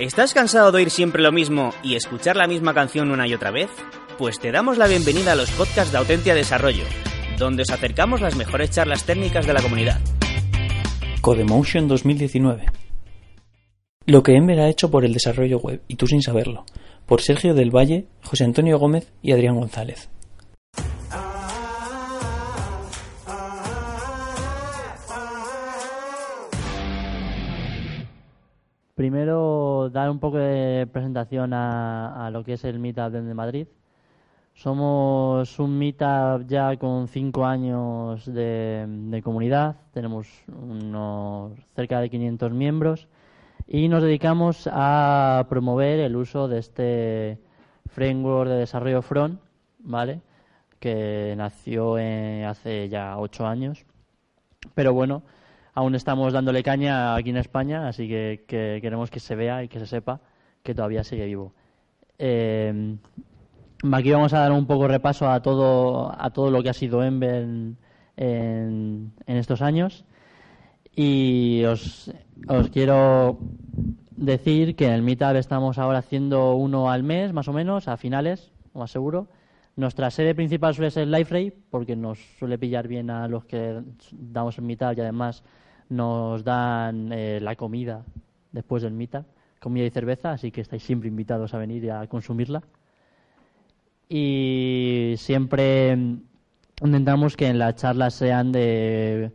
¿Estás 0.00 0.32
cansado 0.32 0.72
de 0.72 0.78
oír 0.78 0.90
siempre 0.90 1.22
lo 1.22 1.30
mismo 1.30 1.74
y 1.82 1.94
escuchar 1.94 2.34
la 2.34 2.46
misma 2.46 2.72
canción 2.72 3.10
una 3.10 3.28
y 3.28 3.34
otra 3.34 3.50
vez? 3.50 3.68
Pues 4.16 4.40
te 4.40 4.50
damos 4.50 4.78
la 4.78 4.86
bienvenida 4.86 5.32
a 5.32 5.34
los 5.34 5.50
podcasts 5.50 5.92
de 5.92 5.98
Autentia 5.98 6.34
Desarrollo, 6.34 6.84
donde 7.38 7.64
os 7.64 7.70
acercamos 7.70 8.22
las 8.22 8.34
mejores 8.34 8.70
charlas 8.70 9.04
técnicas 9.04 9.46
de 9.46 9.52
la 9.52 9.60
comunidad. 9.60 10.00
Codemotion 11.20 11.86
2019. 11.86 12.64
Lo 14.06 14.22
que 14.22 14.36
Ember 14.36 14.60
ha 14.60 14.70
hecho 14.70 14.90
por 14.90 15.04
el 15.04 15.12
desarrollo 15.12 15.58
web 15.58 15.82
y 15.86 15.96
tú 15.96 16.06
sin 16.06 16.22
saberlo. 16.22 16.64
Por 17.04 17.20
Sergio 17.20 17.52
del 17.52 17.70
Valle, 17.70 18.06
José 18.24 18.44
Antonio 18.44 18.78
Gómez 18.78 19.12
y 19.20 19.32
Adrián 19.32 19.56
González. 19.56 20.08
Primero, 29.00 29.88
dar 29.88 30.10
un 30.10 30.18
poco 30.18 30.36
de 30.36 30.86
presentación 30.86 31.54
a, 31.54 32.28
lo 32.30 32.44
que 32.44 32.52
es 32.52 32.64
el 32.64 32.78
Meetup 32.78 33.10
de 33.10 33.32
Madrid. 33.32 33.66
Somos 34.52 35.58
un 35.58 35.78
Meetup 35.78 36.46
ya 36.46 36.76
con 36.76 37.08
cinco 37.08 37.46
años 37.46 38.26
de, 38.26 39.22
comunidad, 39.24 39.76
tenemos 39.94 40.28
unos 40.48 41.52
cerca 41.74 41.98
de 41.98 42.10
500 42.10 42.52
miembros 42.52 43.08
y 43.66 43.88
nos 43.88 44.02
dedicamos 44.02 44.68
a 44.70 45.46
promover 45.48 46.00
el 46.00 46.14
uso 46.14 46.46
de 46.46 46.58
este 46.58 47.38
framework 47.86 48.50
de 48.50 48.56
desarrollo 48.56 49.00
front, 49.00 49.40
¿vale? 49.78 50.20
Que 50.78 51.32
nació 51.38 51.94
hace 52.46 52.90
ya 52.90 53.16
ocho 53.16 53.46
años. 53.46 53.86
Pero 54.74 54.92
bueno, 54.92 55.22
aún 55.74 55.94
estamos 55.94 56.32
dándole 56.32 56.62
caña 56.62 57.14
aquí 57.14 57.30
en 57.30 57.36
España, 57.36 57.88
así 57.88 58.08
que, 58.08 58.44
queremos 58.48 59.10
que 59.10 59.20
se 59.20 59.34
vea 59.34 59.62
y 59.62 59.68
que 59.68 59.78
se 59.78 59.86
sepa 59.86 60.20
que 60.62 60.74
todavía 60.74 61.04
sigue 61.04 61.26
vivo. 61.26 61.52
Eh, 62.18 62.96
aquí 63.92 64.10
vamos 64.10 64.32
a 64.34 64.40
dar 64.40 64.52
un 64.52 64.66
poco 64.66 64.88
repaso 64.88 65.30
a 65.30 65.40
todo, 65.40 66.12
a 66.16 66.30
todo 66.30 66.50
lo 66.50 66.62
que 66.62 66.70
ha 66.70 66.74
sido 66.74 67.02
Ember 67.02 67.46
en, 68.16 69.12
estos 69.26 69.62
años. 69.62 70.04
Y 70.94 71.64
os, 71.64 72.12
os, 72.48 72.68
quiero 72.70 73.38
decir 74.16 74.76
que 74.76 74.86
en 74.86 74.92
el 74.92 75.02
Meetup 75.02 75.36
estamos 75.36 75.78
ahora 75.78 76.00
haciendo 76.00 76.54
uno 76.56 76.90
al 76.90 77.04
mes, 77.04 77.32
más 77.32 77.48
o 77.48 77.52
menos, 77.52 77.88
a 77.88 77.96
finales, 77.96 78.52
más 78.74 78.90
seguro. 78.90 79.28
Nuestra 79.76 80.10
sede 80.10 80.34
principal 80.34 80.74
suele 80.74 80.90
ser 80.90 81.08
LifeRay, 81.08 81.52
porque 81.70 81.96
nos 81.96 82.18
suele 82.38 82.58
pillar 82.58 82.86
bien 82.86 83.08
a 83.08 83.28
los 83.28 83.44
que 83.44 83.80
damos 84.12 84.58
el 84.58 84.64
Meetup 84.64 84.98
y 84.98 85.00
además 85.00 85.42
nos 85.90 86.44
dan 86.44 87.12
eh, 87.12 87.40
la 87.42 87.56
comida 87.56 88.04
después 88.52 88.82
del 88.82 88.94
mitad, 88.94 89.26
comida 89.60 89.84
y 89.84 89.90
cerveza, 89.90 90.32
así 90.32 90.50
que 90.50 90.62
estáis 90.62 90.82
siempre 90.82 91.08
invitados 91.08 91.52
a 91.52 91.58
venir 91.58 91.84
y 91.84 91.90
a 91.90 92.06
consumirla. 92.06 92.62
Y 94.08 95.14
siempre 95.18 95.92
intentamos 96.82 97.36
que 97.36 97.48
en 97.48 97.58
las 97.58 97.76
charlas 97.76 98.14
sean 98.14 98.50
de, 98.52 99.32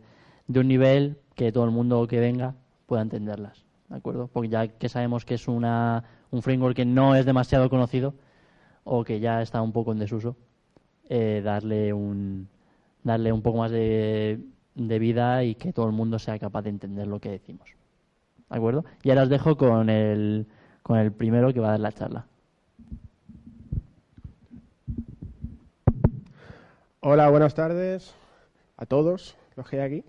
de 0.48 0.60
un 0.60 0.68
nivel 0.68 1.18
que 1.34 1.52
todo 1.52 1.64
el 1.64 1.70
mundo 1.70 2.06
que 2.06 2.18
venga 2.18 2.54
pueda 2.86 3.02
entenderlas, 3.02 3.64
¿de 3.88 3.96
acuerdo? 3.96 4.28
Porque 4.32 4.48
ya 4.48 4.68
que 4.68 4.88
sabemos 4.88 5.24
que 5.24 5.34
es 5.34 5.48
una, 5.48 6.04
un 6.30 6.42
framework 6.42 6.76
que 6.76 6.84
no 6.84 7.14
es 7.14 7.24
demasiado 7.26 7.70
conocido 7.70 8.14
o 8.84 9.04
que 9.04 9.20
ya 9.20 9.42
está 9.42 9.62
un 9.62 9.72
poco 9.72 9.92
en 9.92 9.98
desuso, 9.98 10.36
eh, 11.08 11.42
darle 11.44 11.92
un 11.92 12.48
darle 13.02 13.32
un 13.32 13.40
poco 13.40 13.58
más 13.58 13.70
de 13.70 14.40
de 14.76 14.98
vida 14.98 15.42
y 15.42 15.54
que 15.54 15.72
todo 15.72 15.86
el 15.86 15.92
mundo 15.92 16.18
sea 16.18 16.38
capaz 16.38 16.62
de 16.62 16.70
entender 16.70 17.06
lo 17.06 17.18
que 17.18 17.30
decimos. 17.30 17.68
¿De 18.48 18.56
acuerdo? 18.56 18.84
Y 19.02 19.10
ahora 19.10 19.22
os 19.22 19.28
dejo 19.28 19.56
con 19.56 19.90
el, 19.90 20.46
con 20.82 20.98
el 20.98 21.12
primero 21.12 21.52
que 21.52 21.60
va 21.60 21.68
a 21.68 21.70
dar 21.72 21.80
la 21.80 21.92
charla. 21.92 22.26
Hola, 27.00 27.30
buenas 27.30 27.54
tardes 27.54 28.14
a 28.76 28.86
todos 28.86 29.36
los 29.56 29.68
que 29.68 29.80
hay 29.80 29.86
aquí. 29.86 30.04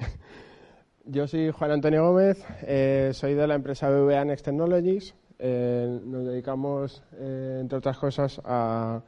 Yo 1.06 1.26
soy 1.28 1.52
Juan 1.52 1.72
Antonio 1.72 2.06
Gómez, 2.06 2.44
eh, 2.64 3.12
soy 3.14 3.34
de 3.34 3.48
la 3.48 3.56
empresa 3.56 3.90
BVA 3.90 4.26
Next 4.26 4.44
Technologies. 4.44 5.16
Eh, 5.40 6.02
nos 6.04 6.26
dedicamos, 6.26 7.04
eh, 7.14 7.60
entre 7.62 7.78
otras 7.78 7.98
cosas, 7.98 8.42
a, 8.44 9.02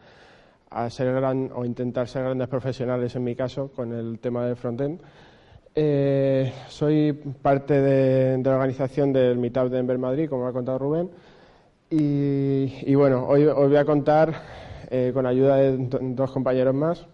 a 0.70 0.90
ser 0.90 1.14
gran 1.14 1.52
o 1.54 1.66
intentar 1.66 2.08
ser 2.08 2.24
grandes 2.24 2.48
profesionales, 2.48 3.16
en 3.16 3.24
mi 3.24 3.36
caso, 3.36 3.72
con 3.72 3.92
el 3.92 4.20
tema 4.20 4.46
del 4.46 4.56
frontend. 4.56 5.02
Eh, 5.82 6.52
soy 6.68 7.14
parte 7.14 7.80
de, 7.80 8.38
la 8.44 8.56
organización 8.56 9.14
del 9.14 9.38
Meetup 9.38 9.70
de 9.70 9.80
Enver 9.80 9.98
Madrid, 9.98 10.28
como 10.28 10.46
ha 10.46 10.52
contado 10.52 10.78
Rubén. 10.78 11.10
Y, 11.90 12.94
bueno, 12.96 13.26
hoy 13.26 13.46
os 13.46 13.70
voy 13.70 13.78
a 13.78 13.86
contar, 13.86 14.34
eh, 14.90 15.12
con 15.14 15.26
ayuda 15.26 15.56
de 15.56 15.78
dos 15.78 16.32
compañeros 16.32 16.76
más, 16.76 17.08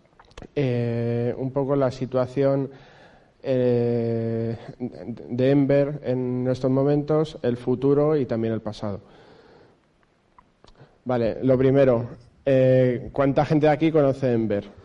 eh, 0.55 1.35
un 1.37 1.51
poco 1.51 1.75
la 1.75 1.91
situación 1.91 2.71
de 3.43 4.57
Ember 5.37 6.01
en 6.03 6.47
estos 6.49 6.71
momentos, 6.71 7.37
el 7.43 7.57
futuro 7.57 8.15
y 8.15 8.25
también 8.25 8.51
el 8.55 8.61
pasado. 8.61 9.01
Vale, 11.03 11.37
lo 11.43 11.55
primero, 11.55 12.07
¿cuánta 13.11 13.45
gente 13.45 13.67
de 13.67 13.73
aquí 13.73 13.91
conoce 13.91 14.33
Ember? 14.33 14.84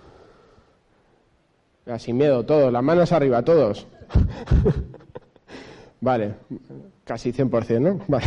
Sin 1.98 2.16
miedo, 2.16 2.44
todos, 2.44 2.72
las 2.72 2.82
manos 2.82 3.12
arriba, 3.12 3.42
todos. 3.42 3.86
vale, 6.00 6.34
casi 7.04 7.32
100%, 7.32 7.80
¿no? 7.80 8.00
Vale. 8.08 8.26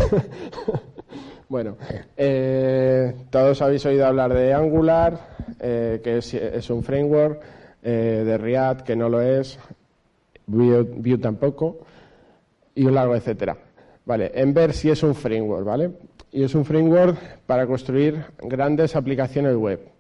bueno, 1.49 1.77
eh, 2.17 3.13
todos 3.29 3.61
habéis 3.61 3.85
oído 3.85 4.05
hablar 4.05 4.33
de 4.33 4.53
Angular, 4.53 5.19
eh, 5.59 6.01
que 6.03 6.17
es, 6.17 6.69
un 6.69 6.83
framework, 6.83 7.41
eh, 7.81 8.23
de 8.25 8.37
React, 8.37 8.81
que 8.81 8.95
no 8.95 9.09
lo 9.09 9.21
es, 9.21 9.57
Vue, 10.45 11.17
tampoco, 11.21 11.79
y 12.75 12.85
un 12.85 12.95
largo 12.95 13.15
etcétera. 13.15 13.57
Vale, 14.05 14.31
Ember 14.35 14.73
sí 14.73 14.89
es 14.89 15.01
un 15.03 15.15
framework, 15.15 15.65
¿vale? 15.65 15.91
Y 16.31 16.43
es 16.43 16.55
un 16.55 16.65
framework 16.65 17.17
para 17.45 17.65
construir 17.67 18.25
grandes 18.41 18.95
aplicaciones 18.95 19.55
web. 19.55 19.92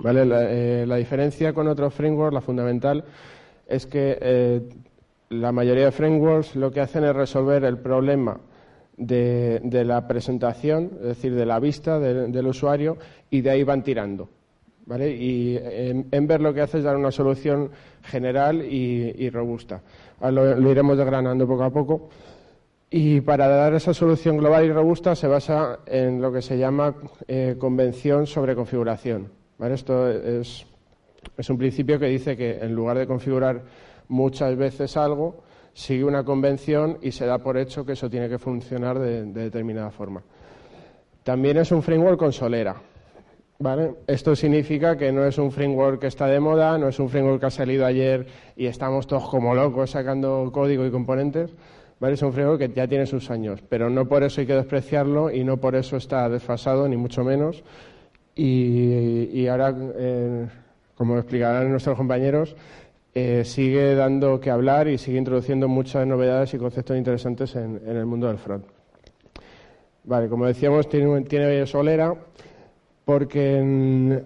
¿Vale? 0.00 0.22
Eh, 0.22 0.86
la, 0.86 0.96
diferencia 0.96 1.52
con 1.52 1.68
otros 1.68 1.94
frameworks, 1.94 2.34
la 2.34 2.40
fundamental, 2.40 3.04
es 3.66 3.86
que 3.86 4.18
eh, 4.20 4.60
la 5.30 5.52
mayoría 5.52 5.86
de 5.86 5.92
frameworks 5.92 6.56
lo 6.56 6.70
que 6.70 6.80
hacen 6.80 7.04
es 7.04 7.14
resolver 7.14 7.64
el 7.64 7.78
problema 7.78 8.40
de, 8.96 9.84
la 9.84 10.06
presentación, 10.06 10.90
es 11.00 11.08
decir, 11.08 11.34
de 11.34 11.46
la 11.46 11.58
vista 11.58 11.98
del 11.98 12.46
usuario, 12.46 12.96
y 13.30 13.40
de 13.40 13.50
ahí 13.50 13.64
van 13.64 13.82
tirando. 13.82 14.28
¿vale? 14.86 15.10
Y 15.10 15.58
Ember 16.10 16.40
lo 16.40 16.52
que 16.52 16.60
hace 16.60 16.78
es 16.78 16.84
dar 16.84 16.96
una 16.96 17.10
solución 17.10 17.70
general 18.02 18.62
y, 18.62 19.30
robusta. 19.30 19.82
lo, 20.20 20.70
iremos 20.70 20.96
desgranando 20.96 21.46
poco 21.46 21.64
a 21.64 21.70
poco. 21.70 22.08
Y 22.90 23.20
para 23.22 23.48
dar 23.48 23.74
esa 23.74 23.92
solución 23.92 24.36
global 24.36 24.64
y 24.64 24.72
robusta 24.72 25.16
se 25.16 25.26
basa 25.26 25.80
en 25.86 26.20
lo 26.22 26.32
que 26.32 26.42
se 26.42 26.56
llama 26.56 26.94
eh, 27.26 27.56
convención 27.58 28.26
sobre 28.26 28.54
configuración. 28.54 29.43
Esto 29.60 30.10
es, 30.10 30.66
un 31.48 31.58
principio 31.58 31.98
que 31.98 32.06
dice 32.06 32.36
que 32.36 32.58
en 32.58 32.74
lugar 32.74 32.98
de 32.98 33.06
configurar 33.06 33.62
muchas 34.08 34.56
veces 34.56 34.96
algo, 34.96 35.42
sigue 35.72 36.04
una 36.04 36.24
convención 36.24 36.98
y 37.00 37.12
se 37.12 37.26
da 37.26 37.38
por 37.38 37.56
hecho 37.56 37.84
que 37.86 37.92
eso 37.92 38.10
tiene 38.10 38.28
que 38.28 38.38
funcionar 38.38 38.98
de, 38.98 39.24
determinada 39.24 39.90
forma. 39.90 40.22
También 41.22 41.56
es 41.56 41.72
un 41.72 41.82
framework 41.82 42.18
con 42.18 42.32
solera. 42.32 42.76
Esto 44.06 44.36
significa 44.36 44.96
que 44.96 45.10
no 45.12 45.24
es 45.24 45.38
un 45.38 45.50
framework 45.50 46.00
que 46.00 46.08
está 46.08 46.26
de 46.26 46.40
moda, 46.40 46.76
no 46.76 46.88
es 46.88 46.98
un 46.98 47.08
framework 47.08 47.40
que 47.40 47.46
ha 47.46 47.50
salido 47.50 47.86
ayer 47.86 48.26
y 48.56 48.66
estamos 48.66 49.06
todos 49.06 49.28
como 49.28 49.54
locos 49.54 49.92
sacando 49.92 50.50
código 50.52 50.84
y 50.84 50.90
componentes. 50.90 51.54
Es 52.00 52.22
un 52.22 52.34
framework 52.34 52.58
que 52.58 52.68
ya 52.68 52.86
tiene 52.86 53.06
sus 53.06 53.30
años, 53.30 53.62
pero 53.66 53.88
no 53.88 54.06
por 54.06 54.24
eso 54.24 54.42
hay 54.42 54.46
que 54.46 54.54
despreciarlo 54.54 55.30
y 55.30 55.42
no 55.42 55.56
por 55.56 55.74
eso 55.74 55.96
está 55.96 56.28
desfasado, 56.28 56.86
ni 56.86 56.98
mucho 56.98 57.24
menos, 57.24 57.64
y, 58.36 59.46
ahora, 59.46 59.74
eh, 59.96 60.46
como 60.96 61.16
explicarán 61.18 61.70
nuestros 61.70 61.96
compañeros, 61.96 62.56
eh, 63.14 63.44
sigue 63.44 63.94
dando 63.94 64.40
que 64.40 64.50
hablar 64.50 64.88
y 64.88 64.98
sigue 64.98 65.18
introduciendo 65.18 65.68
muchas 65.68 66.06
novedades 66.06 66.52
y 66.54 66.58
conceptos 66.58 66.96
interesantes 66.96 67.54
en, 67.54 67.80
el 67.86 68.06
mundo 68.06 68.26
del 68.26 68.38
front. 68.38 68.64
Vale, 70.04 70.28
como 70.28 70.46
decíamos, 70.46 70.88
tiene, 70.88 71.20
tiene 71.22 71.64
solera 71.66 72.14
porque 73.04 74.22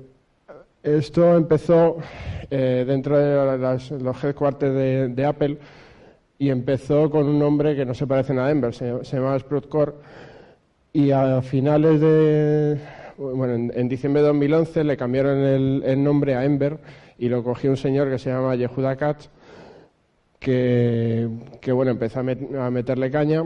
esto 0.83 1.37
empezó 1.37 1.99
eh, 2.51 2.85
dentro 2.87 3.19
de 3.19 4.01
los 4.01 4.25
headquarters 4.25 4.75
de, 4.75 5.09
de, 5.09 5.27
Apple 5.27 5.59
y 6.39 6.49
empezó 6.49 7.11
con 7.11 7.27
un 7.27 7.39
nombre 7.39 7.77
que 7.77 7.85
no 7.85 7.93
se 7.93 8.07
parece 8.07 8.33
a 8.33 8.47
Denver, 8.47 8.73
se, 8.73 9.05
se 9.05 9.17
llamaba 9.17 9.39
Sprout 9.39 9.69
Core 9.69 9.93
y 10.93 11.11
a 11.11 11.43
finales 11.43 12.01
de, 12.01 12.81
bueno, 13.19 13.73
en, 13.75 13.89
diciembre 13.89 14.23
de 14.23 14.29
2011 14.29 14.85
le 14.85 14.97
cambiaron 14.97 15.39
el, 15.39 16.03
nombre 16.03 16.37
a 16.37 16.45
Ember 16.45 16.79
y 17.19 17.29
lo 17.29 17.43
cogió 17.43 17.71
un 17.71 17.77
señor 17.77 18.09
que 18.09 18.19
se 18.19 18.31
llama 18.31 18.55
Yehuda 18.55 18.97
Katz, 18.97 19.29
que, 20.39 21.29
bueno, 21.73 21.91
empezó 21.91 22.21
a, 22.21 22.71
meterle 22.71 23.11
caña 23.11 23.45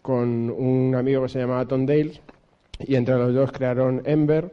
con 0.00 0.50
un 0.50 0.94
amigo 0.94 1.22
que 1.22 1.28
se 1.28 1.40
llamaba 1.40 1.66
Tom 1.66 1.86
Dales 1.86 2.20
y 2.78 2.94
entre 2.94 3.16
los 3.16 3.34
dos 3.34 3.50
crearon 3.50 4.02
Ember 4.04 4.52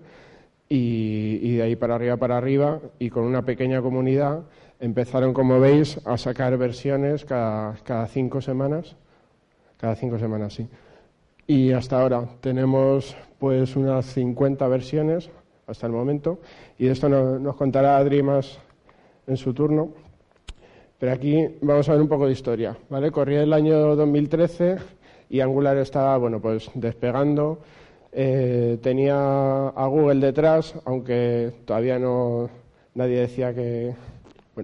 y, 0.68 1.58
de 1.58 1.64
ahí 1.64 1.76
para 1.76 1.96
arriba 1.96 2.18
para 2.18 2.38
arriba 2.38 2.80
y 3.00 3.10
con 3.10 3.24
una 3.24 3.44
pequeña 3.44 3.82
comunidad 3.82 4.42
empezaron, 4.80 5.34
como 5.34 5.60
veis, 5.60 6.02
a 6.06 6.18
sacar 6.18 6.58
versiones 6.58 7.26
cada 7.26 8.08
cinco 8.08 8.42
semanas. 8.42 8.96
Cada 9.78 9.96
cinco 9.96 10.18
semanas, 10.18 10.54
sí. 10.54 10.68
Y 11.48 11.72
hasta 11.72 12.02
ahora 12.02 12.28
tenemos 12.42 13.16
pues 13.40 13.78
unas 13.78 14.06
50 14.08 14.68
versiones 14.68 15.30
hasta 15.66 15.88
el 15.88 15.94
momento. 15.94 16.40
Y 16.78 16.86
de 16.86 16.92
esto 16.92 17.08
nos, 17.08 17.56
contará 17.56 17.96
Adri 17.98 18.22
más 18.22 18.60
en 19.26 19.38
su 19.38 19.54
turno. 19.54 19.94
Pero 21.00 21.14
aquí 21.14 21.48
vamos 21.62 21.88
a 21.88 21.94
ver 21.94 22.02
un 22.02 22.10
poco 22.10 22.26
de 22.26 22.34
historia. 22.34 22.78
¿vale? 22.90 23.12
Corría 23.12 23.44
el 23.44 23.54
año 23.54 23.96
2013 23.96 24.76
y 25.30 25.40
Angular 25.40 25.78
estaba 25.78 26.18
bueno, 26.18 26.42
pues 26.42 26.70
despegando. 26.74 27.60
Eh, 28.12 28.78
tenía 28.82 29.70
a 29.70 29.88
Google 29.88 30.20
detrás, 30.20 30.76
aunque 30.84 31.54
todavía 31.66 31.98
no 31.98 32.50
nadie 32.94 33.20
decía 33.20 33.54
que 33.54 33.94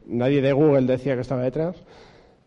nadie 0.08 0.42
de 0.42 0.52
Google 0.52 0.88
decía 0.88 1.16
que 1.16 1.22
estaba 1.22 1.44
detrás. 1.44 1.78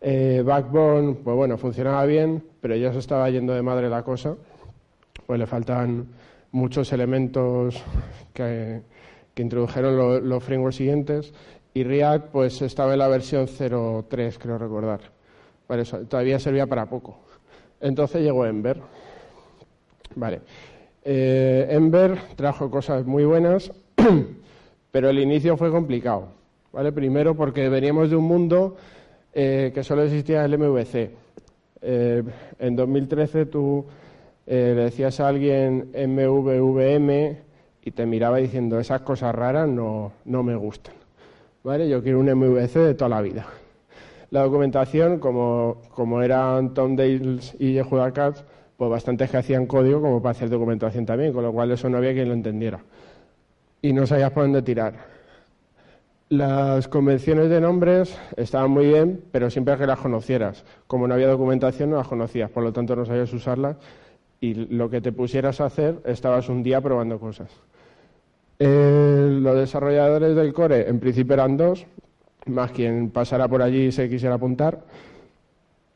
Eh, 0.01 0.43
Backbone, 0.45 1.15
pues 1.23 1.35
bueno, 1.35 1.57
funcionaba 1.57 2.05
bien, 2.05 2.43
pero 2.67 2.75
ya 2.75 2.91
se 2.91 2.99
estaba 2.99 3.29
yendo 3.29 3.53
de 3.53 3.61
madre 3.61 3.87
la 3.87 4.03
cosa. 4.03 4.35
Pues 5.25 5.39
le 5.39 5.47
faltan 5.47 6.05
muchos 6.51 6.91
elementos 6.91 7.81
que, 8.33 8.81
introdujeron 9.37 10.27
los 10.27 10.43
frameworks 10.43 10.75
siguientes. 10.75 11.33
Y 11.73 11.85
React, 11.85 12.25
pues 12.25 12.61
estaba 12.61 12.91
en 12.91 12.99
la 12.99 13.07
versión 13.07 13.47
0.3, 13.47 14.37
creo 14.37 14.57
recordar. 14.57 14.99
todavía 16.09 16.39
servía 16.39 16.67
para 16.67 16.87
poco. 16.87 17.17
Entonces 17.79 18.21
llegó 18.21 18.45
Ember. 18.45 18.81
Vale. 20.15 20.41
Eh, 21.05 21.67
Ember 21.69 22.19
trajo 22.35 22.69
cosas 22.69 23.05
muy 23.05 23.23
buenas, 23.23 23.71
pero 24.91 25.09
el 25.09 25.19
inicio 25.19 25.55
fue 25.55 25.71
complicado. 25.71 26.27
¿vale? 26.73 26.91
Primero 26.91 27.33
porque 27.33 27.69
veníamos 27.69 28.09
de 28.09 28.17
un 28.17 28.25
mundo 28.25 28.75
eh, 29.33 29.71
que 29.73 29.85
solo 29.85 30.03
existía 30.03 30.43
el 30.43 30.57
MVC. 30.57 31.26
Eh, 31.81 32.23
en 32.59 32.75
2013 32.75 33.45
tú 33.45 33.85
le 34.45 34.75
decías 34.75 35.19
a 35.19 35.27
alguien 35.27 35.91
MVVM 35.93 37.37
y 37.83 37.91
te 37.91 38.05
miraba 38.05 38.37
diciendo 38.37 38.79
esas 38.79 39.01
cosas 39.01 39.33
raras 39.33 39.67
no, 39.67 40.11
no 40.25 40.43
me 40.43 40.55
gustan. 40.55 40.93
¿Vale? 41.63 41.87
Yo 41.89 42.01
quiero 42.01 42.19
un 42.19 42.31
MVC 42.31 42.79
de 42.79 42.93
toda 42.93 43.09
la 43.09 43.21
vida. 43.21 43.45
La 44.29 44.43
documentación, 44.43 45.19
como, 45.19 45.81
como 45.93 46.21
eran 46.21 46.73
Tom 46.73 46.95
Dales 46.97 47.55
y 47.59 47.73
Yehuda 47.73 48.11
Katz, 48.11 48.43
pues 48.75 48.91
bastantes 48.91 49.31
que 49.31 49.37
hacían 49.37 49.65
código 49.65 50.01
como 50.01 50.21
para 50.21 50.31
hacer 50.31 50.49
documentación 50.49 51.05
también, 51.05 51.31
con 51.31 51.43
lo 51.43 51.53
cual 51.53 51.71
eso 51.71 51.89
no 51.89 51.97
había 51.97 52.13
quien 52.13 52.27
lo 52.27 52.33
entendiera. 52.33 52.79
Y 53.81 53.93
no 53.93 54.05
sabías 54.05 54.31
por 54.31 54.43
dónde 54.43 54.61
tirar. 54.61 55.16
Las 56.29 56.89
convenciones 56.89 57.49
de 57.49 57.61
nombres 57.61 58.17
estaban 58.35 58.71
muy 58.71 58.87
bien, 58.87 59.21
pero 59.31 59.49
siempre 59.49 59.77
que 59.77 59.87
las 59.87 59.99
conocieras. 59.99 60.65
Como 60.85 61.07
no 61.07 61.13
había 61.13 61.27
documentación, 61.27 61.91
no 61.91 61.97
las 61.97 62.07
conocías, 62.07 62.49
por 62.49 62.63
lo 62.63 62.73
tanto 62.73 62.97
no 62.97 63.05
sabías 63.05 63.31
usarlas 63.31 63.77
y 64.41 64.53
lo 64.53 64.89
que 64.89 64.99
te 64.99 65.11
pusieras 65.13 65.61
a 65.61 65.65
hacer, 65.65 66.01
estabas 66.05 66.49
un 66.49 66.63
día 66.63 66.81
probando 66.81 67.17
cosas. 67.17 67.49
Eh, 68.59 69.37
los 69.41 69.55
desarrolladores 69.55 70.35
del 70.35 70.53
core, 70.53 70.89
en 70.89 70.99
principio 70.99 71.33
eran 71.35 71.55
dos, 71.55 71.85
más 72.45 72.71
quien 72.71 73.09
pasara 73.09 73.47
por 73.47 73.61
allí 73.61 73.85
y 73.85 73.91
se 73.91 74.09
quisiera 74.09 74.35
apuntar. 74.35 74.81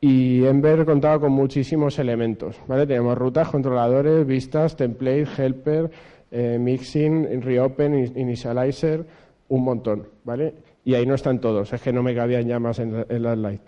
Y 0.00 0.44
Ember 0.44 0.84
contaba 0.84 1.20
con 1.20 1.32
muchísimos 1.32 1.98
elementos, 1.98 2.56
¿vale? 2.66 2.86
Tenemos 2.86 3.16
rutas, 3.16 3.48
controladores, 3.48 4.26
vistas, 4.26 4.76
template, 4.76 5.28
helper, 5.36 5.90
eh, 6.30 6.58
mixing, 6.58 7.40
reopen, 7.42 7.94
initializer, 8.16 9.06
un 9.52 9.64
montón, 9.64 10.08
¿vale? 10.24 10.54
Y 10.82 10.94
ahí 10.94 11.04
no 11.04 11.14
están 11.14 11.38
todos, 11.38 11.70
es 11.74 11.82
que 11.82 11.92
no 11.92 12.02
me 12.02 12.14
cabían 12.14 12.46
ya 12.46 12.58
más 12.58 12.78
en, 12.78 13.04
la 13.22 13.34
slide. 13.34 13.60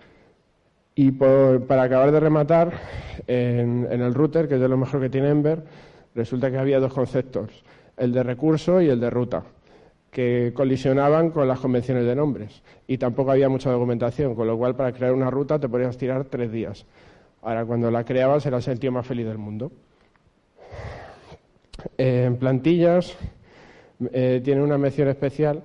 Y 0.95 1.11
para 1.11 1.83
acabar 1.83 2.11
de 2.11 2.19
rematar, 2.19 2.73
en, 3.27 3.87
el 3.91 4.13
router, 4.15 4.47
que 4.47 4.55
es 4.55 4.61
de 4.61 4.67
lo 4.67 4.77
mejor 4.77 4.99
que 4.99 5.09
tiene 5.11 5.29
Ember, 5.29 5.63
resulta 6.15 6.49
que 6.49 6.57
había 6.57 6.79
dos 6.79 6.91
conceptos, 6.91 7.63
el 7.97 8.13
de 8.13 8.23
recurso 8.23 8.81
y 8.81 8.89
el 8.89 8.99
de 8.99 9.11
ruta 9.11 9.43
que 10.09 10.53
colisionaban 10.55 11.29
con 11.29 11.47
las 11.47 11.59
convenciones 11.59 12.05
de 12.05 12.15
nombres 12.15 12.63
y 12.87 12.97
tampoco 12.97 13.31
había 13.31 13.49
mucha 13.49 13.69
documentación, 13.69 14.33
con 14.33 14.47
lo 14.47 14.57
cual 14.57 14.73
para 14.75 14.93
crear 14.93 15.11
una 15.11 15.29
ruta 15.29 15.59
te 15.59 15.67
podías 15.67 15.97
tirar 15.97 16.23
tres 16.25 16.51
días. 16.51 16.85
Ahora, 17.41 17.65
cuando 17.65 17.91
la 17.91 18.05
creabas 18.05 18.45
eras 18.45 18.67
el 18.69 18.79
tío 18.79 18.93
más 18.93 19.05
feliz 19.05 19.27
del 19.27 19.37
mundo. 19.37 19.71
en 21.97 22.37
plantillas 22.37 23.15
eh, 24.13 24.41
tiene 24.43 24.63
una 24.63 24.77
mención 24.77 25.09
especial 25.09 25.61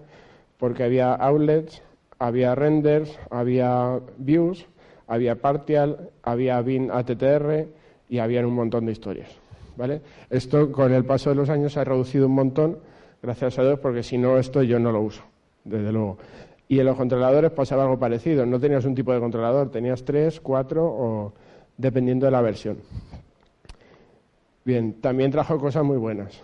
porque 0.61 0.85
había 0.85 1.15
outlets, 1.15 1.83
había 2.19 2.55
renders, 2.55 3.19
había 3.31 3.99
views, 4.19 4.67
había 5.09 5.37
partial, 5.37 6.11
había 6.23 6.61
bin 6.61 6.91
ATTR 6.93 7.67
y 8.09 8.19
había 8.19 8.47
un 8.47 8.55
montón 8.55 8.87
de 8.87 8.93
historias. 8.93 9.31
¿vale? 9.77 10.03
Esto 10.29 10.71
con 10.71 10.93
el 10.93 11.05
paso 11.05 11.31
de 11.31 11.37
los 11.37 11.49
años 11.49 11.73
se 11.73 11.81
ha 11.81 11.85
reducido 11.85 12.27
un 12.27 12.35
montón 12.35 12.79
gracias 13.23 13.59
a 13.59 13.63
Dios, 13.63 13.79
porque 13.81 14.03
si 14.03 14.19
no, 14.19 14.39
esto 14.39 14.63
yo 14.63 14.79
no 14.79 14.93
lo 14.93 15.01
uso, 15.01 15.23
desde 15.65 15.91
luego. 15.91 16.19
Y 16.69 16.79
en 16.79 16.87
los 16.87 16.97
controladores 16.97 17.51
pasaba 17.51 17.83
algo 17.83 17.99
parecido. 17.99 18.47
No 18.47 18.61
tenías 18.61 18.85
un 18.85 18.95
tipo 18.95 19.13
de 19.13 19.19
controlador, 19.19 19.71
tenías 19.71 20.05
tres, 20.05 20.41
cuatro 20.41 20.85
o 20.87 21.33
dependiendo 21.77 22.27
de 22.27 22.33
la 22.33 22.43
versión. 22.43 22.79
Bien, 24.65 25.01
también 25.01 25.31
trajo 25.31 25.59
cosas 25.59 25.83
muy 25.83 25.97
buenas. 25.97 26.41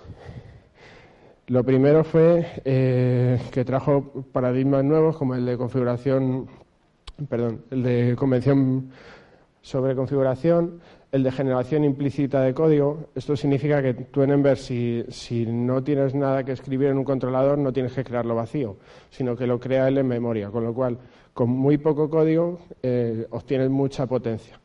Lo 1.49 1.63
primero 1.63 2.03
fue 2.03 2.45
eh, 2.65 3.41
que 3.53 3.65
trajo 3.65 4.25
paradigmas 4.33 4.83
nuevos 4.83 5.17
como 5.17 5.37
el 5.37 5.47
de 5.47 5.57
configuración, 5.57 6.49
perdón, 7.29 7.63
el 7.71 7.85
de 7.85 8.17
convención 8.19 8.91
sobre 9.63 9.95
configuración, 9.95 10.81
el 11.13 11.23
de 11.23 11.31
generación 11.31 11.85
implícita 11.85 12.41
de 12.41 12.53
código. 12.53 13.11
Esto 13.15 13.37
significa 13.37 13.81
que 13.81 13.95
tú 13.95 14.23
en 14.23 14.33
Ember, 14.33 14.59
si, 14.59 15.05
no 15.47 15.85
tienes 15.85 16.17
nada 16.17 16.43
que 16.43 16.51
escribir 16.51 16.89
en 16.89 16.99
un 16.99 17.05
controlador, 17.05 17.59
no 17.59 17.73
tienes 17.73 17.93
que 17.93 18.03
crearlo 18.03 18.35
vacío, 18.35 18.79
sino 19.11 19.37
que 19.37 19.47
lo 19.47 19.61
crea 19.61 19.87
él 19.87 19.99
en 19.99 20.09
memoria, 20.09 20.51
con 20.51 20.65
lo 20.65 20.75
cual, 20.75 20.99
con 21.33 21.49
muy 21.51 21.79
poco 21.79 22.11
código, 22.11 22.59
eh, 22.83 23.25
obtienes 23.31 23.71
mucha 23.71 24.07
potencia. 24.07 24.59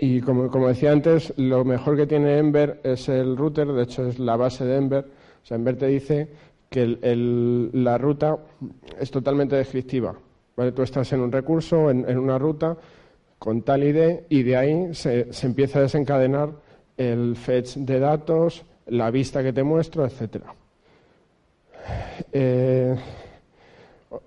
Y 0.00 0.20
como, 0.20 0.48
decía 0.68 0.92
antes, 0.92 1.34
lo 1.36 1.64
mejor 1.64 1.96
que 1.96 2.06
tiene 2.06 2.38
Ember 2.38 2.80
es 2.84 3.08
el 3.08 3.36
router, 3.36 3.66
de 3.66 3.82
hecho 3.82 4.06
es 4.06 4.18
la 4.18 4.36
base 4.36 4.64
de 4.64 4.76
Ember. 4.76 5.04
O 5.42 5.46
sea, 5.46 5.56
Ember 5.56 5.76
te 5.76 5.88
dice 5.88 6.28
que 6.70 6.86
la 7.72 7.98
ruta 7.98 8.38
es 9.00 9.10
totalmente 9.10 9.56
descriptiva. 9.56 10.14
¿vale? 10.56 10.72
Tú 10.72 10.82
estás 10.82 11.12
en 11.12 11.20
un 11.20 11.32
recurso, 11.32 11.90
en 11.90 12.16
una 12.16 12.38
ruta, 12.38 12.76
con 13.38 13.62
tal 13.62 13.84
ID 13.84 14.20
y 14.28 14.42
de 14.42 14.56
ahí 14.56 14.94
se, 14.94 15.28
empieza 15.42 15.78
a 15.78 15.82
desencadenar 15.82 16.50
el 16.96 17.36
fetch 17.36 17.76
de 17.76 18.00
datos, 18.00 18.64
la 18.86 19.10
vista 19.10 19.42
que 19.42 19.52
te 19.52 19.62
muestro, 19.62 20.04
etcétera. 20.04 20.54
Eh, 22.32 22.96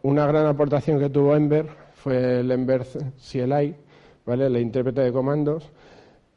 una 0.03 0.25
gran 0.25 0.45
aportación 0.45 0.99
que 0.99 1.09
tuvo 1.09 1.35
Ember 1.35 1.67
fue 1.95 2.39
el 2.39 2.51
Ember 2.51 2.85
CLI, 2.85 3.75
¿vale? 4.25 4.45
el 4.47 4.57
intérprete 4.57 5.01
de 5.01 5.11
comandos, 5.11 5.71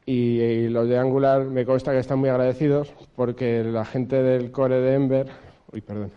y, 0.07 0.69
los 0.69 0.88
de 0.88 0.99
Angular 0.99 1.45
me 1.45 1.64
consta 1.64 1.93
que 1.93 1.99
están 1.99 2.19
muy 2.19 2.29
agradecidos 2.29 2.93
porque 3.17 3.64
la 3.64 3.85
gente 3.85 4.23
del 4.23 4.50
core 4.50 4.81
de 4.81 4.95
Ember, 4.95 5.26
uy, 5.73 5.81
perdón, 5.81 6.11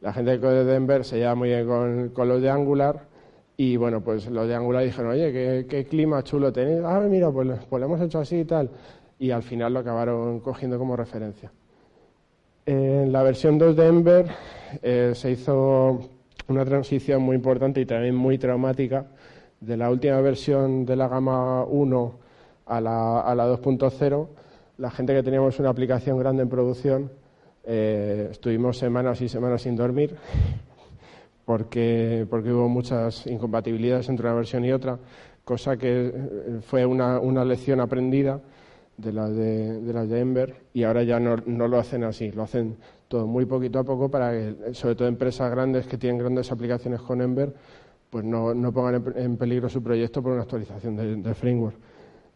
la 0.00 0.12
gente 0.12 0.30
del 0.30 0.40
core 0.40 0.64
de 0.64 0.74
Ember 0.74 1.04
se 1.04 1.18
lleva 1.18 1.34
muy 1.34 1.50
bien 1.50 1.66
con, 1.66 2.28
los 2.28 2.40
de 2.40 2.48
Angular 2.48 3.00
y 3.58 3.76
bueno, 3.76 4.00
pues 4.00 4.30
los 4.30 4.48
de 4.48 4.54
Angular 4.54 4.84
dijeron, 4.84 5.10
oye, 5.10 5.66
qué, 5.66 5.86
clima 5.86 6.22
chulo 6.22 6.52
tenéis. 6.52 6.80
Ah, 6.84 7.00
mira, 7.00 7.30
pues, 7.30 7.48
pues, 7.68 7.80
lo 7.80 7.86
hemos 7.86 8.00
hecho 8.00 8.20
así 8.20 8.38
y 8.38 8.44
tal. 8.44 8.70
Y 9.18 9.32
al 9.32 9.42
final 9.42 9.74
lo 9.74 9.80
acabaron 9.80 10.38
cogiendo 10.38 10.78
como 10.78 10.94
referencia. 10.94 11.50
En 12.64 13.10
la 13.10 13.24
versión 13.24 13.58
2 13.58 13.74
de 13.74 13.86
Ember 13.86 14.26
eh, 14.80 15.10
se 15.12 15.32
hizo 15.32 16.08
una 16.46 16.64
transición 16.64 17.22
muy 17.22 17.34
importante 17.34 17.80
y 17.80 17.86
también 17.86 18.14
muy 18.14 18.38
traumática 18.38 19.06
de 19.60 19.76
la 19.76 19.90
última 19.90 20.20
versión 20.20 20.84
de 20.84 20.96
la 20.96 21.08
gama 21.08 21.64
1 21.64 22.14
a 22.66 22.80
la, 22.80 23.20
a 23.20 23.34
la 23.34 23.46
2.0. 23.46 24.28
La 24.78 24.90
gente 24.90 25.14
que 25.14 25.22
teníamos 25.22 25.58
una 25.58 25.70
aplicación 25.70 26.18
grande 26.18 26.42
en 26.42 26.48
producción 26.48 27.10
eh, 27.64 28.28
estuvimos 28.30 28.78
semanas 28.78 29.20
y 29.20 29.28
semanas 29.28 29.62
sin 29.62 29.76
dormir 29.76 30.16
porque, 31.44 32.26
porque 32.28 32.52
hubo 32.52 32.68
muchas 32.68 33.26
incompatibilidades 33.26 34.08
entre 34.10 34.26
una 34.26 34.36
versión 34.36 34.64
y 34.64 34.72
otra, 34.72 34.98
cosa 35.44 35.78
que 35.78 36.12
eh, 36.14 36.60
fue 36.60 36.84
una, 36.84 37.18
una 37.18 37.42
lección 37.42 37.80
aprendida 37.80 38.40
de 38.98 39.12
las 39.12 39.34
de, 39.34 39.80
de, 39.80 39.92
las 39.94 40.08
de 40.08 40.20
Ember 40.20 40.56
y 40.74 40.84
ahora 40.84 41.04
ya 41.04 41.18
no, 41.18 41.36
no, 41.46 41.66
lo 41.66 41.78
hacen 41.78 42.04
así, 42.04 42.30
lo 42.32 42.42
hacen 42.42 42.76
todo 43.08 43.26
muy 43.26 43.46
poquito 43.46 43.78
a 43.78 43.84
poco 43.84 44.10
para 44.10 44.32
que, 44.32 44.74
sobre 44.74 44.94
todo 44.94 45.08
empresas 45.08 45.50
grandes 45.50 45.86
que 45.86 45.96
tienen 45.96 46.18
grandes 46.18 46.52
aplicaciones 46.52 47.00
con 47.00 47.22
Ember, 47.22 47.54
pues 48.10 48.24
no, 48.24 48.72
pongan 48.72 49.12
en, 49.16 49.36
peligro 49.36 49.68
su 49.68 49.82
proyecto 49.82 50.22
por 50.22 50.32
una 50.32 50.42
actualización 50.42 50.96
del 50.96 51.34
framework. 51.34 51.76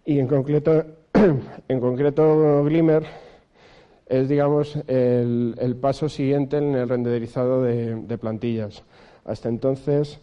Y 0.04 0.18
en 0.18 0.26
concreto, 0.26 0.84
en 1.68 1.80
concreto 1.80 2.64
Glimmer 2.64 3.04
es, 4.06 4.28
digamos, 4.28 4.76
el, 4.86 5.76
paso 5.80 6.08
siguiente 6.08 6.58
en 6.58 6.74
el 6.74 6.88
renderizado 6.88 7.62
de, 7.62 8.18
plantillas. 8.18 8.82
Hasta 9.24 9.48
entonces, 9.48 10.20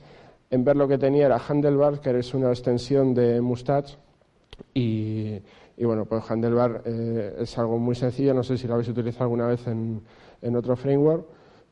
en 0.52 0.64
ver 0.64 0.76
lo 0.76 0.88
que 0.88 0.98
tenía 0.98 1.26
era 1.26 1.38
Handlebar, 1.38 2.00
que 2.02 2.18
es 2.20 2.34
una 2.34 2.50
extensión 2.50 3.14
de 3.14 3.42
Mustache, 3.42 3.98
y, 4.74 5.40
bueno, 5.82 6.06
pues 6.06 6.30
Handlebar 6.30 6.84
eh, 6.86 7.38
es 7.40 7.58
algo 7.58 7.80
muy 7.80 7.96
sencillo, 7.96 8.34
no 8.34 8.44
sé 8.44 8.58
si 8.58 8.68
lo 8.68 8.74
habéis 8.74 8.90
utilizado 8.90 9.24
alguna 9.24 9.48
vez 9.48 9.66
en 9.66 10.56
otro 10.56 10.76
framework, 10.76 11.26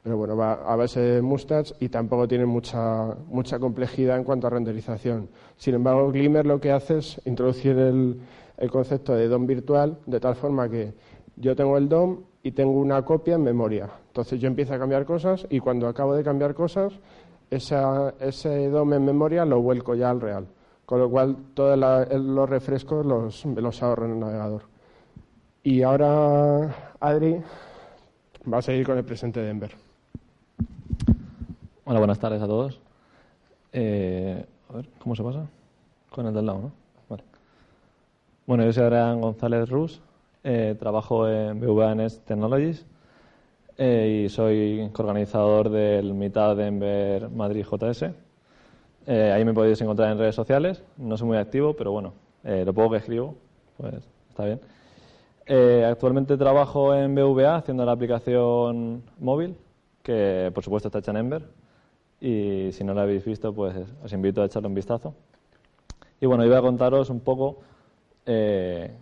pero 0.04 0.18
bueno, 0.18 0.38
va 0.38 0.54
a 0.54 0.76
base 0.76 1.00
de 1.00 1.22
Mustache 1.22 1.76
y 1.80 1.90
tampoco 1.90 2.28
tiene 2.28 2.46
mucha, 2.46 3.16
mucha 3.28 3.60
complejidad 3.60 4.18
en 4.18 4.24
cuanto 4.24 4.48
a 4.48 4.50
renderización. 4.50 5.30
Sin 5.58 5.76
embargo, 5.76 6.12
Glimmer 6.12 6.46
lo 6.46 6.60
que 6.60 6.72
hace 6.72 7.00
es 7.00 7.22
introducir 7.26 7.78
el, 7.78 8.22
el 8.58 8.72
concepto 8.72 9.14
de 9.14 9.28
DOM 9.28 9.46
virtual 9.46 10.00
de 10.06 10.20
tal 10.20 10.36
forma 10.36 10.70
que 10.70 10.94
yo 11.36 11.56
tengo 11.56 11.78
el 11.78 11.88
DOM 11.88 12.22
y 12.44 12.52
tengo 12.52 12.80
una 12.80 13.04
copia 13.04 13.36
en 13.36 13.44
memoria. 13.44 13.90
Entonces 14.08 14.40
yo 14.40 14.48
empiezo 14.48 14.74
a 14.74 14.80
cambiar 14.80 15.06
cosas 15.06 15.46
y 15.50 15.60
cuando 15.60 15.88
acabo 15.88 16.16
de 16.16 16.24
cambiar 16.24 16.54
cosas, 16.54 16.94
ese 17.50 18.70
DOM 18.70 18.94
en 18.94 19.06
memoria 19.06 19.46
lo 19.46 19.62
vuelco 19.62 19.96
ya 19.96 20.10
al 20.10 20.22
real. 20.22 20.48
Con 20.86 21.00
lo 21.00 21.10
cual 21.10 21.36
todos 21.54 21.78
los 21.78 22.50
refrescos 22.50 23.06
los, 23.06 23.46
los 23.46 23.84
ahorro 23.84 24.06
en 24.06 24.14
el 24.14 24.20
navegador. 24.20 24.62
Y 25.62 25.82
ahora 25.82 26.94
Adri 27.00 27.42
va 28.52 28.60
a 28.60 28.62
seguir 28.62 28.86
con 28.86 28.98
el 28.98 29.04
presente 29.04 29.42
de 29.42 29.50
Ember. 29.50 29.87
Hola, 31.90 32.00
buenas 32.00 32.20
tardes 32.20 32.42
a 32.42 32.48
todos. 32.48 32.82
Eh, 33.72 34.46
a 34.70 34.74
ver, 34.74 34.90
¿cómo 35.00 35.16
se 35.16 35.24
pasa? 35.24 35.48
Con 36.10 36.26
el 36.28 36.34
del 36.34 36.46
lado, 36.46 36.60
¿no? 36.60 36.72
Vale. 37.08 37.24
Bueno, 38.46 38.66
yo 38.66 38.74
soy 38.74 38.84
Adrián 38.84 39.22
González 39.22 39.70
Rus, 39.70 40.02
eh, 40.44 40.76
trabajo 40.78 41.30
en 41.30 41.62
BVNS 41.62 42.26
Technologies 42.26 42.86
eh, 43.78 44.26
y 44.26 44.30
soy 44.30 44.90
coorganizador 44.92 45.70
del 45.70 46.14
mitad 46.14 46.58
de 46.58 46.68
Ember 46.68 47.30
Madrid 47.30 47.64
JS. 47.64 48.12
ahí 49.08 49.46
me 49.46 49.54
podéis 49.54 49.80
encontrar 49.80 50.12
en 50.12 50.18
redes 50.18 50.36
sociales, 50.36 50.84
no 50.98 51.16
soy 51.16 51.28
muy 51.28 51.38
activo, 51.38 51.74
pero 51.74 51.94
bueno, 51.94 52.14
lo 52.44 52.74
poco 52.74 52.92
que 52.92 52.98
escribo, 52.98 53.36
pues 53.78 53.96
está 54.30 54.44
bien. 54.44 54.60
actualmente 55.86 56.36
trabajo 56.36 56.94
en 56.94 57.16
BVA 57.16 57.56
haciendo 57.56 57.86
la 57.86 57.94
aplicación 57.94 59.04
móvil, 59.20 59.56
que 60.08 60.52
por 60.54 60.64
supuesto 60.64 60.88
está 60.88 61.00
hecha 61.00 61.12
en 61.12 61.18
Ember 61.18 61.50
y 62.22 62.70
si 62.72 62.86
no 62.86 62.94
lo 62.94 63.02
habéis 63.02 63.26
visto, 63.26 63.54
pues 63.54 63.76
os 64.02 64.14
invito 64.14 64.42
a 64.42 64.46
echarle 64.46 64.70
un 64.70 64.74
vistazo. 64.74 65.14
Y 66.22 66.26
bueno, 66.26 66.46
iba 66.46 66.58
a 66.58 66.62
contaros 66.62 67.10
un 67.10 67.20
poco 67.20 67.58
eh, 68.26 68.96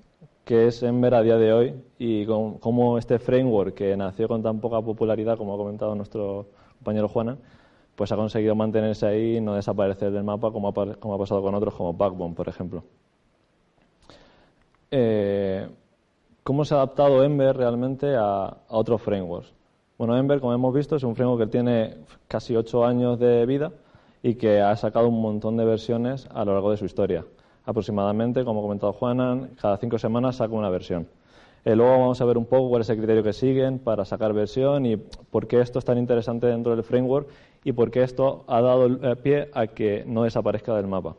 qué 0.43 0.65
es 0.65 0.81
Ember 0.81 1.13
a 1.13 1.21
día 1.21 1.37
de 1.37 1.53
hoy 1.53 1.75
y 1.99 2.25
cómo 2.25 2.97
este 2.97 3.19
framework 3.19 3.75
que 3.75 3.95
nació 3.95 4.27
con 4.27 4.41
tan 4.41 4.59
poca 4.59 4.81
popularidad, 4.81 5.37
como 5.37 5.53
ha 5.53 5.57
comentado 5.57 5.93
nuestro 5.93 6.47
compañero 6.79 7.07
Juana, 7.07 7.37
pues 7.95 8.11
ha 8.11 8.15
conseguido 8.15 8.55
mantenerse 8.55 9.05
ahí 9.05 9.37
y 9.37 9.41
no 9.41 9.53
desaparecer 9.53 10.11
del 10.11 10.23
mapa 10.23 10.51
como 10.51 10.69
ha, 10.69 10.73
pasado 11.19 11.43
con 11.43 11.53
otros 11.53 11.75
como 11.75 11.93
Backbone, 11.93 12.33
por 12.33 12.49
ejemplo. 12.49 12.83
Eh, 14.89 15.69
¿Cómo 16.41 16.65
se 16.65 16.73
ha 16.73 16.77
adaptado 16.77 17.23
Ember 17.23 17.55
realmente 17.55 18.15
a 18.17 18.57
otros 18.69 19.03
frameworks? 19.03 19.53
Bueno, 19.97 20.17
Ember, 20.17 20.41
como 20.41 20.53
hemos 20.53 20.73
visto, 20.73 20.97
es 20.97 21.03
un 21.03 21.15
framework 21.15 21.45
que 21.45 21.51
tiene 21.51 21.95
casi 22.27 22.53
ocho 22.53 22.83
años 22.83 23.17
de 23.17 23.45
vida 23.45 23.71
y 24.21 24.35
que 24.35 24.59
ha 24.59 24.75
sacado 24.75 25.07
un 25.07 25.21
montón 25.21 25.55
de 25.55 25.63
versiones 25.63 26.27
a 26.33 26.43
lo 26.43 26.51
largo 26.51 26.71
de 26.71 26.75
su 26.75 26.83
historia. 26.83 27.23
Aproximadamente, 27.63 28.43
como 28.43 28.59
ha 28.59 28.63
comentado 28.63 28.91
Juanan, 28.91 29.51
cada 29.61 29.77
cinco 29.77 29.97
semanas 29.97 30.35
saca 30.35 30.53
una 30.53 30.69
versión. 30.69 31.07
Eh, 31.63 31.77
luego 31.77 31.93
vamos 31.93 32.19
a 32.19 32.25
ver 32.25 32.37
un 32.37 32.45
poco 32.45 32.67
cuál 32.67 32.81
es 32.81 32.89
el 32.89 32.97
criterio 32.97 33.23
que 33.23 33.31
siguen 33.31 33.79
para 33.79 34.03
sacar 34.03 34.33
versión 34.33 34.85
y 34.85 34.97
por 34.97 35.47
qué 35.47 35.61
esto 35.61 35.79
es 35.79 35.85
tan 35.85 35.97
interesante 35.97 36.47
dentro 36.47 36.75
del 36.75 36.83
framework 36.83 37.29
y 37.63 37.71
por 37.71 37.89
qué 37.89 38.03
esto 38.03 38.43
ha 38.47 38.59
dado 38.59 38.87
eh, 38.87 39.15
pie 39.15 39.49
a 39.53 39.67
que 39.67 40.03
no 40.05 40.23
desaparezca 40.23 40.75
del 40.75 40.87
mapa. 40.87 41.15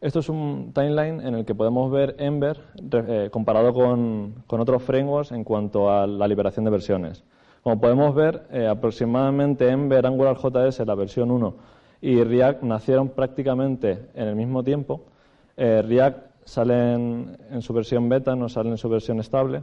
Esto 0.00 0.20
es 0.20 0.30
un 0.30 0.72
timeline 0.72 1.20
en 1.20 1.34
el 1.34 1.44
que 1.44 1.54
podemos 1.54 1.90
ver 1.90 2.16
Ember 2.18 2.58
eh, 2.90 3.28
comparado 3.30 3.74
con, 3.74 4.44
otros 4.48 4.82
frameworks 4.82 5.30
en 5.32 5.44
cuanto 5.44 5.90
a 5.90 6.06
la 6.06 6.26
liberación 6.26 6.64
de 6.64 6.70
versiones. 6.70 7.22
Como 7.62 7.78
podemos 7.78 8.14
ver, 8.14 8.46
eh, 8.50 8.66
aproximadamente 8.66 9.68
Ember, 9.68 10.06
Angular 10.06 10.38
JS, 10.38 10.86
la 10.86 10.94
versión 10.94 11.30
1, 11.30 11.54
y 12.00 12.24
React 12.24 12.62
nacieron 12.62 13.10
prácticamente 13.10 14.06
en 14.14 14.28
el 14.28 14.36
mismo 14.36 14.64
tiempo. 14.64 15.02
Eh, 15.58 15.82
React 15.82 16.18
sale 16.44 16.94
en, 16.94 17.60
su 17.60 17.74
versión 17.74 18.08
beta, 18.08 18.34
no 18.34 18.48
sale 18.48 18.70
en 18.70 18.78
su 18.78 18.88
versión 18.88 19.20
estable. 19.20 19.62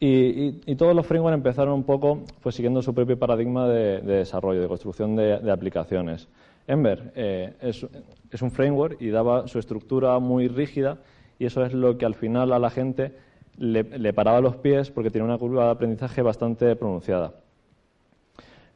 Y, 0.00 0.74
todos 0.76 0.94
los 0.94 1.06
frameworks 1.06 1.36
empezaron 1.36 1.74
un 1.74 1.84
poco 1.84 2.20
pues, 2.42 2.54
siguiendo 2.54 2.80
su 2.80 2.94
propio 2.94 3.18
paradigma 3.18 3.68
de, 3.68 4.00
desarrollo, 4.00 4.62
de 4.62 4.68
construcción 4.68 5.16
de 5.16 5.50
aplicaciones. 5.50 6.28
Ember 6.66 7.12
eh, 7.14 7.54
es, 7.60 8.42
un 8.42 8.50
framework 8.50 9.00
y 9.00 9.10
daba 9.10 9.46
su 9.48 9.58
estructura 9.58 10.18
muy 10.18 10.48
rígida 10.48 10.98
y 11.38 11.46
eso 11.46 11.64
es 11.64 11.72
lo 11.72 11.98
que 11.98 12.06
al 12.06 12.14
final 12.14 12.52
a 12.52 12.58
la 12.58 12.70
gente 12.70 13.12
le, 13.58 14.12
paraba 14.12 14.40
los 14.40 14.56
pies 14.56 14.90
porque 14.90 15.10
tiene 15.10 15.26
una 15.26 15.38
curva 15.38 15.66
de 15.66 15.70
aprendizaje 15.70 16.22
bastante 16.22 16.74
pronunciada. 16.76 17.34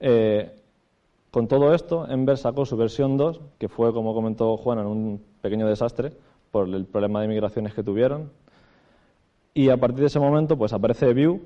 Eh, 0.00 0.50
con 1.30 1.48
todo 1.48 1.74
esto, 1.74 2.08
Ember 2.08 2.38
sacó 2.38 2.64
su 2.64 2.76
versión 2.76 3.16
2, 3.16 3.40
que 3.58 3.68
fue, 3.68 3.92
como 3.92 4.14
comentó 4.14 4.56
Juan, 4.56 4.78
un 4.86 5.22
pequeño 5.42 5.66
desastre 5.66 6.12
por 6.50 6.68
el 6.68 6.86
problema 6.86 7.20
de 7.20 7.28
migraciones 7.28 7.74
que 7.74 7.82
tuvieron. 7.82 8.30
Y 9.52 9.70
a 9.70 9.76
partir 9.76 10.00
de 10.00 10.06
ese 10.06 10.20
momento, 10.20 10.56
pues 10.56 10.72
aparece 10.72 11.12
Vue, 11.12 11.40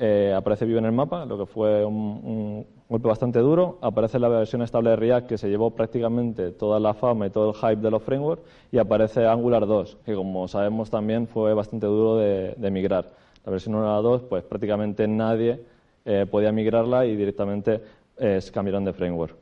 eh, 0.00 0.32
aparece 0.32 0.64
Vue 0.64 0.78
en 0.78 0.84
el 0.84 0.92
mapa, 0.92 1.24
lo 1.24 1.36
que 1.36 1.46
fue 1.46 1.84
un, 1.84 2.64
golpe 2.88 3.08
bastante 3.08 3.40
duro. 3.40 3.78
Aparece 3.82 4.20
la 4.20 4.28
versión 4.28 4.62
estable 4.62 4.90
de 4.90 4.96
React, 4.96 5.26
que 5.26 5.38
se 5.38 5.48
llevó 5.48 5.72
prácticamente 5.72 6.52
toda 6.52 6.78
la 6.78 6.94
fama 6.94 7.26
y 7.26 7.30
todo 7.30 7.50
el 7.50 7.56
hype 7.56 7.82
de 7.82 7.90
los 7.90 8.02
frameworks. 8.02 8.44
Y 8.70 8.78
aparece 8.78 9.26
Angular 9.26 9.66
2, 9.66 9.98
que 10.06 10.14
como 10.14 10.46
sabemos 10.46 10.88
también 10.88 11.26
fue 11.26 11.52
bastante 11.52 11.86
duro 11.86 12.16
de, 12.16 12.70
migrar. 12.70 13.06
La 13.44 13.50
versión 13.50 13.74
1 13.74 13.90
a 13.90 13.96
la 13.96 14.00
2, 14.00 14.22
pues 14.22 14.44
prácticamente 14.44 15.08
nadie 15.08 15.60
eh, 16.04 16.26
podía 16.30 16.52
migrarla 16.52 17.04
y 17.04 17.16
directamente 17.16 17.80
eh, 18.18 18.40
cambiaron 18.52 18.84
de 18.84 18.92
framework. 18.92 19.34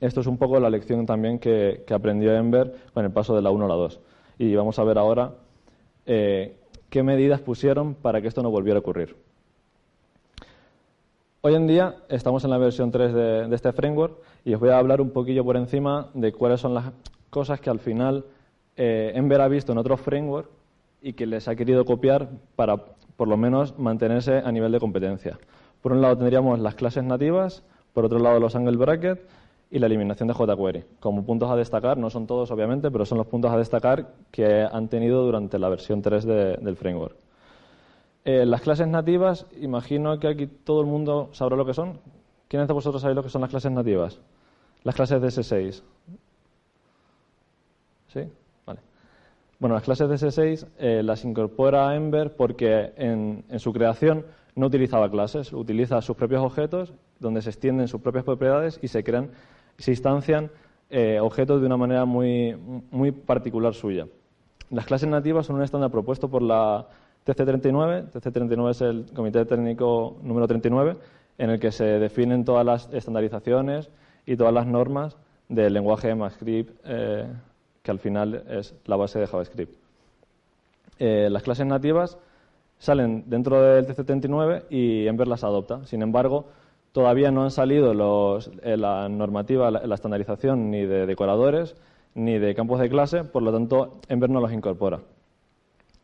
Esto 0.00 0.20
es 0.20 0.26
un 0.28 0.38
poco 0.38 0.60
la 0.60 0.70
lección 0.70 1.04
también 1.04 1.40
que, 1.40 1.82
que, 1.84 1.94
aprendió 1.94 2.32
Ember 2.34 2.74
con 2.92 3.04
el 3.04 3.10
paso 3.10 3.34
de 3.34 3.42
la 3.42 3.50
1 3.50 3.64
a 3.64 3.68
la 3.68 3.74
2. 3.74 4.00
Y 4.38 4.54
vamos 4.54 4.78
a 4.78 4.84
ver 4.84 4.98
ahora 4.98 5.32
qué 6.04 7.02
medidas 7.02 7.40
pusieron 7.40 7.94
para 7.94 8.20
que 8.20 8.28
esto 8.28 8.42
no 8.42 8.50
volviera 8.50 8.78
a 8.78 8.80
ocurrir. 8.80 9.16
Hoy 11.46 11.54
en 11.56 11.66
día 11.66 11.96
estamos 12.08 12.42
en 12.44 12.48
la 12.48 12.56
versión 12.56 12.90
3 12.90 13.12
de, 13.12 13.54
este 13.54 13.70
framework 13.70 14.16
y 14.46 14.54
os 14.54 14.60
voy 14.60 14.70
a 14.70 14.78
hablar 14.78 15.02
un 15.02 15.10
poquillo 15.10 15.44
por 15.44 15.58
encima 15.58 16.08
de 16.14 16.32
cuáles 16.32 16.58
son 16.58 16.72
las 16.72 16.86
cosas 17.28 17.60
que 17.60 17.68
al 17.68 17.80
final 17.80 18.24
eh, 18.78 19.12
Ember 19.14 19.42
ha 19.42 19.48
visto 19.48 19.70
en 19.70 19.76
otros 19.76 20.00
frameworks 20.00 20.48
y 21.02 21.12
que 21.12 21.26
les 21.26 21.46
ha 21.46 21.54
querido 21.54 21.84
copiar 21.84 22.30
para 22.56 22.78
por 22.78 23.28
lo 23.28 23.36
menos 23.36 23.78
mantenerse 23.78 24.38
a 24.38 24.50
nivel 24.52 24.72
de 24.72 24.80
competencia. 24.80 25.38
Por 25.82 25.92
un 25.92 26.00
lado 26.00 26.16
tendríamos 26.16 26.58
las 26.60 26.76
clases 26.76 27.04
nativas, 27.04 27.62
por 27.92 28.06
otro 28.06 28.20
lado 28.20 28.40
los 28.40 28.56
angle 28.56 28.78
brackets 28.78 29.20
y 29.70 29.80
la 29.80 29.84
eliminación 29.84 30.28
de 30.28 30.32
jQuery. 30.32 30.84
Como 30.98 31.26
puntos 31.26 31.50
a 31.50 31.56
destacar, 31.56 31.98
no 31.98 32.08
son 32.08 32.26
todos 32.26 32.50
obviamente, 32.52 32.90
pero 32.90 33.04
son 33.04 33.18
los 33.18 33.26
puntos 33.26 33.52
a 33.52 33.58
destacar 33.58 34.14
que 34.30 34.62
han 34.62 34.88
tenido 34.88 35.22
durante 35.22 35.58
la 35.58 35.68
versión 35.68 36.00
3 36.00 36.24
del 36.24 36.76
framework. 36.76 37.16
Eh, 38.24 38.46
las 38.46 38.62
clases 38.62 38.88
nativas, 38.88 39.46
imagino 39.60 40.18
que 40.18 40.28
aquí 40.28 40.46
todo 40.46 40.80
el 40.80 40.86
mundo 40.86 41.28
sabrá 41.32 41.56
lo 41.56 41.66
que 41.66 41.74
son. 41.74 41.98
¿Quiénes 42.48 42.68
de 42.68 42.74
vosotros 42.74 43.02
sabéis 43.02 43.16
lo 43.16 43.22
que 43.22 43.28
son 43.28 43.42
las 43.42 43.50
clases 43.50 43.70
nativas? 43.70 44.18
Las 44.82 44.94
clases 44.94 45.20
de 45.20 45.28
S6. 45.28 45.82
¿Sí? 48.08 48.20
Vale. 48.64 48.80
Bueno, 49.58 49.74
las 49.74 49.84
clases 49.84 50.08
de 50.08 50.14
S6 50.16 50.66
eh, 50.78 51.02
las 51.02 51.24
incorpora 51.24 51.94
Ember 51.94 52.34
porque 52.34 52.92
en, 52.96 53.44
su 53.58 53.72
creación 53.74 54.24
no 54.54 54.66
utilizaba 54.66 55.10
clases, 55.10 55.52
utiliza 55.52 56.00
sus 56.00 56.16
propios 56.16 56.42
objetos 56.42 56.94
donde 57.18 57.42
se 57.42 57.50
extienden 57.50 57.88
sus 57.88 58.00
propias 58.00 58.24
propiedades 58.24 58.78
y 58.82 58.88
se 58.88 59.04
crean, 59.04 59.32
se 59.76 59.90
instancian 59.90 60.50
eh, 60.88 61.18
objetos 61.20 61.60
de 61.60 61.66
una 61.66 61.76
manera 61.76 62.04
muy, 62.06 62.56
muy 62.90 63.12
particular 63.12 63.74
suya. 63.74 64.06
Las 64.70 64.86
clases 64.86 65.08
nativas 65.08 65.46
son 65.46 65.56
un 65.56 65.62
estándar 65.62 65.90
propuesto 65.90 66.30
por 66.30 66.42
la 66.42 66.86
TC39. 67.26 68.10
TC39 68.12 68.70
es 68.70 68.80
el 68.80 69.06
Comité 69.14 69.44
Técnico 69.44 70.18
número 70.22 70.46
39, 70.46 70.96
en 71.38 71.50
el 71.50 71.58
que 71.58 71.72
se 71.72 71.84
definen 71.84 72.44
todas 72.44 72.64
las 72.64 72.88
estandarizaciones 72.92 73.90
y 74.26 74.36
todas 74.36 74.52
las 74.52 74.66
normas 74.66 75.16
del 75.48 75.72
lenguaje 75.72 76.10
EMAScript, 76.10 76.80
eh, 76.84 77.26
que 77.82 77.90
al 77.90 77.98
final 77.98 78.44
es 78.48 78.74
la 78.86 78.96
base 78.96 79.18
de 79.18 79.26
JavaScript. 79.26 79.74
Eh, 80.98 81.28
las 81.30 81.42
clases 81.42 81.66
nativas 81.66 82.18
salen 82.78 83.24
dentro 83.26 83.60
del 83.60 83.86
TC39 83.86 84.64
y 84.70 85.06
Ember 85.06 85.28
las 85.28 85.44
adopta. 85.44 85.84
Sin 85.86 86.02
embargo, 86.02 86.46
todavía 86.92 87.30
no 87.30 87.42
han 87.42 87.50
salido 87.50 87.94
los, 87.94 88.50
eh, 88.62 88.76
la 88.76 89.08
normativa, 89.08 89.70
la, 89.70 89.94
estandarización 89.94 90.70
ni 90.70 90.86
de 90.86 91.06
decoradores 91.06 91.76
ni 92.14 92.38
de 92.38 92.54
campos 92.54 92.78
de 92.78 92.88
clase, 92.88 93.24
por 93.24 93.42
lo 93.42 93.52
tanto, 93.52 93.98
Ember 94.08 94.30
no 94.30 94.40
los 94.40 94.52
incorpora. 94.52 95.00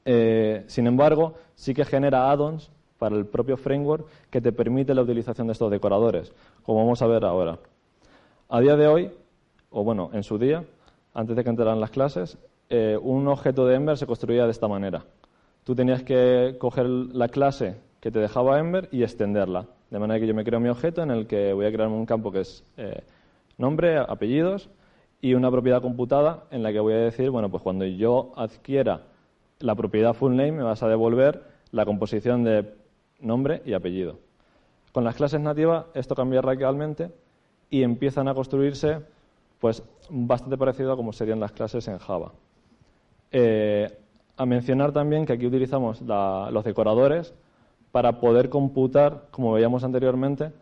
Eh, 0.04 0.64
sin 0.66 0.86
embargo, 0.86 1.34
sí 1.54 1.74
que 1.74 1.84
genera 1.84 2.30
add-ons 2.30 2.70
para 2.98 3.16
el 3.16 3.26
propio 3.26 3.56
framework 3.56 4.06
que 4.30 4.40
te 4.40 4.52
permite 4.52 4.94
la 4.94 5.02
utilización 5.02 5.46
de 5.46 5.54
estos 5.54 5.70
decoradores, 5.70 6.32
como 6.62 6.80
vamos 6.80 7.00
a 7.02 7.06
ver 7.06 7.24
ahora. 7.24 7.58
A 8.48 8.60
día 8.60 8.76
de 8.76 8.86
hoy, 8.86 9.10
o 9.70 9.84
bueno, 9.84 10.10
en 10.12 10.22
su 10.22 10.38
día, 10.38 10.64
antes 11.14 11.36
de 11.36 11.44
que 11.44 11.50
entraran 11.50 11.80
las 11.80 11.90
clases, 11.90 12.38
eh, 12.68 12.98
un 13.00 13.26
objeto 13.28 13.66
de 13.66 13.74
Ember 13.74 13.96
se 13.96 14.06
construía 14.06 14.44
de 14.44 14.50
esta 14.50 14.68
manera. 14.68 15.04
Tú 15.64 15.74
tenías 15.74 16.02
que 16.02 16.56
coger 16.58 16.86
la 16.86 17.28
clase 17.28 17.76
que 18.00 18.10
te 18.10 18.18
dejaba 18.18 18.58
Ember 18.58 18.88
y 18.92 19.02
extenderla. 19.02 19.66
De 19.90 19.98
manera 19.98 20.20
que 20.20 20.26
yo 20.26 20.34
me 20.34 20.44
creo 20.44 20.60
mi 20.60 20.68
objeto 20.68 21.02
en 21.02 21.10
el 21.10 21.26
que 21.26 21.52
voy 21.52 21.66
a 21.66 21.72
crear 21.72 21.88
un 21.88 22.06
campo 22.06 22.30
que 22.30 22.40
es 22.40 22.64
eh, 22.76 23.02
nombre, 23.58 23.98
apellidos 23.98 24.70
y 25.20 25.34
una 25.34 25.50
propiedad 25.50 25.82
computada 25.82 26.44
en 26.50 26.62
la 26.62 26.72
que 26.72 26.80
voy 26.80 26.94
a 26.94 26.98
decir, 26.98 27.30
bueno, 27.30 27.50
pues 27.50 27.62
cuando 27.62 27.84
yo 27.84 28.32
adquiera 28.36 29.02
la 29.60 29.74
propiedad 29.74 30.14
full 30.14 30.32
name 30.32 30.52
me 30.52 30.62
vas 30.62 30.82
a 30.82 30.88
devolver 30.88 31.42
la 31.70 31.84
composición 31.84 32.42
de 32.44 32.74
nombre 33.20 33.62
y 33.64 33.74
apellido. 33.74 34.18
Con 34.92 35.04
las 35.04 35.14
clases 35.14 35.40
nativas 35.40 35.86
esto 35.94 36.14
cambia 36.14 36.40
radicalmente 36.40 37.10
y 37.68 37.82
empiezan 37.82 38.26
a 38.28 38.34
construirse 38.34 39.00
pues 39.60 39.82
bastante 40.08 40.56
parecido 40.56 40.92
a 40.92 40.96
como 40.96 41.12
serían 41.12 41.38
las 41.38 41.52
clases 41.52 41.86
en 41.86 41.98
Java. 41.98 42.32
Eh, 43.30 43.96
a 44.36 44.46
mencionar 44.46 44.92
también 44.92 45.26
que 45.26 45.34
aquí 45.34 45.46
utilizamos 45.46 46.00
los 46.00 46.64
decoradores 46.64 47.34
para 47.92 48.18
poder 48.20 48.48
computar, 48.48 49.26
como 49.30 49.52
veíamos 49.52 49.84
anteriormente, 49.84 50.52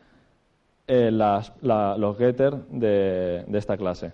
eh, 0.89 1.11
los 1.13 2.19
getters 2.19 2.57
de, 2.71 3.45
de 3.47 3.59
esta 3.59 3.77
clase. 3.77 4.13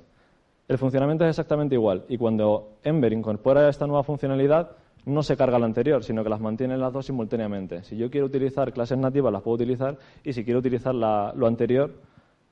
El 0.67 0.79
funcionamiento 0.79 1.25
es 1.25 1.31
exactamente 1.31 1.75
igual 1.75 2.05
y 2.09 2.17
cuando 2.17 2.79
Ember 2.83 3.13
incorpora 3.13 3.69
esta 3.69 3.87
nueva 3.87 4.03
funcionalidad 4.03 4.71
no 5.05 5.23
se 5.23 5.37
carga 5.37 5.59
la 5.59 5.67
anterior, 5.67 6.03
sino 6.03 6.25
que 6.25 6.31
las 6.31 6.41
mantiene 6.41 6.79
las 6.79 6.93
dos 6.93 7.05
simultáneamente. 7.07 7.85
Si 7.85 7.97
yo 7.97 8.11
quiero 8.11 8.27
utilizar 8.27 8.73
clases 8.73 8.97
nativas, 8.97 9.33
las 9.33 9.43
puedo 9.43 9.57
utilizar 9.57 9.99
y 10.23 10.33
si 10.33 10.45
quiero 10.45 10.61
utilizar 10.61 10.95
lo 10.95 11.47
anterior, 11.47 11.93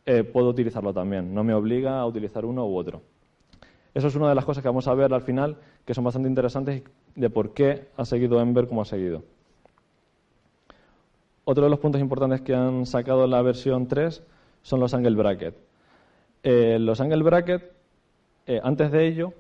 eh, 0.05 0.25
puedo 0.25 0.49
utilizarlo 0.49 0.93
también. 0.93 1.35
No 1.35 1.43
me 1.45 1.55
obliga 1.55 2.01
a 2.01 2.07
utilizar 2.07 2.45
uno 2.45 2.67
u 2.67 2.77
otro. 2.77 3.01
Eso 3.95 4.09
es 4.09 4.15
una 4.15 4.29
de 4.29 4.35
las 4.35 4.45
cosas 4.45 4.63
que 4.63 4.69
vamos 4.69 4.89
a 4.89 4.95
ver 4.95 5.15
al 5.15 5.23
final, 5.23 5.57
que 5.85 5.95
son 5.95 6.05
bastante 6.05 6.29
interesantes 6.29 6.83
de 7.15 7.31
por 7.31 7.55
qué 7.55 7.89
ha 7.97 8.05
seguido 8.05 8.41
Ember 8.41 8.69
como 8.69 8.83
ha 8.83 8.87
seguido. 8.87 9.23
Otro 11.45 11.65
de 11.65 11.71
los 11.71 11.79
puntos 11.79 12.01
importantes 12.01 12.43
que 12.43 12.55
han 12.55 12.87
sacado 12.87 13.25
en 13.25 13.31
la 13.31 13.43
versión 13.43 13.89
3 13.89 14.23
son 14.63 14.81
los 14.81 14.95
angle 14.95 15.17
bracket. 15.17 15.57
Eh, 16.43 16.79
los 16.79 17.01
angle 17.01 17.23
bracket, 17.23 17.73
eh, 18.47 18.61
antes 18.63 18.91
de 18.91 19.07
ello, 19.07 19.33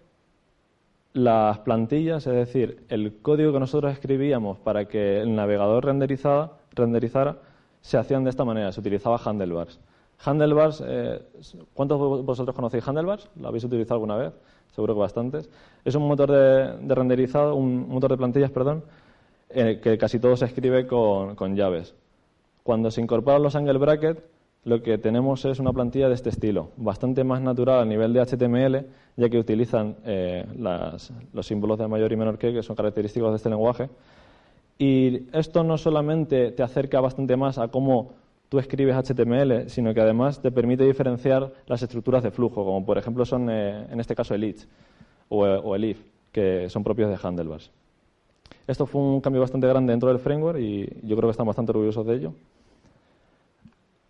las 1.12 1.58
plantillas, 1.60 2.26
es 2.26 2.34
decir, 2.34 2.84
el 2.88 3.20
código 3.20 3.52
que 3.52 3.60
nosotros 3.60 3.92
escribíamos 3.92 4.58
para 4.58 4.86
que 4.86 5.20
el 5.20 5.34
navegador 5.34 5.84
renderizara, 5.84 7.38
se 7.80 7.98
hacían 7.98 8.24
de 8.24 8.30
esta 8.30 8.44
manera, 8.44 8.72
se 8.72 8.80
utilizaba 8.80 9.20
handlebars. 9.22 9.80
Handlebars, 10.24 10.82
eh, 10.86 11.20
¿cuántos 11.74 11.98
de 11.98 12.22
vosotros 12.22 12.54
conocéis 12.54 12.86
handlebars? 12.86 13.28
¿Lo 13.36 13.48
habéis 13.48 13.64
utilizado 13.64 13.94
alguna 13.94 14.16
vez? 14.16 14.32
Seguro 14.70 14.94
que 14.94 15.00
bastantes. 15.00 15.50
Es 15.84 15.94
un 15.96 16.06
motor 16.06 16.30
de, 16.30 16.94
renderizado, 16.94 17.56
un 17.56 17.88
motor 17.88 18.12
de 18.12 18.16
plantillas, 18.16 18.50
perdón, 18.52 18.84
eh, 19.50 19.80
que 19.82 19.98
casi 19.98 20.20
todo 20.20 20.36
se 20.36 20.44
escribe 20.44 20.86
con, 20.86 21.34
con 21.34 21.56
llaves. 21.56 21.94
Cuando 22.62 22.90
se 22.90 23.00
incorporan 23.00 23.42
los 23.42 23.56
angle 23.56 23.78
brackets, 23.78 24.22
lo 24.64 24.82
que 24.82 24.96
tenemos 24.98 25.44
es 25.44 25.58
una 25.58 25.72
plantilla 25.72 26.08
de 26.08 26.14
este 26.14 26.28
estilo, 26.28 26.70
bastante 26.76 27.24
más 27.24 27.40
natural 27.40 27.80
a 27.80 27.84
nivel 27.84 28.12
de 28.12 28.20
HTML, 28.20 28.86
ya 29.16 29.28
que 29.28 29.38
utilizan 29.38 29.96
eh, 30.04 30.46
los 31.32 31.46
símbolos 31.46 31.78
de 31.78 31.88
mayor 31.88 32.12
y 32.12 32.16
menor 32.16 32.38
que, 32.38 32.52
que 32.52 32.62
son 32.62 32.76
característicos 32.76 33.30
de 33.30 33.36
este 33.36 33.50
lenguaje. 33.50 33.88
Y 34.78 35.28
esto 35.32 35.64
no 35.64 35.78
solamente 35.78 36.52
te 36.52 36.62
acerca 36.62 37.00
bastante 37.00 37.36
más 37.36 37.58
a 37.58 37.68
cómo 37.68 38.12
tú 38.48 38.58
escribes 38.58 38.94
HTML, 38.94 39.68
sino 39.68 39.94
que 39.94 40.00
además 40.00 40.40
te 40.40 40.52
permite 40.52 40.84
diferenciar 40.84 41.52
las 41.66 41.82
estructuras 41.82 42.22
de 42.22 42.30
flujo, 42.30 42.64
como 42.64 42.84
por 42.84 42.98
ejemplo 42.98 43.24
son 43.24 43.48
eh, 43.50 43.86
en 43.90 43.98
este 43.98 44.14
caso 44.14 44.34
el 44.34 44.44
each 44.44 44.66
o, 45.28 45.40
o, 45.44 45.74
el 45.74 45.86
if, 45.86 46.04
que 46.30 46.68
son 46.68 46.84
propios 46.84 47.08
de 47.10 47.18
Handlebars. 47.20 47.70
Esto 48.66 48.86
fue 48.86 49.00
un 49.00 49.20
cambio 49.20 49.40
bastante 49.40 49.66
grande 49.66 49.92
dentro 49.92 50.08
del 50.08 50.18
framework 50.18 50.58
y 50.60 50.86
yo 51.02 51.16
creo 51.16 51.28
que 51.28 51.32
están 51.32 51.46
bastante 51.46 51.72
orgullosos 51.72 52.06
de 52.06 52.14
ello. 52.14 52.34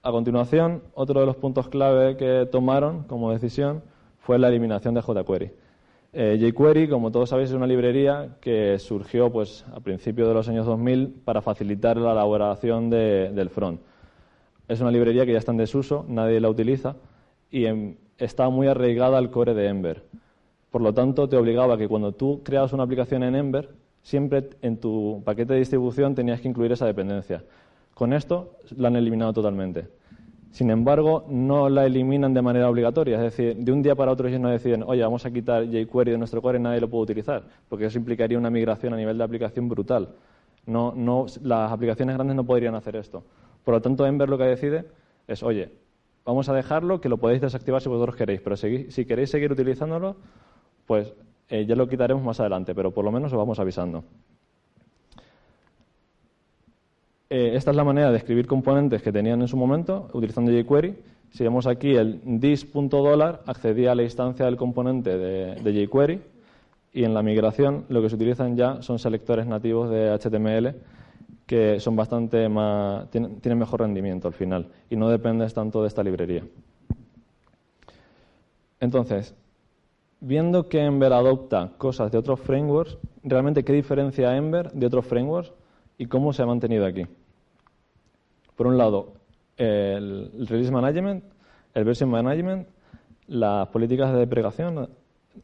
A 0.05 0.11
continuación, 0.11 0.83
otro 0.95 1.21
de 1.21 1.27
los 1.27 1.37
puntos 1.37 1.69
clave 1.69 2.17
que 2.17 2.49
tomaron 2.51 3.05
como 3.05 3.31
decisión 3.31 3.85
fue 4.19 4.37
la 4.37 4.49
eliminación 4.49 4.95
de 4.95 5.01
jQuery. 5.01 5.53
Eh, 6.13 6.39
jQuery, 6.41 6.89
como 6.89 7.13
todos 7.13 7.29
sabéis, 7.29 7.51
es 7.51 7.55
una 7.55 7.69
librería 7.69 8.31
que 8.41 8.81
surgió 8.81 9.31
pues, 9.31 9.65
a 9.73 9.79
principios 9.79 10.27
de 10.27 10.35
los 10.35 10.49
años 10.49 10.67
2000 10.67 11.21
para 11.25 11.41
facilitar 11.41 11.99
la 11.99 12.11
elaboración 12.11 12.91
del 12.91 13.49
front. 13.49 13.81
Es 14.67 14.81
una 14.81 14.91
librería 14.91 15.25
que 15.25 15.35
ya 15.35 15.39
está 15.39 15.53
en 15.53 15.59
desuso, 15.59 16.05
nadie 16.09 16.41
la 16.41 16.51
utiliza 16.51 16.97
y 17.49 17.67
está 18.19 18.49
muy 18.49 18.67
arraigada 18.67 19.19
al 19.19 19.31
core 19.31 19.55
de 19.55 19.69
Ember. 19.69 20.03
Por 20.73 20.83
lo 20.83 20.93
tanto, 20.93 21.29
te 21.29 21.37
obligaba 21.37 21.75
a 21.75 21.79
que 21.79 21.87
cuando 21.87 22.11
tú 22.11 22.43
creabas 22.43 22.73
una 22.73 22.83
aplicación 22.83 23.23
en 23.23 23.37
Ember, 23.37 23.69
siempre 24.03 24.51
en 24.63 24.79
tu 24.79 25.23
paquete 25.25 25.53
de 25.53 25.61
distribución 25.61 26.17
tenías 26.17 26.41
que 26.41 26.49
incluir 26.49 26.73
esa 26.73 26.87
dependencia. 26.87 27.45
Con 27.95 28.13
esto 28.13 28.57
la 28.77 28.89
han 28.89 28.97
eliminado 28.97 29.33
totalmente. 29.33 29.89
Sin 30.51 30.71
embargo, 30.71 31.25
no 31.29 31.71
la 31.71 31.87
eliminan 31.87 32.35
de 32.35 32.43
manera 32.43 32.69
obligatoria. 32.69 33.17
Es 33.17 33.23
decir, 33.23 33.57
de 33.57 33.73
un 33.73 33.83
día 33.83 33.95
para 33.95 34.13
otro 34.13 34.29
ellos 34.29 34.41
no 34.41 34.51
deciden, 34.51 34.83
oye, 34.87 35.03
vamos 35.03 35.25
a 35.25 35.31
quitar 35.31 35.65
jQuery 35.65 36.11
de 36.11 36.19
nuestro 36.19 36.43
core 36.43 36.59
y 36.59 36.63
nadie 36.63 36.81
lo 36.81 36.91
puede 36.91 37.05
utilizar, 37.05 37.43
porque 37.69 37.87
eso 37.87 37.99
implicaría 37.99 38.37
una 38.37 38.51
migración 38.51 38.93
a 38.93 38.97
nivel 38.97 39.17
de 39.17 39.25
aplicación 39.25 39.69
brutal. 39.69 40.11
No, 40.67 40.93
no, 40.95 41.25
las 41.43 41.73
aplicaciones 41.73 42.15
grandes 42.17 42.37
no 42.37 42.45
podrían 42.45 42.75
hacer 42.75 42.97
esto. 42.97 43.25
Por 43.65 43.75
lo 43.75 43.81
tanto, 43.81 44.05
Ember 44.05 44.29
lo 44.29 44.37
que 44.37 44.45
decide 44.45 44.85
es, 45.27 45.43
oye, 45.43 45.73
vamos 46.25 46.49
a 46.51 46.55
dejarlo, 46.55 47.01
que 47.01 47.09
lo 47.09 47.17
podéis 47.17 47.41
desactivar 47.41 47.81
si 47.81 47.89
vosotros 47.89 48.15
queréis, 48.15 48.43
pero 48.43 48.57
si, 48.57 49.07
queréis 49.07 49.31
seguir 49.31 49.51
utilizándolo, 49.51 50.17
pues 50.87 51.15
eh, 51.49 51.65
ya 51.65 51.77
lo 51.77 51.89
quitaremos 51.89 52.23
más 52.23 52.41
adelante, 52.41 52.75
pero 52.75 52.93
por 52.93 53.05
lo 53.05 53.11
menos 53.11 53.33
os 53.33 53.39
vamos 53.39 53.59
avisando. 53.59 54.05
Eh, 57.35 57.57
esta 57.57 57.71
es 57.71 57.77
la 57.79 57.83
manera 57.83 58.11
de 58.11 58.19
escribir 58.19 58.47
componentes 58.47 59.01
que 59.01 59.11
tenían 59.11 59.41
en 59.41 59.49
su 59.49 59.57
momento 59.57 60.11
utilizando 60.13 60.53
jQuery. 60.53 60.95
Si 61.31 61.43
vemos 61.43 61.67
aquí 61.67 61.97
el 61.97 62.21
this.dollar 62.39 63.41
accedía 63.47 63.93
a 63.93 63.95
la 63.95 64.03
instancia 64.03 64.45
del 64.45 64.59
componente 64.59 65.17
de, 65.17 65.87
jQuery 65.87 66.21
y 66.93 67.05
en 67.05 67.15
la 67.15 67.23
migración 67.23 67.87
lo 67.89 68.03
que 68.03 68.11
se 68.11 68.17
utilizan 68.17 68.55
ya 68.55 68.83
son 68.83 68.99
selectores 68.99 69.47
nativos 69.47 69.89
de 69.89 70.11
HTML 70.11 70.75
que 71.47 71.81
son 71.81 71.97
bastante 71.97 72.51
más, 72.51 73.09
tienen, 73.09 73.41
tienen 73.41 73.59
mejor 73.59 73.81
rendimiento 73.81 74.29
al 74.29 74.35
final 74.35 74.69
y 74.91 74.97
no 74.97 75.09
dependes 75.09 75.55
tanto 75.55 75.81
de 75.81 75.89
esta 75.89 76.03
librería. 76.03 76.45
Entonces, 78.79 79.35
viendo 80.21 80.69
que 80.69 80.85
Ember 80.85 81.15
adopta 81.15 81.71
cosas 81.79 82.13
de 82.13 82.19
otros 82.19 82.41
frameworks, 82.41 82.99
realmente 83.25 83.65
qué 83.65 83.73
diferencia 83.73 84.37
Ember 84.37 84.71
de 84.73 84.85
otros 84.85 85.07
frameworks 85.07 85.51
y 85.97 86.05
cómo 86.05 86.35
se 86.35 86.43
ha 86.43 86.47
mantenido 86.47 86.85
aquí. 86.85 87.07
Por 88.57 88.67
un 88.67 88.79
lado, 88.79 89.15
el 89.57 90.47
Release 90.47 90.71
Management, 90.71 91.25
el 91.75 91.85
Version 91.85 92.11
Management, 92.11 92.69
las 93.29 93.69
políticas 93.69 94.13
de 94.13 94.19
deprecación 94.19 94.89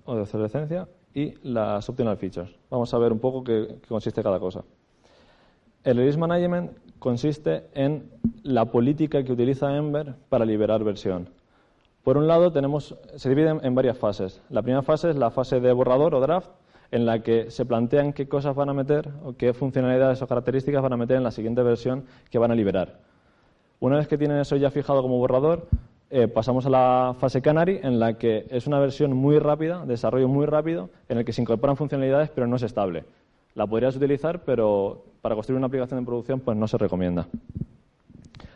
o 0.05 0.15
de 0.15 0.21
obsolescencia 0.23 0.89
y 1.15 1.35
las 1.43 1.89
Optional 1.89 2.17
Features. 2.17 2.55
Vamos 2.71 2.93
a 2.93 2.99
ver 2.99 3.13
un 3.13 3.19
poco 3.19 3.43
qué, 3.43 3.79
consiste 3.89 4.23
cada 4.23 4.39
cosa. 4.39 4.63
El 5.85 5.97
Release 5.97 6.19
Management 6.19 6.73
consiste 6.99 7.69
en 7.75 8.11
la 8.43 8.67
política 8.67 9.23
que 9.23 9.33
utiliza 9.33 9.75
Ember 9.77 10.15
para 10.29 10.45
liberar 10.45 10.85
versión. 10.85 11.31
Por 12.03 12.17
un 12.17 12.27
lado, 12.27 12.53
tenemos, 12.53 12.97
se 13.17 13.29
divide 13.29 13.51
en 13.63 13.75
varias 13.75 13.99
fases. 13.99 14.41
La 14.51 14.63
primera 14.63 14.83
fase 14.83 15.11
es 15.11 15.17
la 15.17 15.31
fase 15.31 15.61
de 15.61 15.73
borrador 15.73 16.15
o 16.15 16.21
draft, 16.21 16.51
en 16.91 17.07
la 17.07 17.23
que 17.23 17.51
se 17.51 17.65
plantean 17.67 18.13
qué 18.13 18.29
cosas 18.29 18.55
van 18.55 18.69
a 18.69 18.75
meter 18.75 19.11
o 19.25 19.35
qué 19.37 19.53
funcionalidades 19.53 20.23
o 20.23 20.27
características 20.27 20.83
van 20.83 20.93
a 20.93 20.97
meter 20.97 21.17
en 21.17 21.25
la 21.25 21.31
siguiente 21.31 21.63
versión 21.63 22.05
que 22.31 22.39
van 22.39 22.51
a 22.51 22.55
liberar. 22.55 22.99
Una 23.81 23.97
vez 23.97 24.09
que 24.09 24.19
tienen 24.19 24.39
eso 24.39 24.57
ya 24.57 24.71
fijado 24.71 25.03
como 25.03 25.19
borrador, 25.19 25.69
eh, 26.11 26.27
pasamos 26.27 26.65
a 26.65 26.71
la 26.71 27.15
fase 27.19 27.43
Canary, 27.43 27.81
en 27.83 28.01
la 28.01 28.15
que 28.15 28.47
es 28.51 28.67
una 28.67 28.79
versión 28.79 29.13
muy 29.13 29.39
rápida, 29.39 29.85
desarrollo 29.85 30.27
muy 30.27 30.47
rápido, 30.47 30.89
en 31.09 31.19
el 31.19 31.25
que 31.25 31.33
se 31.33 31.43
incorporan 31.43 31.77
funcionalidades, 31.77 32.31
pero 32.31 32.47
no 32.47 32.57
es 32.57 32.63
estable. 32.63 33.05
La 33.55 33.67
podrías 33.67 33.95
utilizar, 33.95 34.41
pero 34.45 35.05
para 35.21 35.35
construir 35.35 35.59
una 35.59 35.67
aplicación 35.67 35.99
en 35.99 36.07
producción, 36.07 36.41
pues 36.41 36.57
no 36.57 36.67
se 36.67 36.79
recomienda. 36.79 37.29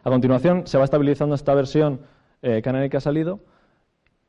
A 0.03 0.11
continuación, 0.11 0.67
se 0.67 0.79
va 0.79 0.85
estabilizando 0.85 1.35
esta 1.35 1.55
versión 1.55 2.01
eh, 2.41 2.63
Canary 2.63 2.89
que 2.89 2.97
ha 2.97 3.01
salido 3.01 3.41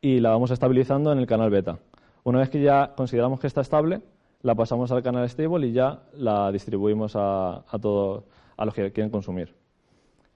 y 0.02 0.20
la 0.20 0.30
vamos 0.30 0.52
estabilizando 0.52 1.12
en 1.12 1.20
el 1.20 1.26
canal 1.26 1.50
beta. 1.50 1.80
Una 2.24 2.40
vez 2.40 2.50
que 2.50 2.62
ya 2.62 2.94
consideramos 2.96 3.40
que 3.40 3.48
está 3.48 3.62
estable, 3.62 4.02
la 4.42 4.56
pasamos 4.56 4.92
al 4.92 5.04
canal 5.04 5.28
stable 5.30 5.68
y 5.68 5.74
ya 5.74 6.04
la 6.14 6.52
distribuimos 6.52 7.14
a, 7.16 7.64
todos 7.82 8.24
a 8.56 8.66
los 8.66 8.74
que 8.74 8.92
quieren 8.92 9.12
consumir. 9.12 9.56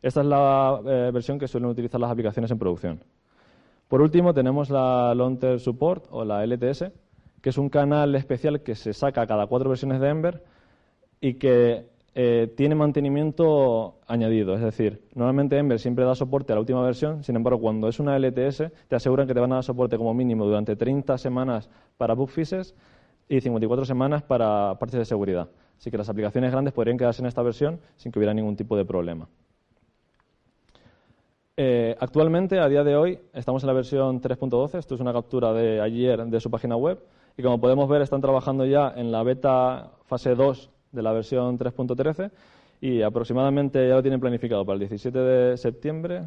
Esta 0.02 0.22
es 0.22 0.28
la 0.28 0.82
eh, 0.86 1.12
versión 1.14 1.40
que 1.40 1.48
suelen 1.48 1.70
utilizar 1.70 2.00
las 2.00 2.12
aplicaciones 2.12 2.52
en 2.52 2.60
producción. 2.60 3.04
Por 3.88 4.02
último, 4.02 4.34
tenemos 4.34 4.70
la 4.70 5.14
Long 5.16 5.40
Support 5.60 6.08
o 6.12 6.26
la 6.26 6.46
LTS, 6.46 6.92
que 7.42 7.50
es 7.50 7.58
un 7.58 7.70
canal 7.70 8.16
especial 8.16 8.62
que 8.62 8.76
se 8.76 8.94
saca 8.94 9.26
cada 9.26 9.48
cuatro 9.48 9.70
versiones 9.70 10.02
de 10.02 10.10
Ember 10.10 10.44
y 11.22 11.36
que 11.36 11.88
eh, 12.20 12.52
tiene 12.58 12.74
mantenimiento 12.74 14.00
añadido. 14.08 14.56
Es 14.56 14.62
decir, 14.62 15.04
normalmente 15.14 15.56
Ember 15.56 15.80
siempre 15.80 16.04
da 16.04 16.16
soporte 16.16 16.52
a 16.52 16.56
la 16.56 16.62
última 16.62 16.82
versión, 16.82 17.24
sin 17.24 17.36
embargo, 17.36 17.62
cuando 17.62 17.88
es 17.88 18.00
una 18.00 18.18
LTS, 18.18 18.72
te 18.88 18.96
aseguran 18.96 19.28
que 19.28 19.36
te 19.36 19.40
van 19.40 19.52
a 19.52 19.56
dar 19.58 19.64
soporte 19.64 20.00
como 20.00 20.16
mínimo 20.16 20.44
durante 20.44 20.76
30 20.76 21.16
semanas 21.20 21.70
para 21.96 22.16
bug 22.16 22.30
fixes 22.30 22.74
y 23.30 23.40
54 23.40 23.86
semanas 23.86 24.24
para 24.24 24.80
parches 24.80 24.98
de 24.98 25.06
seguridad. 25.06 25.48
Así 25.78 25.92
que 25.92 25.98
las 26.00 26.10
aplicaciones 26.10 26.52
grandes 26.52 26.74
podrían 26.74 26.98
quedarse 26.98 27.22
en 27.22 27.28
esta 27.28 27.44
versión 27.44 27.80
sin 27.98 28.12
que 28.12 28.18
hubiera 28.18 28.34
ningún 28.34 28.56
tipo 28.56 28.76
de 28.76 28.84
problema. 28.84 29.28
Eh, 31.56 31.96
actualmente, 32.00 32.58
a 32.58 32.68
día 32.68 32.84
de 32.84 32.96
hoy, 32.96 33.20
estamos 33.32 33.62
en 33.62 33.68
la 33.68 33.74
versión 33.74 34.22
3.12. 34.22 34.80
Esto 34.80 34.96
es 34.96 35.02
una 35.02 35.14
captura 35.14 35.54
de 35.54 35.82
ayer 35.82 36.26
de 36.26 36.40
su 36.40 36.50
página 36.50 36.78
web. 36.78 36.98
Y 37.38 37.44
como 37.44 37.62
podemos 37.62 37.88
ver, 37.88 38.02
están 38.02 38.22
trabajando 38.22 38.66
ya 38.66 38.92
en 38.96 39.12
la 39.12 39.22
beta 39.22 39.92
fase 40.08 40.34
2 40.34 40.72
de 40.92 41.02
la 41.02 41.12
versión 41.12 41.58
3.13 41.58 42.32
y 42.82 43.02
aproximadamente 43.02 43.88
ya 43.88 43.96
lo 43.96 44.02
tienen 44.02 44.20
planificado 44.20 44.66
para 44.66 44.76
el 44.76 44.80
17 44.80 45.18
de 45.18 45.58
septiembre, 45.58 46.24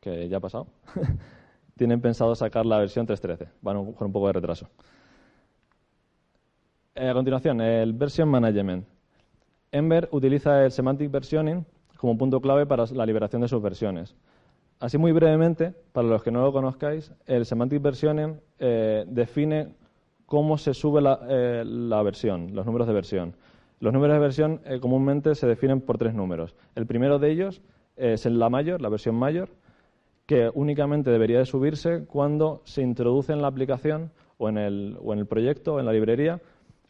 que 0.00 0.28
ya 0.28 0.36
ha 0.36 0.40
pasado. 0.40 0.66
tienen 1.76 2.00
pensado 2.00 2.34
sacar 2.34 2.66
la 2.66 2.78
versión 2.78 3.06
3.13. 3.06 3.48
Van 3.62 3.92
con 3.92 4.06
un 4.06 4.12
poco 4.12 4.26
de 4.26 4.32
retraso. 4.34 4.68
Eh, 6.94 7.08
a 7.08 7.14
continuación, 7.14 7.60
el 7.60 7.92
Version 7.92 8.28
Management. 8.28 8.84
Ember 9.70 10.08
utiliza 10.10 10.64
el 10.64 10.72
Semantic 10.72 11.10
Versioning 11.10 11.64
como 11.96 12.18
punto 12.18 12.40
clave 12.40 12.66
para 12.66 12.84
la 12.86 13.06
liberación 13.06 13.42
de 13.42 13.48
sus 13.48 13.62
versiones. 13.62 14.16
Así 14.80 14.98
muy 14.98 15.12
brevemente, 15.12 15.74
para 15.92 16.08
los 16.08 16.22
que 16.22 16.30
no 16.30 16.42
lo 16.42 16.52
conozcáis, 16.52 17.12
el 17.26 17.46
Semantic 17.46 17.82
Versioning 17.82 18.40
eh, 18.58 19.04
define 19.08 19.68
cómo 20.28 20.58
se 20.58 20.74
sube 20.74 21.00
eh, 21.28 21.64
la, 21.64 22.02
versión, 22.02 22.54
los 22.54 22.66
números 22.66 22.86
de 22.86 22.92
versión. 22.92 23.34
Los 23.80 23.94
números 23.94 24.14
de 24.14 24.20
versión 24.20 24.60
eh, 24.66 24.78
comúnmente 24.78 25.34
se 25.34 25.46
definen 25.46 25.80
por 25.80 25.96
tres 25.96 26.12
números. 26.12 26.54
El 26.74 26.86
primero 26.86 27.18
de 27.18 27.32
ellos 27.32 27.62
es 27.96 28.26
la 28.26 28.48
mayor, 28.48 28.80
la 28.80 28.90
versión 28.90 29.16
mayor, 29.16 29.48
que 30.26 30.50
únicamente 30.54 31.10
debería 31.10 31.38
de 31.38 31.46
subirse 31.46 32.04
cuando 32.04 32.60
se 32.64 32.82
introduce 32.82 33.32
en 33.32 33.40
la 33.40 33.48
aplicación 33.48 34.12
o 34.36 34.48
en 34.50 34.58
el, 34.58 34.98
o 35.02 35.14
en 35.14 35.18
el 35.18 35.26
proyecto 35.26 35.74
o 35.74 35.80
en 35.80 35.86
la 35.86 35.92
librería 35.92 36.40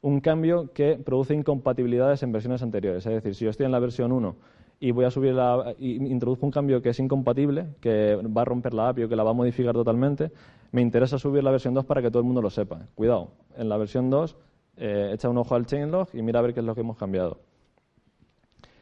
un 0.00 0.20
cambio 0.20 0.72
que 0.72 0.96
produce 0.96 1.34
incompatibilidades 1.34 2.22
en 2.22 2.32
versiones 2.32 2.62
anteriores. 2.62 3.06
Es 3.06 3.12
decir, 3.12 3.34
si 3.34 3.44
yo 3.44 3.50
estoy 3.50 3.66
en 3.66 3.72
la 3.72 3.78
versión 3.78 4.12
1 4.12 4.36
y 4.80 4.92
voy 4.92 5.04
a 5.04 5.10
subir 5.10 5.34
la, 5.34 5.74
introduzco 5.78 6.46
un 6.46 6.52
cambio 6.52 6.80
que 6.80 6.90
es 6.90 7.00
incompatible, 7.00 7.74
que 7.80 8.16
va 8.16 8.42
a 8.42 8.44
romper 8.44 8.74
la 8.74 8.90
API 8.90 9.04
o 9.04 9.08
que 9.08 9.16
la 9.16 9.24
va 9.24 9.30
a 9.30 9.34
modificar 9.34 9.74
totalmente, 9.74 10.30
me 10.70 10.82
interesa 10.82 11.18
subir 11.18 11.42
la 11.42 11.50
versión 11.50 11.74
2 11.74 11.84
para 11.84 12.00
que 12.00 12.10
todo 12.10 12.20
el 12.20 12.26
mundo 12.26 12.42
lo 12.42 12.50
sepa. 12.50 12.86
Cuidado, 12.94 13.32
en 13.56 13.68
la 13.68 13.76
versión 13.76 14.10
2 14.10 14.36
eh, 14.76 15.10
echa 15.14 15.28
un 15.28 15.38
ojo 15.38 15.54
al 15.54 15.66
changelog 15.66 16.08
y 16.12 16.22
mira 16.22 16.38
a 16.38 16.42
ver 16.42 16.54
qué 16.54 16.60
es 16.60 16.66
lo 16.66 16.74
que 16.74 16.82
hemos 16.82 16.96
cambiado. 16.96 17.38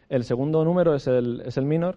El 0.08 0.24
segundo 0.24 0.64
número 0.64 0.94
es 0.94 1.06
el, 1.06 1.42
es 1.46 1.56
el 1.56 1.64
minor 1.64 1.96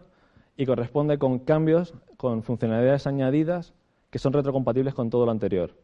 y 0.55 0.65
corresponde 0.65 1.17
con 1.17 1.39
cambios, 1.39 1.93
con 2.17 2.43
funcionalidades 2.43 3.05
añadidas 3.05 3.73
que 4.09 4.19
son 4.19 4.33
retrocompatibles 4.33 4.93
con 4.93 5.09
todo 5.09 5.25
lo 5.25 5.31
anterior. 5.31 5.75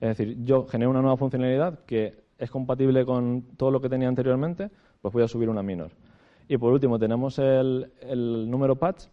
Es 0.00 0.16
decir, 0.16 0.38
yo 0.44 0.66
genero 0.66 0.90
una 0.90 1.02
nueva 1.02 1.16
funcionalidad 1.16 1.80
que 1.84 2.24
es 2.38 2.50
compatible 2.50 3.04
con 3.04 3.42
todo 3.56 3.70
lo 3.70 3.80
que 3.80 3.88
tenía 3.88 4.08
anteriormente, 4.08 4.70
pues 5.02 5.12
voy 5.12 5.22
a 5.22 5.28
subir 5.28 5.48
una 5.48 5.62
minor. 5.62 5.90
Y 6.48 6.56
por 6.56 6.72
último 6.72 6.98
tenemos 6.98 7.38
el, 7.38 7.90
número 8.50 8.76
patch, 8.76 9.04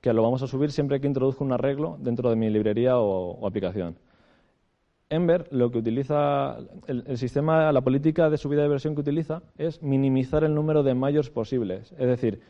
que 0.00 0.12
lo 0.12 0.22
vamos 0.22 0.42
a 0.42 0.46
subir 0.46 0.70
siempre 0.70 1.00
que 1.00 1.08
introduzca 1.08 1.42
un 1.42 1.52
arreglo 1.52 1.96
dentro 1.98 2.30
de 2.30 2.36
mi 2.36 2.48
librería 2.48 2.98
o, 2.98 3.44
aplicación. 3.46 3.96
Ember 5.10 5.48
lo 5.50 5.70
que 5.70 5.78
utiliza, 5.78 6.56
el, 6.86 7.18
sistema, 7.18 7.72
la 7.72 7.80
política 7.80 8.30
de 8.30 8.38
subida 8.38 8.62
de 8.62 8.68
versión 8.68 8.94
que 8.94 9.00
utiliza 9.00 9.42
es 9.58 9.82
minimizar 9.82 10.44
el 10.44 10.54
número 10.54 10.84
de 10.84 10.94
mayores 10.94 11.28
posibles. 11.28 11.92
Es 11.92 12.06
decir, 12.06 12.40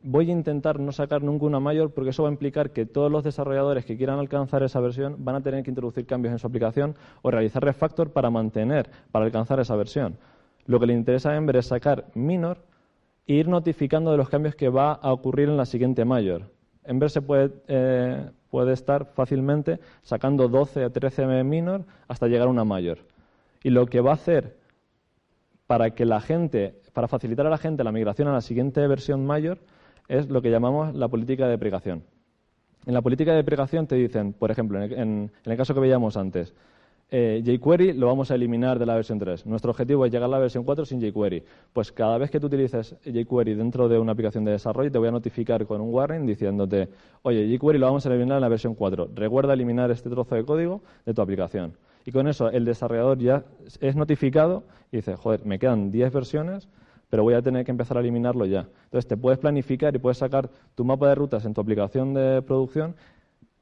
voy 0.00 0.30
a 0.30 0.32
intentar 0.32 0.78
no 0.78 0.92
sacar 0.92 1.22
nunca 1.22 1.46
una 1.46 1.60
mayor 1.60 1.92
porque 1.92 2.10
eso 2.10 2.22
va 2.22 2.28
a 2.28 2.32
implicar 2.32 2.70
que 2.70 2.86
todos 2.86 3.10
los 3.10 3.24
desarrolladores 3.24 3.84
que 3.84 3.96
quieran 3.96 4.20
alcanzar 4.20 4.62
esa 4.62 4.80
versión 4.80 5.16
van 5.24 5.36
a 5.36 5.42
tener 5.42 5.64
que 5.64 5.70
introducir 5.70 6.06
cambios 6.06 6.32
en 6.32 6.38
su 6.38 6.46
aplicación 6.46 6.94
o 7.22 7.30
realizar 7.30 7.62
refactor 7.64 8.12
para 8.12 8.30
mantener, 8.30 8.88
para 9.10 9.24
alcanzar 9.24 9.58
esa 9.58 9.74
versión. 9.74 10.16
Lo 10.66 10.78
que 10.78 10.86
le 10.86 10.94
interesa 10.94 11.30
a 11.30 11.36
Ember 11.36 11.56
es 11.56 11.66
sacar 11.66 12.06
minor 12.14 12.58
e 13.26 13.34
ir 13.34 13.48
notificando 13.48 14.10
de 14.10 14.16
los 14.16 14.28
cambios 14.28 14.54
que 14.54 14.68
va 14.68 14.92
a 14.92 15.12
ocurrir 15.12 15.48
en 15.48 15.56
la 15.56 15.66
siguiente 15.66 16.04
mayor. 16.04 16.50
Ember 16.84 17.10
se 17.10 17.22
puede, 17.22 17.50
eh, 17.68 18.30
puede 18.50 18.72
estar 18.72 19.06
fácilmente 19.06 19.80
sacando 20.02 20.48
12 20.48 20.84
o 20.84 20.90
13 20.90 21.44
minor 21.44 21.84
hasta 22.08 22.28
llegar 22.28 22.48
a 22.48 22.50
una 22.50 22.64
mayor. 22.64 22.98
Y 23.62 23.70
lo 23.70 23.86
que 23.86 24.00
va 24.00 24.10
a 24.10 24.14
hacer 24.14 24.56
para 25.66 25.90
que 25.90 26.04
la 26.04 26.20
gente, 26.20 26.80
para 26.92 27.08
facilitar 27.08 27.46
a 27.46 27.50
la 27.50 27.58
gente 27.58 27.84
la 27.84 27.92
migración 27.92 28.28
a 28.28 28.32
la 28.32 28.42
siguiente 28.42 28.86
versión 28.86 29.24
mayor, 29.24 29.58
es 30.08 30.28
lo 30.28 30.42
que 30.42 30.50
llamamos 30.50 30.94
la 30.94 31.08
política 31.08 31.44
de 31.44 31.52
deprecación. 31.52 32.04
En 32.84 32.92
la 32.92 33.00
política 33.00 33.30
de 33.30 33.38
deprecación 33.38 33.86
te 33.86 33.94
dicen, 33.94 34.34
por 34.34 34.50
ejemplo, 34.50 34.82
en 34.82 35.32
el 35.42 35.56
caso 35.56 35.72
que 35.72 35.80
veíamos 35.80 36.18
antes, 36.18 36.52
eh, 37.10 37.42
jQuery 37.44 37.92
lo 37.92 38.06
vamos 38.06 38.30
a 38.30 38.34
eliminar 38.34 38.78
de 38.78 38.86
la 38.86 38.94
versión 38.94 39.18
3. 39.18 39.46
Nuestro 39.46 39.70
objetivo 39.70 40.04
es 40.04 40.12
llegar 40.12 40.26
a 40.26 40.32
la 40.32 40.38
versión 40.38 40.64
4 40.64 40.84
sin 40.84 41.00
jQuery. 41.00 41.44
Pues 41.72 41.92
cada 41.92 42.18
vez 42.18 42.30
que 42.30 42.40
tú 42.40 42.46
utilices 42.46 42.96
jQuery 43.04 43.54
dentro 43.54 43.88
de 43.88 43.98
una 43.98 44.12
aplicación 44.12 44.44
de 44.44 44.52
desarrollo, 44.52 44.90
te 44.90 44.98
voy 44.98 45.08
a 45.08 45.12
notificar 45.12 45.66
con 45.66 45.80
un 45.80 45.94
warning 45.94 46.26
diciéndote, 46.26 46.88
oye, 47.22 47.46
jQuery 47.56 47.78
lo 47.78 47.86
vamos 47.86 48.04
a 48.06 48.08
eliminar 48.08 48.38
en 48.38 48.40
la 48.40 48.48
versión 48.48 48.74
4. 48.74 49.10
Recuerda 49.14 49.52
eliminar 49.52 49.90
este 49.90 50.10
trozo 50.10 50.34
de 50.34 50.44
código 50.44 50.82
de 51.04 51.14
tu 51.14 51.22
aplicación. 51.22 51.76
Y 52.04 52.12
con 52.12 52.26
eso 52.26 52.50
el 52.50 52.64
desarrollador 52.64 53.18
ya 53.18 53.44
es 53.80 53.96
notificado 53.96 54.64
y 54.90 54.96
dice, 54.96 55.16
joder, 55.16 55.44
me 55.44 55.58
quedan 55.58 55.90
10 55.90 56.12
versiones, 56.12 56.68
pero 57.10 57.22
voy 57.22 57.34
a 57.34 57.42
tener 57.42 57.64
que 57.64 57.70
empezar 57.70 57.96
a 57.96 58.00
eliminarlo 58.00 58.44
ya. 58.44 58.66
Entonces 58.86 59.06
te 59.06 59.16
puedes 59.16 59.38
planificar 59.38 59.94
y 59.94 59.98
puedes 59.98 60.18
sacar 60.18 60.50
tu 60.74 60.84
mapa 60.84 61.08
de 61.08 61.14
rutas 61.14 61.44
en 61.44 61.54
tu 61.54 61.60
aplicación 61.60 62.12
de 62.12 62.42
producción 62.42 62.96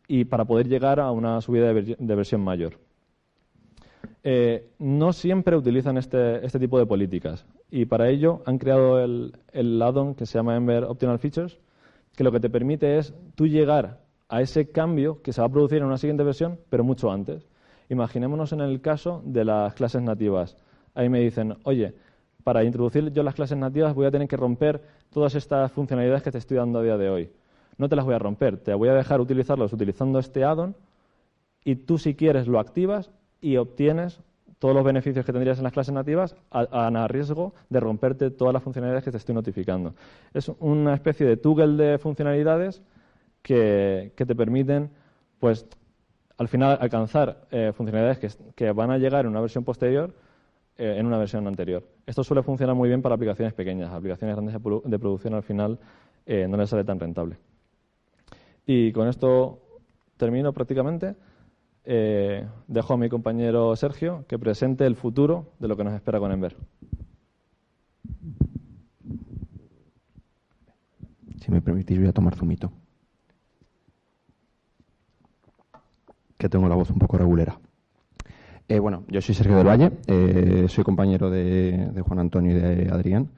y 0.08 0.24
para 0.24 0.44
poder 0.44 0.68
llegar 0.68 1.00
a 1.00 1.10
una 1.10 1.40
subida 1.40 1.72
de 1.72 2.14
versión 2.14 2.40
mayor. 2.40 2.78
Eh, 4.24 4.68
no 4.78 5.12
siempre 5.12 5.56
utilizan 5.56 5.98
este, 5.98 6.44
este, 6.46 6.60
tipo 6.60 6.78
de 6.78 6.86
políticas 6.86 7.44
y 7.72 7.86
para 7.86 8.08
ello 8.08 8.40
han 8.46 8.56
creado 8.56 9.00
el, 9.02 9.36
el 9.52 9.82
add-on 9.82 10.14
que 10.14 10.26
se 10.26 10.38
llama 10.38 10.56
Ember 10.56 10.84
Optional 10.84 11.18
Features, 11.18 11.58
que 12.14 12.22
lo 12.22 12.30
que 12.30 12.38
te 12.38 12.48
permite 12.48 12.98
es 12.98 13.12
tú 13.34 13.48
llegar 13.48 13.98
a 14.28 14.40
ese 14.40 14.70
cambio 14.70 15.20
que 15.22 15.32
se 15.32 15.40
va 15.40 15.48
a 15.48 15.50
producir 15.50 15.78
en 15.78 15.84
una 15.84 15.98
siguiente 15.98 16.22
versión, 16.22 16.58
pero 16.70 16.84
mucho 16.84 17.10
antes. 17.10 17.48
Imaginémonos 17.88 18.52
en 18.52 18.60
el 18.60 18.80
caso 18.80 19.22
de 19.26 19.44
las 19.44 19.74
clases 19.74 20.02
nativas. 20.02 20.56
Ahí 20.94 21.08
me 21.08 21.20
dicen, 21.20 21.56
oye, 21.64 21.94
para 22.44 22.64
introducir 22.64 23.12
yo 23.12 23.22
las 23.22 23.34
clases 23.34 23.58
nativas 23.58 23.94
voy 23.94 24.06
a 24.06 24.10
tener 24.10 24.28
que 24.28 24.36
romper 24.36 24.82
todas 25.10 25.34
estas 25.34 25.70
funcionalidades 25.72 26.22
que 26.22 26.30
te 26.30 26.38
estoy 26.38 26.56
dando 26.56 26.78
a 26.78 26.82
día 26.82 26.96
de 26.96 27.10
hoy. 27.10 27.30
No 27.76 27.88
te 27.88 27.96
las 27.96 28.04
voy 28.04 28.14
a 28.14 28.18
romper, 28.18 28.56
te 28.56 28.72
voy 28.72 28.88
a 28.88 28.94
dejar 28.94 29.20
utilizarlos 29.20 29.72
utilizando 29.72 30.18
este 30.18 30.44
add-on 30.44 30.76
y 31.64 31.76
tú 31.76 31.98
si 31.98 32.14
quieres 32.14 32.46
lo 32.46 32.58
activas 32.58 33.10
y 33.42 33.58
obtienes 33.58 34.22
todos 34.58 34.76
los 34.76 34.84
beneficios 34.84 35.26
que 35.26 35.32
tendrías 35.32 35.58
en 35.58 35.64
las 35.64 35.72
clases 35.72 35.92
nativas 35.92 36.36
a, 36.52 37.06
riesgo 37.08 37.52
de 37.68 37.80
romperte 37.80 38.30
todas 38.30 38.54
las 38.54 38.62
funcionalidades 38.62 39.02
que 39.02 39.10
te 39.10 39.16
estoy 39.16 39.34
notificando. 39.34 39.94
Es 40.32 40.48
una 40.60 40.94
especie 40.94 41.26
de 41.26 41.36
toggle 41.36 41.82
de 41.82 41.98
funcionalidades 41.98 42.80
que, 43.42 44.12
te 44.14 44.34
permiten, 44.36 44.90
pues, 45.40 45.66
al 46.38 46.46
final 46.46 46.78
alcanzar 46.80 47.48
eh, 47.50 47.72
funcionalidades 47.74 48.38
que, 48.54 48.70
van 48.70 48.92
a 48.92 48.98
llegar 48.98 49.24
en 49.24 49.32
una 49.32 49.40
versión 49.40 49.64
posterior 49.64 50.14
eh, 50.78 50.94
en 50.96 51.06
una 51.06 51.18
versión 51.18 51.44
anterior. 51.48 51.82
Esto 52.06 52.22
suele 52.22 52.44
funcionar 52.44 52.76
muy 52.76 52.88
bien 52.88 53.02
para 53.02 53.16
aplicaciones 53.16 53.54
pequeñas. 53.54 53.90
Aplicaciones 53.90 54.36
grandes 54.36 54.54
de, 54.84 54.98
producción 55.00 55.34
al 55.34 55.42
final 55.42 55.80
eh, 56.24 56.46
no 56.48 56.56
les 56.56 56.70
sale 56.70 56.84
tan 56.84 57.00
rentable. 57.00 57.36
Y 58.64 58.92
con 58.92 59.08
esto 59.08 59.60
termino 60.16 60.52
prácticamente. 60.52 61.16
Eh, 61.84 62.46
dejo 62.68 62.94
a 62.94 62.96
mi 62.96 63.08
compañero 63.08 63.74
Sergio 63.74 64.24
que 64.28 64.38
presente 64.38 64.86
el 64.86 64.94
futuro 64.94 65.52
de 65.58 65.68
lo 65.68 65.76
que 65.76 65.84
nos 65.84 65.94
espera 65.94 66.20
con 66.20 66.30
Ember. 66.30 66.56
Si 71.40 71.50
me 71.50 71.60
permitís, 71.60 71.98
voy 71.98 72.08
a 72.08 72.12
tomar 72.12 72.36
zumito. 72.36 72.70
Que 76.38 76.48
tengo 76.48 76.68
la 76.68 76.76
voz 76.76 76.90
un 76.90 76.98
poco 76.98 77.18
regulera. 77.18 77.58
Eh, 78.68 78.78
bueno, 78.78 79.04
yo 79.08 79.20
soy 79.20 79.34
Sergio 79.34 79.56
del 79.56 79.66
Valle, 79.66 79.90
eh, 80.06 80.66
soy 80.68 80.84
compañero 80.84 81.30
de, 81.30 82.00
Juan 82.06 82.20
Antonio 82.20 82.52
y 82.52 82.60
de 82.60 82.90
Adrián 82.90 83.28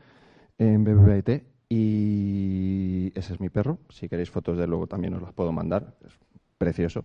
en 0.59 0.85
BBVT 0.85 1.45
y 1.69 3.11
ese 3.19 3.33
es 3.33 3.41
mi 3.41 3.49
perro. 3.49 3.79
Si 3.89 4.09
queréis 4.09 4.31
fotos 4.31 4.59
de 4.59 4.67
luego 4.67 4.87
también 4.87 5.15
os 5.15 5.23
las 5.23 5.33
puedo 5.33 5.51
mandar, 5.51 5.95
es 6.07 6.13
precioso. 6.59 7.05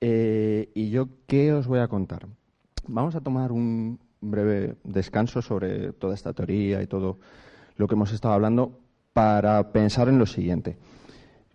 Eh, 0.00 0.70
¿Y 0.74 0.90
yo 0.90 1.08
qué 1.26 1.52
os 1.52 1.66
voy 1.66 1.80
a 1.80 1.88
contar? 1.88 2.26
Vamos 2.86 3.14
a 3.14 3.20
tomar 3.20 3.52
un 3.52 3.98
breve 4.20 4.76
descanso 4.84 5.42
sobre 5.42 5.92
toda 5.92 6.14
esta 6.14 6.32
teoría 6.32 6.82
y 6.82 6.86
todo 6.86 7.18
lo 7.76 7.86
que 7.86 7.94
hemos 7.94 8.12
estado 8.12 8.34
hablando 8.34 8.78
para 9.12 9.72
pensar 9.72 10.08
en 10.08 10.18
lo 10.18 10.26
siguiente. 10.26 10.76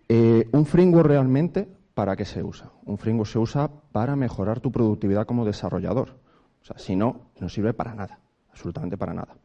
Eh, 0.07 0.47
un 0.51 0.65
framework 0.65 1.07
realmente 1.07 1.67
¿para 1.99 2.15
qué 2.15 2.23
se 2.23 2.41
usa? 2.41 2.71
Un 2.85 2.97
framework 2.97 3.29
se 3.29 3.39
usa 3.39 3.69
para 3.91 4.15
mejorar 4.15 4.61
tu 4.61 4.71
productividad 4.71 5.25
como 5.25 5.43
desarrollador. 5.43 6.15
O 6.61 6.65
sea, 6.65 6.77
si 6.77 6.95
no, 6.95 7.31
no 7.41 7.49
sirve 7.49 7.73
para 7.73 7.93
nada, 7.93 8.19
absolutamente 8.49 8.97
para 8.97 9.13
nada. 9.13 9.35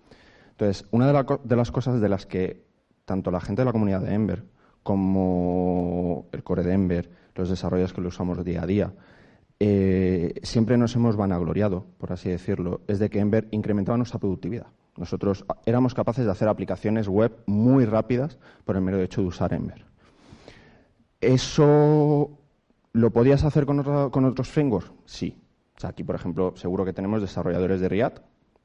Entonces, 0.52 0.87
una 0.92 1.09
de, 1.09 1.57
las 1.57 1.72
cosas 1.72 2.00
de 2.00 2.09
las 2.09 2.26
que 2.26 2.64
tanto 3.07 3.33
la 3.33 3.40
gente 3.40 3.62
de 3.62 3.66
la 3.66 3.72
comunidad 3.72 4.02
de 4.02 4.14
Ember 4.14 4.44
como 4.85 6.26
el 6.30 6.44
core 6.44 6.62
de 6.62 6.74
Ember, 6.74 7.11
los 7.35 7.49
desarrolladores 7.49 7.92
que 7.92 8.01
lo 8.01 8.09
usamos 8.09 8.44
día 8.44 8.62
a 8.62 8.66
día, 8.66 8.92
eh, 9.61 10.35
siempre 10.42 10.77
nos 10.77 10.94
hemos 10.97 11.16
vanagloriado, 11.16 11.87
por 11.99 12.12
así 12.12 12.29
decirlo, 12.29 12.81
es 12.88 12.99
de 12.99 13.09
que 13.11 13.20
Ember 13.20 13.49
incrementaba 13.51 13.97
nuestra 13.97 14.18
productividad. 14.18 14.66
Nosotros 14.97 15.44
éramos 15.66 15.94
capaces 15.94 16.25
de 16.25 16.31
hacer 16.31 16.49
aplicaciones 16.49 17.09
web 17.09 17.33
muy 17.47 17.85
rápidas 17.85 18.38
por 18.64 18.77
el 18.77 18.83
mero 18.83 19.01
hecho 19.01 19.23
de 19.23 19.29
usar 19.29 19.53
Ember. 19.53 19.85
¿Eso 21.20 22.31
lo 22.92 23.11
podías 23.11 23.44
hacer 23.44 23.66
con, 23.66 23.81
otros 24.25 24.49
frameworks? 24.49 24.92
Sí. 25.05 25.37
aquí, 25.83 26.05
por 26.05 26.14
ejemplo, 26.14 26.55
seguro 26.57 26.85
que 26.85 26.92
tenemos 26.92 27.20
desarrolladores 27.20 27.81
de 27.81 27.88
React. 27.88 28.18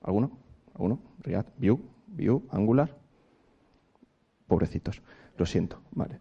¿Alguno? 0.03 0.31
¿Alguno? 0.73 0.99
React, 1.19 1.49
Vue, 1.57 1.79
Vue, 2.07 2.41
Angular. 2.51 2.95
Pobrecitos. 4.47 5.01
Lo 5.37 5.45
siento. 5.45 5.81
Vale. 5.91 6.19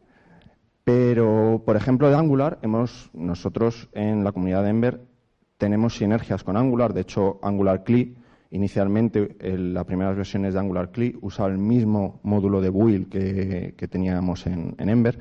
Pero, 0.89 1.61
por 1.67 1.77
ejemplo, 1.77 2.09
de 2.09 2.17
Angular, 2.17 2.61
hemos, 2.63 3.11
nosotros 3.13 3.91
en 3.93 4.25
la 4.25 4.33
comunidad 4.33 4.63
de 4.63 4.71
Ember 4.71 5.03
tenemos 5.59 5.95
sinergias 5.95 6.43
con 6.43 6.57
Angular. 6.57 6.95
De 6.95 7.03
hecho, 7.03 7.39
Angular 7.43 7.85
CLI, 7.85 8.17
inicialmente, 8.53 9.37
en 9.39 9.75
las 9.75 9.85
primeras 9.85 10.17
versiones 10.17 10.55
de 10.55 10.61
Angular 10.61 10.91
CLI, 10.91 11.19
usaba 11.21 11.51
el 11.51 11.59
mismo 11.59 12.21
módulo 12.23 12.63
de 12.63 12.71
build 12.71 13.11
que, 13.11 13.89
teníamos 13.91 14.47
en, 14.47 14.77
Ember, 14.79 15.19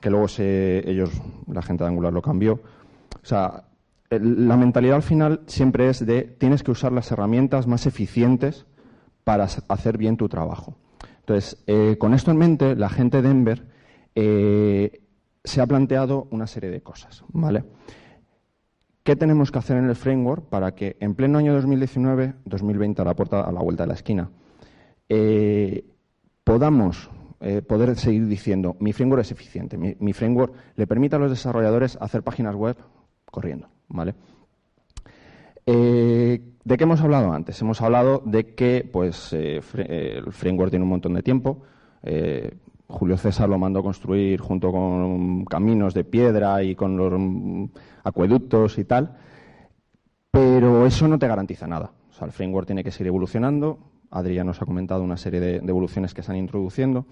que 0.00 0.08
luego 0.08 0.28
ellos, 0.38 1.10
la 1.46 1.60
gente 1.60 1.84
de 1.84 1.90
Angular 1.90 2.14
lo 2.14 2.22
cambió. 2.22 2.54
O 2.54 3.26
sea, 3.26 3.64
la 4.08 4.56
mentalidad 4.56 4.96
al 4.96 5.02
final 5.02 5.42
siempre 5.46 5.90
es 5.90 6.06
de 6.06 6.22
tienes 6.22 6.62
que 6.62 6.70
usar 6.70 6.90
las 6.90 7.12
herramientas 7.12 7.66
más 7.66 7.84
eficientes 7.84 8.64
para 9.24 9.44
hacer 9.44 9.98
bien 9.98 10.16
tu 10.16 10.30
trabajo. 10.30 10.74
Entonces, 11.20 11.62
eh, 11.66 11.96
con 11.98 12.14
esto 12.14 12.30
en 12.30 12.38
mente, 12.38 12.76
la 12.76 12.88
gente 12.88 13.20
de 13.20 13.28
Ember 13.28 13.72
eh, 14.14 15.01
se 15.44 15.60
ha 15.60 15.66
planteado 15.66 16.28
una 16.30 16.46
serie 16.46 16.70
de 16.70 16.82
cosas, 16.82 17.24
¿vale? 17.28 17.64
¿Qué 19.02 19.16
tenemos 19.16 19.50
que 19.50 19.58
hacer 19.58 19.78
en 19.78 19.88
el 19.88 19.96
framework 19.96 20.44
para 20.44 20.74
que 20.74 20.96
en 21.00 21.14
pleno 21.14 21.38
año 21.38 21.52
2019, 21.54 22.34
2020 22.44 23.02
a 23.02 23.04
la 23.04 23.14
puerta, 23.14 23.40
a 23.40 23.50
la 23.50 23.60
vuelta 23.60 23.82
de 23.82 23.88
la 23.88 23.94
esquina, 23.94 24.30
eh, 25.08 25.84
podamos 26.44 27.10
eh, 27.40 27.62
poder 27.62 27.96
seguir 27.96 28.28
diciendo 28.28 28.76
mi 28.78 28.92
framework 28.92 29.22
es 29.22 29.32
eficiente, 29.32 29.76
mi, 29.76 30.12
framework 30.12 30.54
le 30.76 30.86
permite 30.86 31.16
a 31.16 31.18
los 31.18 31.30
desarrolladores 31.30 31.98
hacer 32.00 32.22
páginas 32.22 32.54
web 32.54 32.76
corriendo, 33.24 33.68
¿vale? 33.88 34.14
Eh, 35.66 36.40
¿De 36.64 36.76
qué 36.76 36.84
hemos 36.84 37.00
hablado 37.00 37.32
antes? 37.32 37.60
Hemos 37.60 37.80
hablado 37.82 38.22
de 38.24 38.54
que 38.54 38.88
pues, 38.90 39.32
el 39.32 39.62
framework 40.30 40.70
tiene 40.70 40.84
un 40.84 40.90
montón 40.90 41.14
de 41.14 41.22
tiempo. 41.22 41.62
Julio 42.92 43.16
César 43.16 43.48
lo 43.48 43.58
mandó 43.58 43.82
construir 43.82 44.40
junto 44.40 44.70
con 44.70 45.44
caminos 45.46 45.94
de 45.94 46.04
piedra 46.04 46.62
y 46.62 46.74
con 46.74 46.96
los 46.96 47.12
mm, 47.16 47.64
acueductos 48.04 48.78
y 48.78 48.84
tal, 48.84 49.16
pero 50.30 50.86
eso 50.86 51.08
no 51.08 51.18
te 51.18 51.26
garantiza 51.26 51.66
nada. 51.66 51.92
O 52.10 52.12
sea, 52.12 52.26
el 52.26 52.32
framework 52.32 52.66
tiene 52.66 52.84
que 52.84 52.90
seguir 52.90 53.08
evolucionando. 53.08 53.78
Adrián 54.10 54.46
nos 54.46 54.60
ha 54.60 54.66
comentado 54.66 55.02
una 55.02 55.16
serie 55.16 55.40
de, 55.40 55.56
evoluciones 55.56 56.12
que 56.12 56.22
se 56.22 56.30
han 56.30 56.38
introduciendo. 56.38 57.06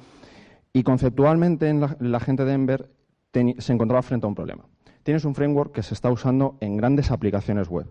Y 0.72 0.82
conceptualmente 0.82 1.68
en 1.68 1.80
la, 1.80 2.20
gente 2.20 2.44
de 2.44 2.52
Ember 2.52 2.90
se 3.32 3.72
encontraba 3.72 4.02
frente 4.02 4.26
a 4.26 4.28
un 4.28 4.34
problema. 4.34 4.66
Tienes 5.02 5.24
un 5.24 5.34
framework 5.34 5.72
que 5.72 5.82
se 5.82 5.94
está 5.94 6.10
usando 6.10 6.58
en 6.60 6.76
grandes 6.76 7.10
aplicaciones 7.10 7.68
web. 7.68 7.86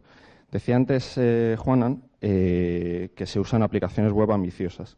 Decía 0.52 0.76
antes 0.76 1.16
eh, 1.18 1.56
Juanan 1.58 2.04
eh, 2.22 3.12
que 3.16 3.26
se 3.26 3.40
usan 3.40 3.64
aplicaciones 3.64 4.14
web 4.14 4.32
ambiciosas. 4.32 4.98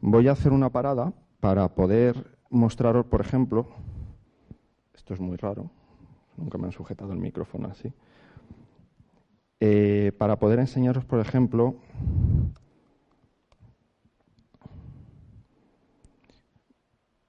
Voy 0.00 0.28
a 0.28 0.32
hacer 0.32 0.52
una 0.52 0.70
parada 0.70 1.12
para 1.40 1.68
poder 1.74 2.38
mostraros, 2.50 3.06
por 3.06 3.20
ejemplo, 3.20 3.68
esto 4.94 5.14
es 5.14 5.20
muy 5.20 5.36
raro, 5.36 5.70
nunca 6.36 6.58
me 6.58 6.66
han 6.66 6.72
sujetado 6.72 7.12
el 7.12 7.18
micrófono 7.18 7.68
así, 7.68 7.92
eh, 9.60 10.12
para 10.18 10.38
poder 10.38 10.58
enseñaros, 10.58 11.04
por 11.04 11.20
ejemplo, 11.20 11.76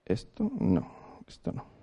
esto, 0.06 0.52
no, 0.60 0.88
esto 1.28 1.52
no. 1.52 1.80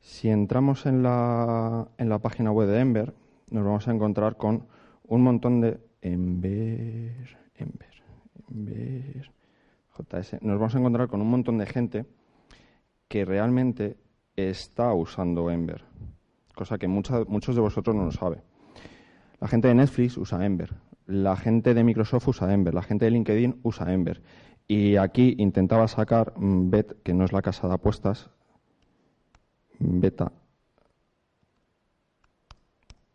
Si 0.00 0.28
entramos 0.28 0.84
en 0.86 1.04
la, 1.04 1.86
en 1.96 2.08
la 2.08 2.18
página 2.18 2.50
web 2.50 2.66
de 2.66 2.80
Ember, 2.80 3.14
nos 3.50 3.64
vamos 3.64 3.86
a 3.86 3.92
encontrar 3.92 4.36
con 4.36 4.66
un 5.04 5.22
montón 5.22 5.60
de 5.60 5.87
Ember, 6.00 7.38
Ember, 7.54 8.02
Ember, 8.48 9.30
JS. 9.96 10.42
Nos 10.42 10.58
vamos 10.58 10.74
a 10.74 10.78
encontrar 10.78 11.08
con 11.08 11.20
un 11.20 11.30
montón 11.30 11.58
de 11.58 11.66
gente 11.66 12.06
que 13.08 13.24
realmente 13.24 13.96
está 14.36 14.92
usando 14.94 15.50
Ember, 15.50 15.84
cosa 16.54 16.78
que 16.78 16.88
muchos 16.88 17.54
de 17.54 17.60
vosotros 17.60 17.96
no 17.96 18.04
lo 18.04 18.12
sabe. 18.12 18.42
La 19.40 19.48
gente 19.48 19.68
de 19.68 19.74
Netflix 19.74 20.16
usa 20.16 20.44
Ember, 20.44 20.74
la 21.06 21.36
gente 21.36 21.74
de 21.74 21.84
Microsoft 21.84 22.28
usa 22.28 22.52
Ember, 22.52 22.74
la 22.74 22.82
gente 22.82 23.04
de 23.04 23.10
LinkedIn 23.10 23.60
usa 23.62 23.92
Ember. 23.92 24.22
Y 24.66 24.96
aquí 24.96 25.34
intentaba 25.38 25.88
sacar 25.88 26.34
mm, 26.36 26.70
Bet, 26.70 27.02
que 27.02 27.14
no 27.14 27.24
es 27.24 27.32
la 27.32 27.40
casa 27.40 27.66
de 27.68 27.74
apuestas, 27.74 28.30
Beta 29.78 30.32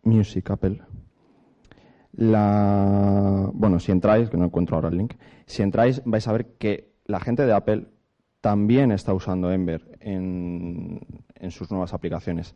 Music 0.03 0.49
Apple 0.49 0.81
la, 2.13 3.49
bueno, 3.53 3.79
si 3.79 3.91
entráis, 3.91 4.29
que 4.29 4.37
no 4.37 4.45
encuentro 4.45 4.75
ahora 4.75 4.89
el 4.89 4.97
link, 4.97 5.15
si 5.45 5.63
entráis 5.63 6.01
vais 6.05 6.27
a 6.27 6.31
ver 6.31 6.45
que 6.57 6.93
la 7.05 7.19
gente 7.19 7.45
de 7.45 7.53
Apple 7.53 7.87
también 8.39 8.91
está 8.91 9.13
usando 9.13 9.51
Ember 9.51 9.97
en, 9.99 10.99
sus 11.49 11.71
nuevas 11.71 11.93
aplicaciones. 11.93 12.55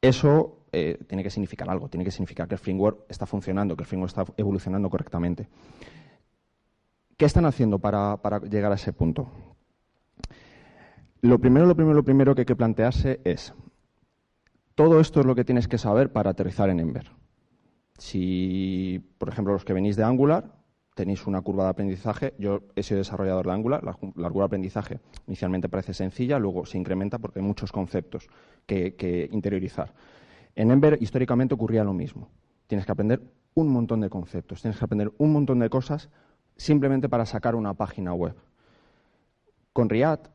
Eso 0.00 0.66
eh, 0.70 0.98
tiene 1.08 1.22
que 1.22 1.30
significar 1.30 1.68
algo, 1.68 1.88
tiene 1.88 2.04
que 2.04 2.10
significar 2.10 2.46
que 2.46 2.54
el 2.54 2.60
framework 2.60 3.04
está 3.08 3.26
funcionando, 3.26 3.76
que 3.76 3.82
el 3.82 3.86
framework 3.86 4.16
está 4.16 4.32
evolucionando 4.36 4.88
correctamente. 4.88 5.48
¿Qué 7.16 7.24
están 7.24 7.46
haciendo 7.46 7.78
para, 7.78 8.18
para 8.18 8.38
llegar 8.40 8.70
a 8.70 8.76
ese 8.76 8.92
punto? 8.92 9.28
Lo 11.20 11.38
primero, 11.40 11.66
lo 11.66 11.74
primero, 11.74 11.94
lo 11.94 12.04
primero 12.04 12.34
que 12.34 12.42
hay 12.42 12.46
que 12.46 12.54
plantearse 12.54 13.20
es, 13.24 13.52
todo 14.76 15.00
esto 15.00 15.20
es 15.20 15.26
lo 15.26 15.34
que 15.34 15.44
tienes 15.44 15.66
que 15.66 15.78
saber 15.78 16.12
para 16.12 16.30
aterrizar 16.30 16.70
en 16.70 16.78
Ember. 16.78 17.10
Si, 17.98 19.04
por 19.18 19.28
ejemplo, 19.28 19.52
los 19.52 19.64
que 19.64 19.72
venís 19.72 19.96
de 19.96 20.04
Angular, 20.04 20.58
tenéis 20.94 21.26
una 21.26 21.40
curva 21.42 21.64
de 21.64 21.70
aprendizaje. 21.70 22.34
Yo 22.38 22.62
he 22.74 22.82
sido 22.82 22.98
desarrollador 22.98 23.46
de 23.46 23.52
Angular. 23.52 23.84
La, 23.84 23.92
curva 23.94 24.42
de 24.42 24.44
aprendizaje 24.44 25.00
inicialmente 25.26 25.68
parece 25.68 25.94
sencilla, 25.94 26.38
luego 26.38 26.64
se 26.64 26.78
incrementa 26.78 27.18
porque 27.18 27.40
hay 27.40 27.44
muchos 27.44 27.70
conceptos 27.70 28.28
que, 28.66 29.28
interiorizar. 29.32 29.92
En 30.54 30.70
Ember 30.70 30.98
históricamente 31.00 31.54
ocurría 31.54 31.84
lo 31.84 31.92
mismo. 31.92 32.30
Tienes 32.66 32.86
que 32.86 32.92
aprender 32.92 33.20
un 33.54 33.68
montón 33.68 34.00
de 34.00 34.10
conceptos, 34.10 34.62
tienes 34.62 34.78
que 34.78 34.84
aprender 34.84 35.12
un 35.18 35.32
montón 35.32 35.58
de 35.58 35.70
cosas 35.70 36.08
simplemente 36.56 37.08
para 37.08 37.26
sacar 37.26 37.54
una 37.54 37.74
página 37.74 38.12
web. 38.12 38.34
Con 39.72 39.88
React 39.88 40.28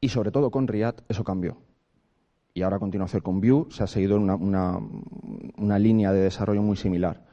y 0.00 0.08
sobre 0.08 0.30
todo 0.30 0.50
con 0.50 0.68
React 0.68 1.00
eso 1.10 1.24
cambió 1.24 1.56
y 2.54 2.62
ahora 2.62 2.76
a 2.76 2.80
continuación 2.80 3.22
con 3.22 3.40
Vue, 3.40 3.66
se 3.70 3.82
ha 3.82 3.86
seguido 3.86 4.16
una, 4.16 4.36
una, 4.36 5.78
línea 5.78 6.12
de 6.12 6.20
desarrollo 6.20 6.62
muy 6.62 6.76
similar. 6.76 7.24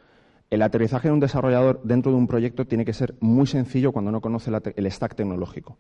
El 0.50 0.62
aterrizaje 0.62 1.10
de 1.10 1.14
un 1.14 1.20
desarrollador 1.20 1.82
dentro 1.84 2.12
de 2.12 2.18
un 2.18 2.28
proyecto 2.28 2.66
tiene 2.66 2.86
que 2.86 2.94
ser 2.94 3.16
muy 3.20 3.46
sencillo 3.46 3.92
cuando 3.92 4.12
no 4.12 4.22
conoce 4.22 4.50
el 4.76 4.92
stack 4.92 5.16
tecnológico. 5.16 5.78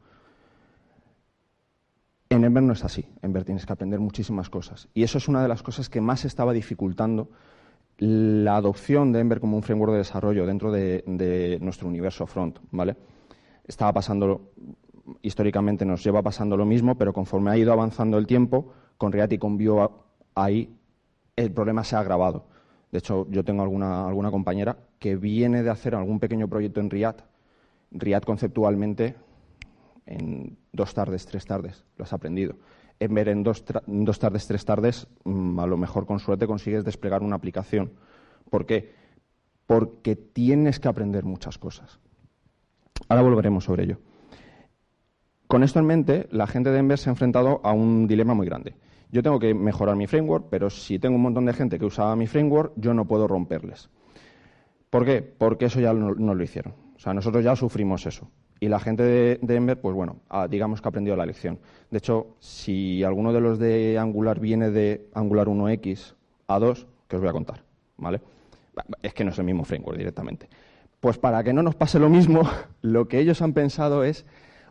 En 2.29 2.43
Ember 2.43 2.61
no 2.61 2.73
es 2.73 2.83
así. 2.83 3.05
Ember 3.23 3.43
tienes 3.43 3.65
que 3.65 3.73
aprender 3.73 3.99
muchísimas 3.99 4.49
cosas. 4.49 4.87
Y 4.93 5.01
eso 5.03 5.17
es 5.17 5.27
una 5.27 5.41
de 5.41 5.47
las 5.47 5.63
cosas 5.63 5.89
que 5.89 6.01
más 6.01 6.25
estaba 6.25 6.53
dificultando 6.53 7.29
la 7.97 8.55
adopción 8.57 9.11
de 9.11 9.19
Ember 9.19 9.39
como 9.39 9.57
un 9.57 9.63
framework 9.63 9.93
de 9.93 9.97
desarrollo 9.99 10.45
dentro 10.45 10.71
de, 10.71 11.03
de 11.07 11.57
nuestro 11.61 11.87
universo 11.87 12.27
front. 12.27 12.59
¿vale? 12.71 12.95
Estaba 13.65 13.93
pasando, 13.93 14.51
históricamente 15.21 15.85
nos 15.85 16.03
lleva 16.03 16.21
pasando 16.21 16.57
lo 16.57 16.65
mismo, 16.65 16.97
pero 16.97 17.13
conforme 17.13 17.51
ha 17.51 17.57
ido 17.57 17.71
avanzando 17.71 18.17
el 18.17 18.27
tiempo, 18.27 18.73
con 18.97 19.11
React 19.11 19.33
y 19.33 19.37
con 19.37 19.57
Vue 19.57 19.89
ahí 20.35 20.75
el 21.35 21.51
problema 21.51 21.83
se 21.83 21.95
ha 21.95 21.99
agravado. 21.99 22.45
De 22.91 22.99
hecho, 22.99 23.27
yo 23.29 23.43
tengo 23.43 23.61
alguna, 23.61 24.07
alguna 24.07 24.31
compañera 24.31 24.77
que 24.97 25.15
viene 25.15 25.63
de 25.63 25.69
hacer 25.69 25.95
algún 25.95 26.19
pequeño 26.19 26.47
proyecto 26.47 26.79
en 26.79 26.89
React. 26.89 27.21
React 27.91 28.25
conceptualmente 28.25 29.15
en 30.05 30.57
dos 30.73 30.93
tardes, 30.93 31.25
tres 31.25 31.45
tardes, 31.45 31.85
lo 31.97 32.03
has 32.03 32.13
aprendido. 32.13 32.55
En 32.99 33.13
ver 33.13 33.29
en 33.29 33.43
dos, 33.43 33.63
dos 33.85 34.19
tardes, 34.19 34.47
tres 34.47 34.65
tardes, 34.65 35.07
mm, 35.23 35.59
a 35.59 35.67
lo 35.67 35.77
mejor 35.77 36.05
con 36.05 36.19
suerte 36.19 36.47
consigues 36.47 36.83
desplegar 36.83 37.21
una 37.23 37.35
aplicación. 37.35 37.91
¿Por 38.49 38.65
qué? 38.65 38.91
Porque 39.67 40.15
tienes 40.15 40.79
que 40.79 40.87
aprender 40.87 41.23
muchas 41.23 41.57
cosas. 41.57 41.99
Ahora 43.07 43.21
volveremos 43.21 43.63
sobre 43.63 43.83
ello. 43.83 43.99
Con 45.49 45.63
esto 45.63 45.79
en 45.79 45.87
mente, 45.87 46.27
la 46.29 46.45
gente 46.45 46.69
de 46.69 46.77
Ember 46.77 46.99
se 46.99 47.09
ha 47.09 47.13
enfrentado 47.13 47.59
a 47.63 47.73
un 47.73 48.05
dilema 48.05 48.35
muy 48.35 48.45
grande. 48.45 48.75
Yo 49.11 49.23
tengo 49.23 49.39
que 49.39 49.55
mejorar 49.55 49.95
mi 49.95 50.05
framework, 50.05 50.45
pero 50.51 50.69
si 50.69 50.99
tengo 50.99 51.15
un 51.15 51.23
montón 51.23 51.45
de 51.45 51.53
gente 51.53 51.79
que 51.79 51.85
usaba 51.85 52.15
mi 52.15 52.27
framework, 52.27 52.73
yo 52.75 52.93
no 52.93 53.05
puedo 53.05 53.27
romperles. 53.27 53.89
¿Por 54.91 55.05
qué? 55.05 55.23
Porque 55.23 55.65
eso 55.65 55.79
ya 55.79 55.91
no, 55.91 56.13
lo 56.13 56.43
hicieron. 56.43 56.75
O 56.95 56.99
sea, 56.99 57.15
nosotros 57.15 57.43
ya 57.43 57.55
sufrimos 57.55 58.05
eso. 58.05 58.29
Y 58.59 58.67
la 58.67 58.79
gente 58.79 59.01
de, 59.01 59.55
Ember, 59.55 59.81
pues 59.81 59.95
bueno, 59.95 60.17
digamos 60.51 60.81
que 60.81 60.87
ha 60.87 60.89
aprendido 60.89 61.15
la 61.15 61.25
lección. 61.25 61.57
De 61.89 61.97
hecho, 61.97 62.35
si 62.37 63.03
alguno 63.03 63.33
de 63.33 63.41
los 63.41 63.57
de 63.57 63.97
Angular 63.97 64.39
viene 64.39 64.69
de 64.69 65.09
Angular 65.15 65.47
1X 65.47 66.13
a 66.45 66.59
2, 66.59 66.85
que 67.07 67.15
os 67.15 67.21
voy 67.23 67.29
a 67.29 67.33
contar, 67.33 67.63
¿vale? 67.97 68.21
Es 69.01 69.15
que 69.15 69.23
no 69.23 69.31
es 69.31 69.39
el 69.39 69.45
mismo 69.45 69.63
framework 69.63 69.97
directamente. 69.97 70.47
Pues 70.99 71.17
para 71.17 71.43
que 71.43 71.53
no 71.53 71.63
nos 71.63 71.73
pase 71.73 71.97
lo 71.97 72.07
mismo, 72.07 72.43
lo 72.83 73.07
que 73.07 73.17
ellos 73.17 73.41
han 73.41 73.53
pensado 73.53 74.03
es 74.03 74.27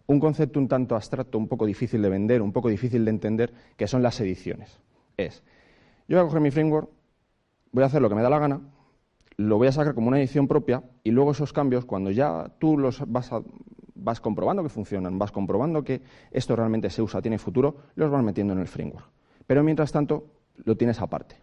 un 0.09 0.19
concepto 0.19 0.59
un 0.59 0.69
tanto 0.69 0.97
abstracto, 0.97 1.39
un 1.39 1.49
poco 1.49 1.65
difícil 1.65 2.03
de 2.03 2.09
vender, 2.09 2.43
un 2.43 2.53
poco 2.53 2.69
difícil 2.69 3.05
de 3.05 3.11
entender, 3.11 3.53
que 3.77 3.87
son 3.87 4.03
las 4.03 4.21
ediciones. 4.21 4.81
Es, 5.17 5.45
yo 6.09 6.17
voy 6.17 6.25
a 6.25 6.27
coger 6.27 6.41
mi 6.41 6.51
framework, 6.51 6.89
voy 7.73 7.83
a 7.85 7.87
hacer 7.87 8.03
lo 8.03 8.09
que 8.09 8.15
me 8.15 8.23
da 8.23 8.31
la 8.31 8.39
gana, 8.39 8.61
lo 9.37 9.57
voy 9.57 9.69
a 9.69 9.73
sacar 9.73 9.95
como 9.95 10.09
una 10.09 10.19
edición 10.19 10.49
propia 10.49 10.83
y 11.05 11.11
luego 11.13 11.31
esos 11.31 11.53
cambios, 11.53 11.85
cuando 11.85 12.11
ya 12.11 12.51
tú 12.59 12.77
los 12.77 13.03
vas, 13.07 13.31
vas 13.95 14.21
comprobando 14.21 14.63
que 14.63 14.69
funcionan, 14.69 15.19
vas 15.19 15.31
comprobando 15.31 15.85
que 15.85 16.03
esto 16.31 16.57
realmente 16.57 16.91
se 16.91 17.03
usa, 17.03 17.23
tiene 17.23 17.39
futuro, 17.39 17.77
los 17.95 18.11
vas 18.11 18.23
metiendo 18.25 18.53
en 18.53 18.61
el 18.61 18.67
framework. 18.67 19.07
Pero 19.47 19.63
mientras 19.63 19.93
tanto, 19.93 20.27
lo 20.65 20.77
tienes 20.77 21.01
aparte. 21.01 21.37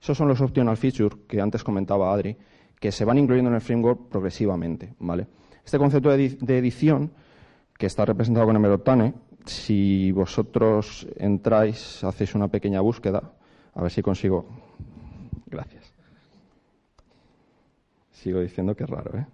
Esos 0.00 0.18
son 0.18 0.28
los 0.28 0.40
optional 0.40 0.76
features 0.76 1.16
que 1.26 1.40
antes 1.40 1.64
comentaba 1.64 2.12
Adri, 2.12 2.36
que 2.78 2.90
se 2.92 3.04
van 3.04 3.18
incluyendo 3.18 3.50
en 3.50 3.54
el 3.54 3.60
framework 3.60 4.08
progresivamente. 4.08 4.94
¿vale? 4.98 5.28
Este 5.64 5.78
concepto 5.78 6.10
de, 6.10 6.58
edición, 6.58 7.12
que 7.82 7.86
está 7.86 8.04
representado 8.04 8.46
con 8.46 8.54
Emeroctane, 8.54 9.12
si 9.44 10.12
vosotros 10.12 11.04
entráis, 11.16 12.04
hacéis 12.04 12.36
una 12.36 12.46
pequeña 12.46 12.80
búsqueda, 12.80 13.32
a 13.74 13.82
ver 13.82 13.90
si 13.90 14.02
consigo. 14.02 14.46
Gracias. 15.46 15.92
Sigo 18.12 18.38
diciendo 18.38 18.76
que 18.76 18.84
es 18.84 18.88
raro, 18.90 19.18
¿eh? 19.18 19.26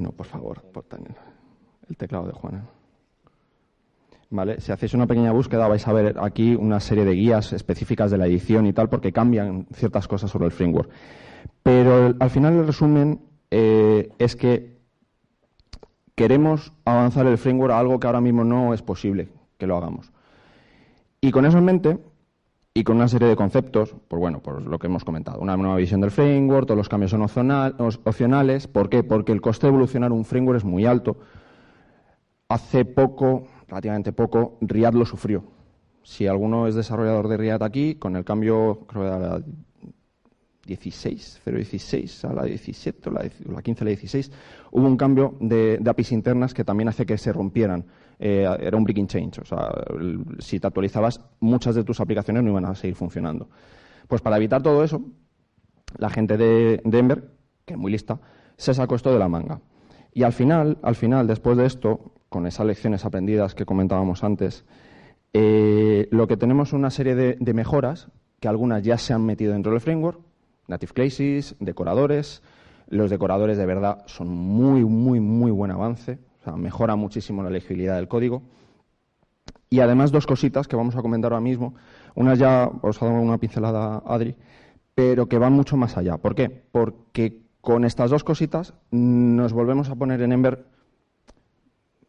no, 0.00 0.12
por 0.12 0.24
favor. 0.24 0.62
El 1.90 1.96
teclado 1.98 2.28
de 2.28 2.32
Juana. 2.32 2.64
¿Vale? 4.30 4.58
Si 4.62 4.72
hacéis 4.72 4.94
una 4.94 5.06
pequeña 5.06 5.32
búsqueda 5.32 5.68
vais 5.68 5.86
a 5.86 5.92
ver 5.92 6.16
aquí 6.18 6.54
una 6.54 6.80
serie 6.80 7.04
de 7.04 7.12
guías 7.12 7.52
específicas 7.52 8.10
de 8.10 8.16
la 8.16 8.26
edición 8.26 8.64
y 8.64 8.72
tal, 8.72 8.88
porque 8.88 9.12
cambian 9.12 9.66
ciertas 9.74 10.08
cosas 10.08 10.30
sobre 10.30 10.46
el 10.46 10.52
framework. 10.52 10.90
Pero 11.62 12.14
al 12.18 12.30
final 12.30 12.54
el 12.54 12.66
resumen 12.66 13.31
eh, 13.54 14.08
es 14.18 14.34
que 14.34 14.78
queremos 16.14 16.72
avanzar 16.86 17.26
el 17.26 17.36
framework 17.36 17.74
a 17.74 17.78
algo 17.78 18.00
que 18.00 18.06
ahora 18.06 18.22
mismo 18.22 18.44
no 18.44 18.72
es 18.72 18.80
posible 18.80 19.28
que 19.58 19.66
lo 19.66 19.76
hagamos. 19.76 20.10
Y 21.20 21.32
con 21.32 21.44
eso 21.44 21.58
en 21.58 21.64
mente, 21.66 21.98
y 22.72 22.82
con 22.82 22.96
una 22.96 23.08
serie 23.08 23.28
de 23.28 23.36
conceptos, 23.36 23.94
pues 24.08 24.18
bueno, 24.18 24.40
pues 24.40 24.64
lo 24.64 24.78
que 24.78 24.86
hemos 24.86 25.04
comentado, 25.04 25.38
una 25.38 25.58
nueva 25.58 25.76
visión 25.76 26.00
del 26.00 26.10
framework, 26.10 26.66
todos 26.66 26.78
los 26.78 26.88
cambios 26.88 27.10
son 27.10 27.20
opcionales. 27.20 28.68
¿Por 28.68 28.88
qué? 28.88 29.04
Porque 29.04 29.32
el 29.32 29.42
coste 29.42 29.66
de 29.66 29.72
evolucionar 29.72 30.12
un 30.12 30.24
framework 30.24 30.56
es 30.56 30.64
muy 30.64 30.86
alto. 30.86 31.18
Hace 32.48 32.86
poco, 32.86 33.48
relativamente 33.68 34.14
poco, 34.14 34.56
Riad 34.62 34.94
lo 34.94 35.04
sufrió. 35.04 35.44
Si 36.02 36.26
alguno 36.26 36.66
es 36.68 36.74
desarrollador 36.74 37.28
de 37.28 37.36
Riad 37.36 37.62
aquí, 37.62 37.96
con 37.96 38.16
el 38.16 38.24
cambio, 38.24 38.86
creo 38.88 39.02
que 39.02 39.44
16, 40.66 41.42
016 41.44 42.24
a 42.24 42.32
la 42.32 42.44
17, 42.44 43.10
o 43.10 43.12
la 43.12 43.62
15 43.62 43.82
a 43.82 43.84
la 43.84 43.88
16, 43.88 44.30
hubo 44.70 44.86
un 44.86 44.96
cambio 44.96 45.36
de, 45.40 45.78
de 45.78 45.90
APIs 45.90 46.12
internas 46.12 46.54
que 46.54 46.64
también 46.64 46.88
hace 46.88 47.04
que 47.04 47.18
se 47.18 47.32
rompieran 47.32 47.84
eh, 48.24 48.46
era 48.60 48.76
un 48.76 48.84
breaking 48.84 49.08
change. 49.08 49.40
O 49.40 49.44
sea, 49.44 49.68
si 50.38 50.60
te 50.60 50.66
actualizabas, 50.68 51.20
muchas 51.40 51.74
de 51.74 51.82
tus 51.82 51.98
aplicaciones 51.98 52.44
no 52.44 52.50
iban 52.50 52.64
a 52.64 52.74
seguir 52.76 52.94
funcionando. 52.94 53.48
Pues 54.06 54.22
para 54.22 54.36
evitar 54.36 54.62
todo 54.62 54.84
eso, 54.84 55.02
la 55.96 56.08
gente 56.08 56.36
de, 56.36 56.80
Ember, 56.84 57.32
que 57.64 57.74
es 57.74 57.78
muy 57.78 57.90
lista, 57.90 58.20
se 58.56 58.74
sacó 58.74 58.94
esto 58.94 59.12
de 59.12 59.18
la 59.18 59.28
manga. 59.28 59.60
Y 60.14 60.22
al 60.22 60.32
final, 60.32 60.78
al 60.82 60.94
final, 60.94 61.26
después 61.26 61.56
de 61.56 61.66
esto, 61.66 62.12
con 62.28 62.46
esas 62.46 62.64
lecciones 62.64 63.04
aprendidas 63.04 63.56
que 63.56 63.64
comentábamos 63.64 64.22
antes, 64.22 64.64
eh, 65.32 66.06
lo 66.12 66.28
que 66.28 66.36
tenemos 66.36 66.68
es 66.68 66.74
una 66.74 66.90
serie 66.90 67.16
de, 67.16 67.36
de, 67.40 67.54
mejoras 67.54 68.08
que 68.38 68.46
algunas 68.46 68.84
ya 68.84 68.98
se 68.98 69.14
han 69.14 69.24
metido 69.26 69.52
dentro 69.52 69.72
del 69.72 69.80
framework, 69.80 70.20
native 70.72 70.92
classes, 70.92 71.54
decoradores. 71.60 72.42
Los 72.88 73.10
decoradores 73.10 73.56
de 73.56 73.66
verdad 73.66 74.02
son 74.06 74.28
muy, 74.28 74.84
muy, 74.84 75.20
muy 75.20 75.50
buen 75.50 75.70
avance. 75.70 76.18
O 76.40 76.44
sea, 76.44 76.56
mejora 76.56 76.96
muchísimo 76.96 77.42
la 77.42 77.50
legibilidad 77.50 77.96
del 77.96 78.08
código. 78.08 78.42
Y 79.70 79.80
además 79.80 80.10
dos 80.10 80.26
cositas 80.26 80.68
que 80.68 80.76
vamos 80.76 80.96
a 80.96 81.02
comentar 81.02 81.32
ahora 81.32 81.42
mismo. 81.42 81.74
Una 82.14 82.34
ya 82.34 82.70
os 82.82 83.00
ha 83.00 83.06
dado 83.06 83.20
una 83.20 83.38
pincelada 83.38 84.02
Adri, 84.04 84.36
pero 84.94 85.26
que 85.26 85.38
van 85.38 85.52
mucho 85.52 85.76
más 85.76 85.96
allá. 85.96 86.18
¿Por 86.18 86.34
qué? 86.34 86.50
Porque 86.50 87.40
con 87.60 87.84
estas 87.84 88.10
dos 88.10 88.24
cositas 88.24 88.74
nos 88.90 89.52
volvemos 89.52 89.88
a 89.88 89.94
poner 89.94 90.20
en 90.20 90.32
Ember 90.32 90.66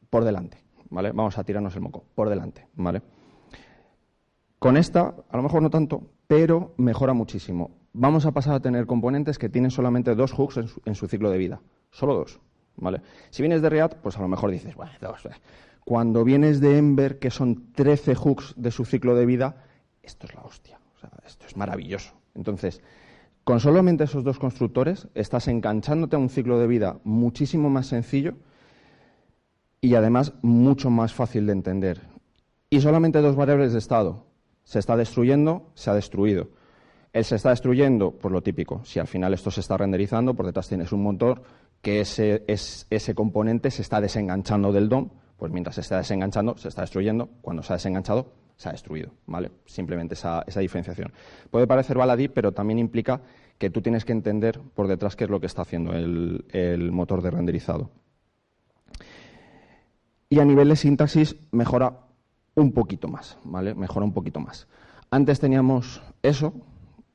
por 0.10 0.26
delante, 0.26 0.58
¿vale? 0.90 1.12
Vamos 1.12 1.38
a 1.38 1.44
tirarnos 1.44 1.76
el 1.76 1.82
moco, 1.82 2.04
por 2.16 2.30
delante, 2.30 2.68
¿vale? 2.76 3.02
Con 4.60 4.78
esta, 4.78 5.14
a 5.30 5.38
lo 5.38 5.44
mejor 5.44 5.62
no 5.62 5.70
tanto, 5.70 6.04
pero 6.28 6.74
mejora 6.78 7.14
muchísimo. 7.14 7.83
Vamos 7.94 8.26
a 8.26 8.32
pasar 8.32 8.56
a 8.56 8.60
tener 8.60 8.88
componentes 8.88 9.38
que 9.38 9.50
tienen 9.50 9.72
solamente 9.72 10.16
dos 10.16 10.34
hooks 10.34 10.58
en 10.86 10.96
su, 10.96 11.08
ciclo 11.08 11.30
de 11.30 11.38
vida, 11.38 11.62
solo 11.92 12.16
dos, 12.16 12.40
¿vale? 12.76 13.02
Si 13.30 13.44
vienes 13.44 13.62
de 13.62 13.70
React, 13.70 13.98
pues 13.98 14.18
a 14.18 14.22
lo 14.22 14.28
mejor 14.28 14.50
dices, 14.50 14.76
bueno, 14.76 14.92
dos. 15.00 15.22
Cuando 15.86 16.24
vienes 16.24 16.60
de 16.60 16.78
Ember, 16.78 17.20
que 17.20 17.30
son 17.30 17.72
13 17.74 18.16
hooks 18.16 18.56
de 18.58 18.72
su 18.72 18.86
ciclo 18.86 19.16
de 19.16 19.28
vida, 19.28 19.64
esto 20.02 20.26
es 20.26 20.34
la 20.34 20.42
hostia. 20.42 20.80
O 20.96 21.00
sea, 21.00 21.12
esto 21.26 21.46
es 21.46 21.56
maravilloso. 21.56 22.14
Entonces, 22.34 22.82
con 23.44 23.60
solamente 23.60 24.06
esos 24.06 24.24
dos 24.24 24.40
constructores, 24.40 25.08
estás 25.14 25.48
enganchándote 25.48 26.16
a 26.16 26.20
un 26.20 26.30
ciclo 26.30 26.58
de 26.60 26.68
vida 26.68 27.00
muchísimo 27.04 27.70
más 27.70 27.88
sencillo 27.88 28.36
y 29.82 29.96
además 29.96 30.34
mucho 30.42 30.90
más 30.90 31.14
fácil 31.14 31.46
de 31.46 31.52
entender. 31.52 32.02
Y 32.70 32.82
solamente 32.82 33.22
dos 33.22 33.36
variables 33.36 33.74
de 33.74 33.80
estado. 33.80 34.26
Se 34.64 34.80
está 34.80 34.96
destruyendo, 34.96 35.70
se 35.76 35.90
ha 35.90 35.94
destruido. 35.94 36.48
Él 37.14 37.24
se 37.24 37.36
está 37.36 37.52
destruyendo, 37.52 38.12
por 38.12 38.32
lo 38.32 38.42
típico. 38.42 38.84
Si 38.84 39.00
al 39.00 39.06
final 39.06 39.36
esto 39.36 39.52
se 39.52 39.62
está 39.62 39.78
renderizando, 39.78 40.34
por 40.34 40.48
detrás 40.48 40.68
tienes 40.68 40.92
un 40.92 41.04
motor 41.04 41.44
que 41.82 42.02
ese, 42.02 43.16
componente 43.16 43.70
se 43.70 43.84
está 43.84 44.02
desenganchando 44.02 44.72
del 44.72 44.90
DOM, 44.90 45.10
pues 45.38 45.52
mientras 45.52 45.76
se 45.76 45.82
está 45.82 45.98
desenganchando, 45.98 46.58
se 46.58 46.70
está 46.70 46.82
destruyendo. 46.82 47.30
Cuando 47.42 47.62
se 47.62 47.72
ha 47.72 47.76
desenganchado, 47.76 48.32
se 48.56 48.70
ha 48.70 48.72
destruido. 48.72 49.12
¿vale? 49.28 49.52
Simplemente 49.66 50.16
esa, 50.16 50.44
esa 50.48 50.60
diferenciación. 50.60 51.14
Puede 51.52 51.68
parecer 51.68 51.98
baladí, 51.98 52.30
pero 52.30 52.52
también 52.52 52.80
implica 52.80 53.22
que 53.60 53.70
tú 53.70 53.82
tienes 53.82 54.06
que 54.06 54.12
entender 54.12 54.60
por 54.74 54.88
detrás 54.88 55.16
qué 55.16 55.26
es 55.26 55.30
lo 55.30 55.40
que 55.40 55.46
está 55.46 55.62
haciendo 55.62 55.94
el, 55.94 56.46
el 56.50 56.92
motor 56.92 57.22
de 57.22 57.30
renderizado. 57.30 57.92
Y 60.30 60.40
a 60.40 60.46
nivel 60.46 60.70
de 60.70 60.76
sintaxis 60.76 61.36
mejora 61.52 62.00
un 62.56 62.72
poquito 62.72 63.08
más, 63.08 63.38
¿vale? 63.44 63.76
Mejora 63.76 64.04
un 64.04 64.14
poquito 64.14 64.40
más. 64.40 64.68
Antes 65.12 65.40
teníamos 65.40 66.02
eso, 66.24 66.54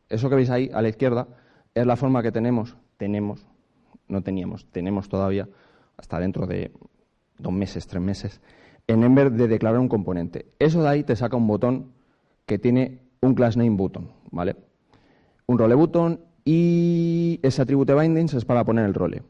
eso 0.09 0.29
que 0.29 0.37
veis 0.37 0.51
ahí 0.51 0.71
a 0.73 0.83
la 0.83 0.89
izquierda, 0.89 1.29
es 1.75 1.87
la 1.87 1.97
forma 1.97 2.23
que 2.23 2.33
tenemos, 2.33 2.77
tenemos, 2.97 3.47
no 4.09 4.23
teníamos, 4.23 4.67
tenemos 4.71 5.09
todavía, 5.09 5.49
hasta 5.97 6.19
dentro 6.19 6.47
de 6.47 6.73
dos 7.39 7.53
meses, 7.53 7.87
tres 7.87 8.03
meses, 8.03 8.41
en 8.87 9.05
Ember 9.05 9.31
de 9.33 9.49
declarar 9.49 9.81
un 9.81 9.89
componente. 9.89 10.47
Eso 10.59 10.83
de 10.83 10.89
ahí 10.89 11.05
te 11.05 11.17
saca 11.17 11.37
un 11.37 11.47
botón 11.47 11.93
que 12.47 12.59
tiene 12.59 13.03
un 13.21 13.35
class 13.35 13.57
name 13.57 13.77
button, 13.77 14.11
¿vale? 14.31 14.57
Un 15.47 15.59
role 15.59 15.75
button 15.75 16.21
y 16.45 17.39
ese 17.43 17.63
atributo 17.63 17.97
bindings 17.97 18.35
es 18.35 18.45
para 18.45 18.65
poner 18.65 18.87
el 18.87 18.95
role. 18.95 19.23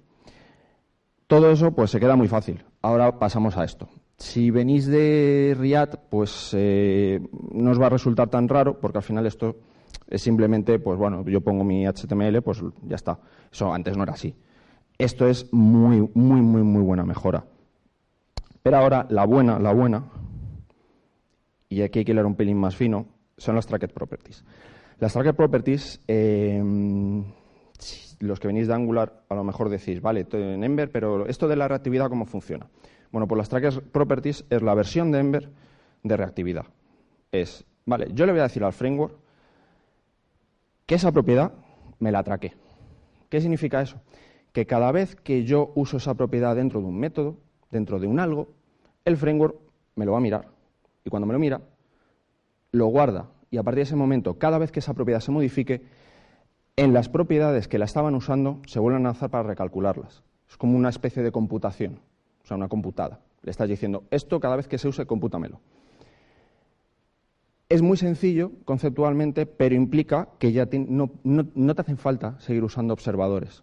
Todo 1.27 1.50
eso 1.50 1.73
pues 1.73 1.90
se 1.90 2.00
queda 2.00 2.17
muy 2.17 2.29
fácil. 2.29 2.65
Ahora 2.81 3.19
pasamos 3.19 3.57
a 3.57 3.65
esto. 3.65 3.88
Si 4.17 4.50
venís 4.50 4.87
de 4.87 5.55
React, 5.59 5.96
pues 6.09 6.50
eh, 6.55 7.21
no 7.52 7.71
os 7.71 7.81
va 7.81 7.87
a 7.87 7.90
resultar 7.90 8.31
tan 8.31 8.48
raro 8.48 8.81
porque 8.81 8.98
al 8.98 9.05
final 9.05 9.27
esto 9.27 9.57
es 10.09 10.23
simplemente, 10.23 10.79
pues 10.79 10.98
bueno, 10.98 11.25
yo 11.27 11.40
pongo 11.40 11.65
mi 11.65 11.87
HTML, 11.87 12.40
pues 12.42 12.63
ya 12.83 12.96
está. 12.96 13.19
Eso 13.52 13.73
antes 13.73 13.96
no 13.96 14.02
era 14.02 14.15
así. 14.15 14.35
Esto 14.96 15.29
es 15.29 15.52
muy, 15.52 16.09
muy, 16.15 16.40
muy, 16.40 16.63
muy 16.63 16.83
buena 16.83 17.04
mejora. 17.04 17.44
Pero 18.63 18.77
ahora, 18.79 19.06
la 19.11 19.25
buena, 19.27 19.59
la 19.59 19.73
buena, 19.73 20.04
y 21.69 21.83
aquí 21.83 22.00
hay 22.00 22.04
que 22.04 22.15
leer 22.15 22.27
un 22.27 22.35
pelín 22.35 22.59
más 22.59 22.75
fino, 22.75 23.06
son 23.37 23.54
las 23.54 23.67
tracked 23.67 23.92
properties. 23.92 24.44
Las 24.98 25.13
tracked 25.13 25.35
properties, 25.35 26.00
eh, 26.09 26.61
los 28.21 28.40
que 28.40 28.48
venís 28.48 28.67
de 28.67 28.75
Angular, 28.75 29.23
a 29.29 29.35
lo 29.35 29.44
mejor 29.44 29.69
decís, 29.69 30.00
vale, 30.00 30.27
en 30.33 30.65
Ember, 30.65 30.90
pero 30.90 31.27
esto 31.27 31.46
de 31.46 31.56
la 31.56 31.69
reactividad, 31.69 32.09
¿cómo 32.09 32.25
funciona? 32.25 32.67
Bueno, 33.13 33.29
pues 33.29 33.38
las 33.38 33.48
tracked 33.48 33.83
properties 33.92 34.44
es 34.50 34.63
la 34.63 34.75
versión 34.75 35.13
de 35.13 35.21
Ember 35.21 35.50
de 36.02 36.17
reactividad. 36.17 36.67
Es, 37.31 37.65
vale, 37.87 38.09
yo 38.13 38.27
le 38.27 38.33
voy 38.33 38.40
a 38.40 38.44
decir 38.44 38.65
al 38.65 38.73
framework 38.73 39.27
que 40.89 40.97
esa 40.97 41.13
propiedad 41.13 41.53
me 42.01 42.11
la 42.11 42.25
traque. 42.25 42.55
¿Qué 43.29 43.41
significa 43.41 43.81
eso? 43.81 44.01
que 44.59 44.67
cada 44.67 44.91
vez 44.93 45.15
que 45.15 45.45
yo 45.45 45.71
uso 45.77 45.99
esa 45.99 46.15
propiedad 46.15 46.57
dentro 46.57 46.81
de 46.81 46.87
un 46.87 46.99
método, 46.99 47.37
dentro 47.71 48.01
de 48.01 48.07
un 48.07 48.19
algo, 48.19 48.49
el 49.05 49.17
framework 49.17 49.57
me 49.95 50.05
lo 50.05 50.11
va 50.13 50.19
a 50.19 50.21
mirar. 50.21 50.49
Y 51.05 51.11
cuando 51.11 51.27
me 51.27 51.33
lo 51.33 51.39
mira, 51.39 51.61
lo 52.73 52.87
guarda. 52.87 53.31
Y 53.51 53.59
a 53.59 53.63
partir 53.63 53.77
de 53.77 53.83
ese 53.83 53.95
momento, 53.95 54.39
cada 54.39 54.59
vez 54.59 54.73
que 54.73 54.81
esa 54.81 54.95
propiedad 54.95 55.21
se 55.21 55.31
modifique, 55.31 55.83
en 56.75 56.93
las 56.93 57.09
propiedades 57.09 57.69
que 57.69 57.79
la 57.79 57.85
estaban 57.85 58.15
usando 58.15 58.61
se 58.67 58.79
vuelven 58.79 59.03
a 59.03 59.11
lanzar 59.11 59.31
para 59.31 59.45
recalcularlas. 59.45 60.23
Es 60.49 60.57
como 60.57 60.77
una 60.77 60.89
especie 60.89 61.23
de 61.23 61.33
computación, 61.33 62.01
o 62.43 62.47
sea, 62.47 62.57
una 62.57 62.69
computada. 62.69 63.21
Le 63.43 63.51
estás 63.51 63.69
diciendo, 63.69 64.05
esto 64.11 64.41
cada 64.41 64.57
vez 64.57 64.69
que 64.69 64.79
se 64.79 64.89
use, 64.89 65.07
compútamelo. 65.07 65.61
Es 67.69 67.83
muy 67.83 67.98
sencillo 67.98 68.52
conceptualmente, 68.64 69.44
pero 69.44 69.75
implica 69.75 70.31
que 70.38 70.52
ya 70.52 70.66
no, 70.73 71.10
te 71.75 71.81
hacen 71.81 71.98
falta 71.98 72.40
seguir 72.40 72.64
usando 72.64 72.94
observadores. 72.94 73.62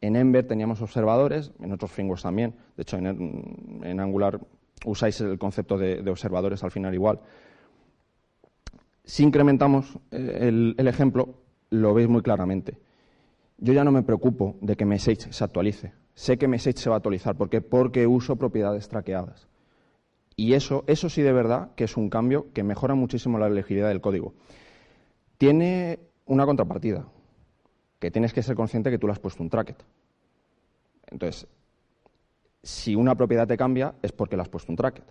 En 0.00 0.16
Ember 0.16 0.46
teníamos 0.46 0.82
observadores, 0.82 1.52
en 1.60 1.72
otros 1.72 1.92
frameworks 1.92 2.24
también. 2.24 2.54
De 2.76 2.82
hecho, 2.82 2.96
en, 2.96 4.00
Angular 4.00 4.40
usáis 4.84 5.20
el 5.20 5.38
concepto 5.38 5.78
de, 5.78 6.10
observadores 6.10 6.64
al 6.64 6.72
final 6.72 6.92
igual. 6.92 7.20
Si 9.04 9.22
incrementamos 9.22 9.96
eh, 10.10 10.74
el, 10.76 10.88
ejemplo, 10.88 11.36
lo 11.70 11.94
veis 11.94 12.08
muy 12.08 12.22
claramente. 12.22 12.78
Yo 13.58 13.72
ya 13.72 13.84
no 13.84 13.92
me 13.92 14.02
preocupo 14.02 14.56
de 14.60 14.76
que 14.76 14.84
Message 14.84 15.32
se 15.32 15.44
actualice. 15.44 15.92
Sé 16.14 16.36
que 16.36 16.48
Message 16.48 16.78
se 16.78 16.90
va 16.90 16.96
a 16.96 16.98
actualizar. 16.98 17.36
¿Por 17.36 17.48
qué? 17.48 17.60
Porque 17.60 18.08
uso 18.08 18.34
propiedades 18.34 18.88
traqueadas. 18.88 19.48
Y 20.36 20.52
eso, 20.52 20.84
eso 20.86 21.08
sí 21.08 21.22
de 21.22 21.32
verdad 21.32 21.70
que 21.74 21.84
es 21.84 21.96
un 21.96 22.10
cambio 22.10 22.52
que 22.52 22.62
mejora 22.62 22.94
muchísimo 22.94 23.38
la 23.38 23.48
legibilidad 23.48 23.88
del 23.88 24.02
código. 24.02 24.34
Tiene 25.38 25.98
una 26.26 26.44
contrapartida, 26.44 27.06
que 27.98 28.10
tienes 28.10 28.34
que 28.34 28.42
ser 28.42 28.54
consciente 28.54 28.90
que 28.90 28.98
tú 28.98 29.06
le 29.06 29.14
has 29.14 29.18
puesto 29.18 29.42
un 29.42 29.48
tracket. 29.48 29.82
Entonces, 31.06 31.46
si 32.62 32.94
una 32.94 33.14
propiedad 33.14 33.46
te 33.46 33.56
cambia 33.56 33.94
es 34.02 34.12
porque 34.12 34.36
le 34.36 34.42
has 34.42 34.48
puesto 34.48 34.70
un 34.70 34.76
tracket. 34.76 35.04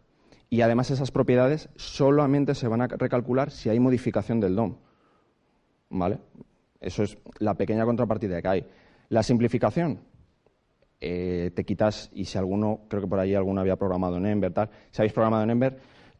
Y 0.49 0.61
además 0.61 0.91
esas 0.91 1.09
propiedades 1.09 1.69
solamente 1.75 2.53
se 2.53 2.67
van 2.67 2.81
a 2.81 2.87
recalcular 2.87 3.49
si 3.49 3.69
hay 3.69 3.79
modificación 3.79 4.39
del 4.39 4.55
DOM. 4.55 4.75
¿Vale? 5.89 6.19
Eso 6.79 7.03
es 7.03 7.17
la 7.39 7.55
pequeña 7.55 7.85
contrapartida 7.85 8.41
que 8.41 8.47
hay. 8.47 8.67
La 9.09 9.23
simplificación, 9.23 9.99
eh, 11.01 11.51
te 11.53 11.63
quitas, 11.63 12.09
y 12.13 12.25
si 12.25 12.37
alguno, 12.37 12.81
creo 12.87 13.01
que 13.01 13.07
por 13.07 13.19
ahí 13.19 13.35
alguno 13.35 13.61
había 13.61 13.75
programado 13.75 14.17
en 14.17 14.25
Ember, 14.25 14.53
tal, 14.53 14.69
si 14.91 15.01
habéis 15.01 15.13
programado 15.13 15.43
en 15.43 15.49
Ember, 15.49 15.77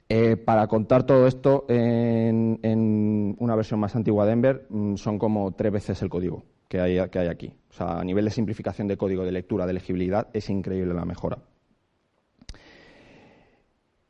eh, 0.07 0.37
para 0.37 0.67
contar 0.67 1.03
todo 1.03 1.25
esto 1.25 1.65
en, 1.67 3.35
una 3.39 3.55
versión 3.55 3.79
más 3.79 3.95
antigua 3.95 4.25
de 4.25 4.33
Ember 4.33 4.67
mm, 4.69 4.95
son 4.95 5.17
como 5.17 5.53
tres 5.53 5.71
veces 5.71 6.01
el 6.03 6.09
código 6.09 6.43
que 6.67 6.79
hay, 6.79 7.09
que 7.09 7.19
hay 7.19 7.27
aquí. 7.27 7.51
O 7.71 7.73
sea, 7.73 7.99
a 7.99 8.03
nivel 8.03 8.25
de 8.25 8.31
simplificación 8.31 8.87
de 8.87 8.97
código, 8.97 9.23
de 9.23 9.31
lectura, 9.31 9.65
de 9.65 9.73
legibilidad, 9.73 10.27
es 10.33 10.49
increíble 10.49 10.93
la 10.93 11.05
mejora. 11.05 11.39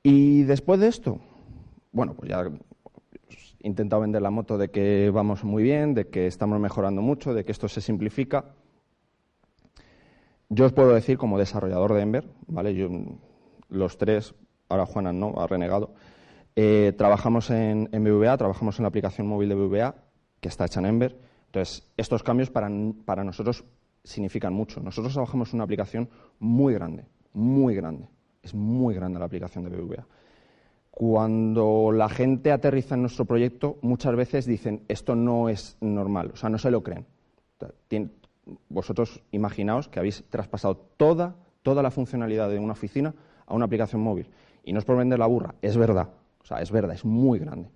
Y 0.03 0.43
después 0.43 0.79
de 0.79 0.87
esto, 0.87 1.19
bueno, 1.91 2.13
pues 2.13 2.29
ya 2.29 2.47
intentado 3.65 4.03
vender 4.03 4.21
la 4.21 4.29
moto 4.29 4.57
de 4.57 4.69
que 4.69 5.09
vamos 5.09 5.43
muy 5.43 5.63
bien, 5.63 5.95
de 5.95 6.07
que 6.07 6.27
estamos 6.27 6.59
mejorando 6.59 7.01
mucho, 7.01 7.33
de 7.33 7.43
que 7.43 7.51
esto 7.51 7.67
se 7.67 7.81
simplifica. 7.81 8.53
Yo 10.49 10.65
os 10.65 10.73
puedo 10.73 10.93
decir, 10.93 11.17
como 11.17 11.39
desarrollador 11.39 11.93
de 11.93 12.01
Ember, 12.01 12.29
¿vale? 12.47 12.75
Yo, 12.75 12.89
los 13.69 13.97
tres, 13.97 14.35
ahora 14.69 14.85
Juana 14.85 15.11
no, 15.11 15.33
ha 15.37 15.47
renegado, 15.47 15.95
eh, 16.55 16.93
trabajamos 16.97 17.49
en, 17.49 17.89
en, 17.91 18.03
BVA, 18.03 18.37
trabajamos 18.37 18.77
en 18.79 18.83
la 18.83 18.89
aplicación 18.89 19.27
móvil 19.27 19.49
de 19.49 19.55
BVA, 19.55 19.95
que 20.39 20.47
está 20.47 20.65
hecha 20.65 20.79
en 20.79 20.85
Ember. 20.85 21.19
Entonces, 21.47 21.91
estos 21.97 22.21
cambios 22.21 22.51
para, 22.51 22.69
para 23.05 23.23
nosotros 23.23 23.65
significan 24.03 24.53
mucho. 24.53 24.81
Nosotros 24.81 25.13
trabajamos 25.13 25.49
en 25.49 25.55
una 25.55 25.63
aplicación 25.63 26.09
muy 26.39 26.73
grande, 26.73 27.05
muy 27.33 27.75
grande. 27.75 28.07
Es 28.43 28.53
muy 28.53 28.93
grande 28.93 29.19
la 29.19 29.25
aplicación 29.25 29.63
de 29.63 29.75
BVA. 29.75 30.07
Cuando 30.91 31.91
la 31.91 32.07
gente 32.07 32.51
aterriza 32.51 32.95
en 32.95 33.01
nuestro 33.01 33.25
proyecto, 33.25 33.79
muchas 33.81 34.15
veces 34.15 34.45
dicen, 34.45 34.83
esto 34.87 35.15
no 35.15 35.49
es 35.49 35.77
normal, 35.81 36.31
o 36.33 36.37
sea, 36.37 36.49
no 36.49 36.57
se 36.57 36.71
lo 36.71 36.83
creen 36.83 37.05
vosotros 38.69 39.21
imaginaos 39.31 39.87
que 39.87 39.99
habéis 39.99 40.23
traspasado 40.29 40.75
toda, 40.97 41.35
toda 41.63 41.81
la 41.81 41.91
funcionalidad 41.91 42.49
de 42.49 42.59
una 42.59 42.73
oficina 42.73 43.13
a 43.45 43.53
una 43.53 43.65
aplicación 43.65 44.01
móvil. 44.01 44.29
Y 44.63 44.73
no 44.73 44.79
es 44.79 44.85
por 44.85 44.97
vender 44.97 45.19
la 45.19 45.27
burra, 45.27 45.55
es 45.61 45.77
verdad. 45.77 46.09
O 46.41 46.45
sea, 46.45 46.61
es 46.61 46.71
verdad, 46.71 46.95
es 46.95 47.05
muy 47.05 47.39
grande. 47.39 47.69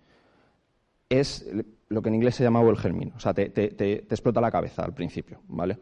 Es 1.10 1.46
lo 1.90 2.02
que 2.02 2.10
en 2.10 2.16
inglés 2.16 2.36
se 2.36 2.44
llama 2.44 2.62
overwhelming, 2.62 3.14
o 3.16 3.20
sea, 3.20 3.34
te, 3.34 3.50
te, 3.50 3.94
explota 3.94 4.40
la 4.40 4.52
cabeza 4.52 4.84
al 4.84 4.94
principio, 4.94 5.42
¿vale? 5.48 5.78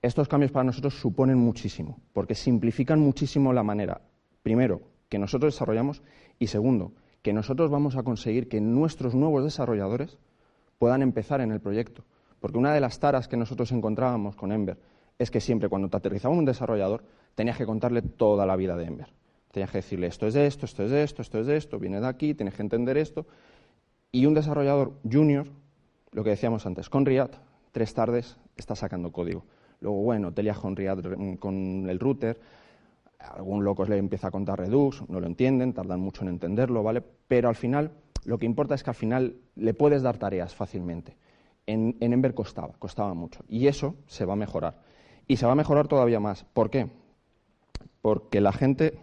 Estos 0.00 0.26
cambios 0.26 0.52
para 0.52 0.64
nosotros 0.64 0.94
suponen 0.94 1.38
muchísimo, 1.38 2.00
porque 2.12 2.34
simplifican 2.34 2.98
muchísimo 2.98 3.52
la 3.52 3.62
manera, 3.62 4.00
primero, 4.42 4.80
que 5.08 5.18
nosotros 5.18 5.54
desarrollamos 5.54 6.02
y 6.38 6.46
segundo, 6.46 6.92
que 7.22 7.34
nosotros 7.34 7.70
vamos 7.70 7.96
a 7.96 8.02
conseguir 8.02 8.48
que 8.48 8.60
nuestros 8.60 9.14
nuevos 9.14 9.44
desarrolladores 9.44 10.18
puedan 10.78 11.02
empezar 11.02 11.40
en 11.40 11.52
el 11.52 11.60
proyecto. 11.60 12.04
Porque 12.44 12.58
una 12.58 12.74
de 12.74 12.80
las 12.80 13.00
taras 13.00 13.26
que 13.26 13.38
nosotros 13.38 13.72
encontrábamos 13.72 14.36
con 14.36 14.52
Ember 14.52 14.76
es 15.18 15.30
que 15.30 15.40
siempre 15.40 15.70
cuando 15.70 15.88
te 15.88 15.96
aterrizaba 15.96 16.34
un 16.34 16.44
desarrollador 16.44 17.02
tenías 17.34 17.56
que 17.56 17.64
contarle 17.64 18.02
toda 18.02 18.44
la 18.44 18.54
vida 18.54 18.76
de 18.76 18.84
Ember. 18.84 19.08
Tenías 19.50 19.70
que 19.70 19.78
decirle 19.78 20.08
esto 20.08 20.26
es 20.26 20.34
de 20.34 20.46
esto, 20.46 20.66
esto 20.66 20.82
es 20.82 20.90
de 20.90 21.04
esto, 21.04 21.22
esto 21.22 21.40
es 21.40 21.46
de 21.46 21.56
esto, 21.56 21.78
viene 21.78 22.02
de 22.02 22.06
aquí, 22.06 22.34
tienes 22.34 22.52
que 22.52 22.60
entender 22.60 22.98
esto. 22.98 23.24
Y 24.12 24.26
un 24.26 24.34
desarrollador 24.34 24.92
junior, 25.10 25.46
lo 26.12 26.22
que 26.22 26.28
decíamos 26.28 26.66
antes, 26.66 26.90
con 26.90 27.06
React, 27.06 27.36
tres 27.72 27.94
tardes 27.94 28.36
está 28.58 28.76
sacando 28.76 29.10
código. 29.10 29.46
Luego, 29.80 30.02
bueno, 30.02 30.30
te 30.34 30.46
con 30.52 30.76
React 30.76 31.38
con 31.38 31.88
el 31.88 31.98
router, 31.98 32.38
algún 33.20 33.64
loco 33.64 33.86
le 33.86 33.96
empieza 33.96 34.28
a 34.28 34.30
contar 34.30 34.58
Redux, 34.58 35.08
no 35.08 35.18
lo 35.18 35.26
entienden, 35.26 35.72
tardan 35.72 36.00
mucho 36.00 36.20
en 36.24 36.28
entenderlo, 36.28 36.82
¿vale? 36.82 37.02
Pero 37.26 37.48
al 37.48 37.56
final, 37.56 37.92
lo 38.26 38.36
que 38.36 38.44
importa 38.44 38.74
es 38.74 38.82
que 38.82 38.90
al 38.90 38.96
final 38.96 39.36
le 39.56 39.72
puedes 39.72 40.02
dar 40.02 40.18
tareas 40.18 40.54
fácilmente 40.54 41.16
en, 41.66 41.96
Ember 42.00 42.34
costaba, 42.34 42.74
costaba 42.78 43.14
mucho. 43.14 43.44
Y 43.48 43.66
eso 43.66 43.96
se 44.06 44.24
va 44.24 44.34
a 44.34 44.36
mejorar. 44.36 44.82
Y 45.26 45.36
se 45.36 45.46
va 45.46 45.52
a 45.52 45.56
mejorar 45.56 45.88
todavía 45.88 46.20
más. 46.20 46.44
¿Por 46.44 46.70
qué? 46.70 46.88
Porque 48.02 48.40
la 48.40 48.52
gente. 48.52 48.98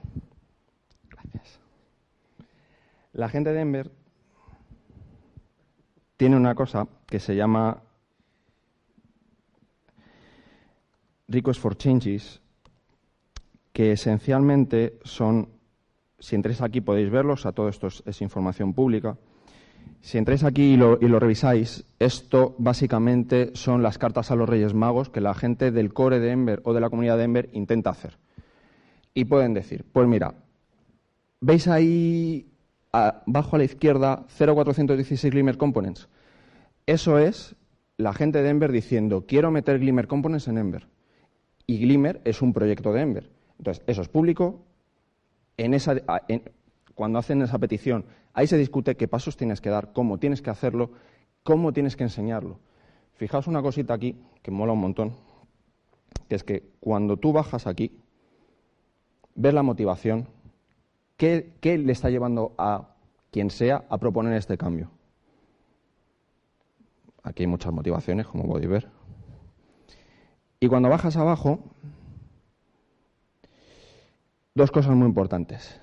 Gracias. 1.09 1.59
La 3.13 3.29
gente 3.29 3.51
de 3.51 3.61
Ember 3.61 3.91
tiene 6.17 6.37
una 6.37 6.53
cosa 6.53 6.87
que 7.07 7.19
se 7.19 7.35
llama 7.35 7.81
Request 11.27 11.59
for 11.59 11.75
Changes, 11.75 12.41
que 13.73 13.93
esencialmente 13.93 14.99
son, 15.03 15.49
si 16.19 16.35
entréis 16.35 16.61
aquí 16.61 16.81
podéis 16.81 17.09
verlos, 17.09 17.45
a 17.45 17.53
todo 17.53 17.69
esto 17.69 17.87
es 17.87 18.21
información 18.21 18.73
pública, 18.73 19.17
si 20.01 20.17
entráis 20.17 20.43
aquí 20.43 20.73
y 20.73 20.77
lo, 20.77 20.97
revisáis, 20.97 21.85
esto 21.99 22.55
básicamente 22.57 23.51
son 23.53 23.83
las 23.83 23.99
cartas 23.99 24.31
a 24.31 24.35
los 24.35 24.49
Reyes 24.49 24.73
Magos 24.73 25.09
que 25.09 25.21
la 25.21 25.35
gente 25.35 25.71
del 25.71 25.93
core 25.93 26.19
de 26.19 26.31
Ember 26.31 26.61
o 26.63 26.73
de 26.73 26.81
la 26.81 26.89
comunidad 26.89 27.17
de 27.17 27.23
Ember 27.23 27.49
intenta 27.53 27.91
hacer. 27.91 28.17
Y 29.13 29.25
pueden 29.25 29.53
decir, 29.53 29.85
pues 29.91 30.07
mira, 30.07 30.33
¿veis 31.39 31.67
ahí 31.67 32.51
abajo 32.91 33.55
a 33.55 33.59
la 33.59 33.65
izquierda 33.65 34.25
0416 34.27 35.31
Glimmer 35.31 35.57
Components? 35.57 36.09
Eso 36.87 37.19
es 37.19 37.55
la 37.97 38.13
gente 38.13 38.41
de 38.41 38.49
Ember 38.49 38.71
diciendo, 38.71 39.25
quiero 39.27 39.51
meter 39.51 39.79
Glimmer 39.79 40.07
Components 40.07 40.47
en 40.47 40.57
Ember. 40.57 40.87
Y 41.67 41.77
Glimmer 41.77 42.21
es 42.25 42.41
un 42.41 42.53
proyecto 42.53 42.91
de 42.91 43.01
Ember. 43.01 43.29
Entonces, 43.59 43.83
eso 43.85 44.01
es 44.01 44.09
público. 44.09 44.65
En 45.57 45.75
esa, 45.75 45.95
cuando 46.95 47.19
hacen 47.19 47.43
esa 47.43 47.59
petición, 47.59 48.05
ahí 48.33 48.47
se 48.47 48.57
discute 48.57 48.95
qué 48.95 49.07
pasos 49.07 49.37
tienes 49.37 49.61
que 49.61 49.69
dar, 49.69 49.93
cómo 49.93 50.17
tienes 50.17 50.41
que 50.41 50.49
hacerlo, 50.49 50.91
cómo 51.43 51.73
tienes 51.73 51.95
que 51.95 52.03
enseñarlo. 52.03 52.59
Fijaos 53.15 53.47
una 53.47 53.61
cosita 53.61 53.93
aquí 53.93 54.21
que 54.41 54.51
mola 54.51 54.73
un 54.73 54.79
montón, 54.79 55.13
que 56.27 56.35
es 56.35 56.43
que 56.43 56.63
cuando 56.79 57.17
tú 57.17 57.33
bajas 57.33 57.67
aquí, 57.67 57.99
ves 59.35 59.53
la 59.53 59.63
motivación, 59.63 60.27
¿qué, 61.17 61.53
qué 61.59 61.77
le 61.77 61.91
está 61.91 62.09
llevando 62.09 62.53
a 62.57 62.95
quien 63.31 63.49
sea 63.49 63.85
a 63.89 63.97
proponer 63.97 64.33
este 64.33 64.57
cambio? 64.57 64.89
Aquí 67.23 67.43
hay 67.43 67.47
muchas 67.47 67.71
motivaciones, 67.71 68.27
como 68.27 68.47
podéis 68.47 68.69
ver. 68.69 68.89
Y 70.59 70.67
cuando 70.67 70.89
bajas 70.89 71.17
abajo, 71.17 71.59
dos 74.53 74.71
cosas 74.71 74.95
muy 74.95 75.07
importantes. 75.07 75.80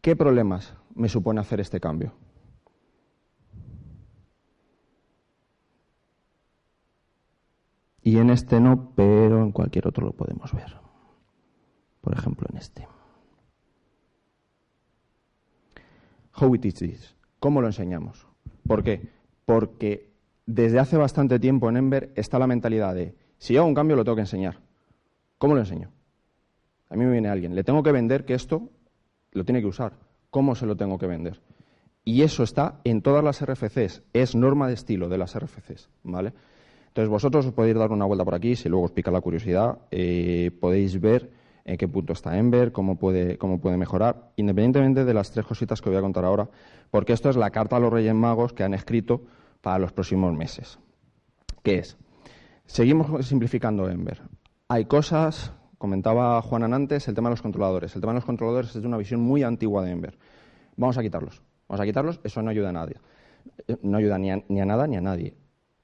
¿Qué 0.00 0.16
problemas 0.16 0.74
me 0.94 1.08
supone 1.08 1.40
hacer 1.40 1.60
este 1.60 1.80
cambio? 1.80 2.12
Y 8.02 8.18
en 8.18 8.30
este 8.30 8.58
no, 8.58 8.92
pero 8.94 9.42
en 9.42 9.52
cualquier 9.52 9.86
otro 9.86 10.06
lo 10.06 10.12
podemos 10.12 10.52
ver. 10.54 10.76
Por 12.00 12.14
ejemplo, 12.14 12.46
en 12.50 12.56
este. 12.56 12.88
How 16.40 16.48
we 16.48 16.58
teach 16.58 16.78
this. 16.78 17.16
¿Cómo 17.38 17.60
lo 17.60 17.66
enseñamos? 17.66 18.26
¿Por 18.66 18.82
qué? 18.82 19.10
Porque 19.44 20.10
desde 20.46 20.78
hace 20.78 20.96
bastante 20.96 21.38
tiempo 21.38 21.68
en 21.68 21.76
Ember 21.76 22.12
está 22.14 22.38
la 22.38 22.46
mentalidad 22.46 22.94
de, 22.94 23.14
si 23.36 23.56
hago 23.56 23.66
un 23.66 23.74
cambio 23.74 23.96
lo 23.96 24.04
tengo 24.04 24.16
que 24.16 24.22
enseñar. 24.22 24.60
¿Cómo 25.36 25.54
lo 25.54 25.60
enseño? 25.60 25.90
A 26.88 26.96
mí 26.96 27.04
me 27.04 27.12
viene 27.12 27.28
alguien, 27.28 27.54
le 27.54 27.64
tengo 27.64 27.82
que 27.82 27.92
vender 27.92 28.24
que 28.24 28.34
esto 28.34 28.70
lo 29.38 29.44
tiene 29.44 29.60
que 29.60 29.66
usar. 29.66 29.94
¿Cómo 30.30 30.54
se 30.54 30.66
lo 30.66 30.76
tengo 30.76 30.98
que 30.98 31.06
vender? 31.06 31.40
Y 32.04 32.22
eso 32.22 32.42
está 32.42 32.80
en 32.84 33.02
todas 33.02 33.24
las 33.24 33.44
RFCs, 33.44 34.02
es 34.12 34.34
norma 34.34 34.68
de 34.68 34.74
estilo 34.74 35.08
de 35.08 35.18
las 35.18 35.38
RFCs, 35.38 35.90
¿vale? 36.02 36.32
Entonces 36.88 37.10
vosotros 37.10 37.46
os 37.46 37.52
podéis 37.52 37.76
dar 37.76 37.92
una 37.92 38.06
vuelta 38.06 38.24
por 38.24 38.34
aquí, 38.34 38.56
si 38.56 38.68
luego 38.68 38.86
os 38.86 38.92
pica 38.92 39.10
la 39.10 39.20
curiosidad, 39.20 39.78
eh, 39.90 40.50
podéis 40.60 41.00
ver 41.00 41.30
en 41.64 41.76
qué 41.76 41.86
punto 41.86 42.14
está 42.14 42.38
Ember, 42.38 42.72
cómo 42.72 42.98
puede, 42.98 43.36
cómo 43.36 43.60
puede 43.60 43.76
mejorar, 43.76 44.32
independientemente 44.36 45.04
de 45.04 45.14
las 45.14 45.30
tres 45.30 45.44
cositas 45.44 45.82
que 45.82 45.90
voy 45.90 45.98
a 45.98 46.00
contar 46.00 46.24
ahora, 46.24 46.48
porque 46.90 47.12
esto 47.12 47.28
es 47.28 47.36
la 47.36 47.50
carta 47.50 47.76
a 47.76 47.80
los 47.80 47.92
Reyes 47.92 48.14
Magos 48.14 48.54
que 48.54 48.64
han 48.64 48.72
escrito 48.72 49.22
para 49.60 49.78
los 49.78 49.92
próximos 49.92 50.34
meses. 50.34 50.78
¿Qué 51.62 51.78
es? 51.78 51.98
Seguimos 52.64 53.26
simplificando 53.26 53.88
Ember. 53.88 54.22
Hay 54.68 54.86
cosas, 54.86 55.52
comentaba 55.78 56.40
Juan 56.42 56.72
antes, 56.74 57.08
el 57.08 57.14
tema 57.14 57.28
de 57.28 57.32
los 57.32 57.42
controladores. 57.42 57.94
El 57.94 58.00
tema 58.00 58.12
de 58.12 58.18
los 58.18 58.24
controladores 58.24 58.74
es 58.76 58.82
de 58.82 58.88
una 58.88 58.96
visión 58.96 59.20
muy 59.20 59.42
antigua 59.42 59.84
de 59.84 59.92
Ember. 59.92 60.18
Vamos 60.76 60.98
a 60.98 61.02
quitarlos. 61.02 61.42
Vamos 61.68 61.80
a 61.80 61.86
quitarlos, 61.86 62.20
eso 62.24 62.42
no 62.42 62.50
ayuda 62.50 62.70
a 62.70 62.72
nadie. 62.72 62.96
Eh, 63.66 63.76
no 63.82 63.98
ayuda 63.98 64.18
ni 64.18 64.30
a, 64.30 64.42
ni 64.48 64.60
a 64.60 64.66
nada 64.66 64.86
ni 64.86 64.96
a 64.96 65.00
nadie. 65.00 65.34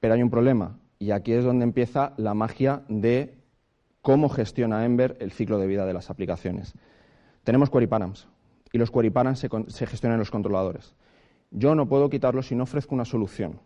Pero 0.00 0.14
hay 0.14 0.22
un 0.22 0.30
problema, 0.30 0.78
y 0.98 1.10
aquí 1.10 1.32
es 1.32 1.44
donde 1.44 1.64
empieza 1.64 2.12
la 2.16 2.34
magia 2.34 2.82
de 2.88 3.38
cómo 4.02 4.28
gestiona 4.28 4.84
Ember 4.84 5.16
el 5.20 5.32
ciclo 5.32 5.58
de 5.58 5.66
vida 5.66 5.86
de 5.86 5.94
las 5.94 6.10
aplicaciones. 6.10 6.74
Tenemos 7.42 7.70
query 7.70 7.86
params 7.86 8.28
y 8.72 8.78
los 8.78 8.90
query 8.90 9.10
params 9.10 9.38
se, 9.38 9.86
gestionan 9.86 10.16
en 10.16 10.18
los 10.18 10.30
controladores. 10.30 10.94
Yo 11.50 11.74
no 11.74 11.88
puedo 11.88 12.10
quitarlos 12.10 12.48
si 12.48 12.54
no 12.54 12.64
ofrezco 12.64 12.94
una 12.94 13.04
solución. 13.04 13.60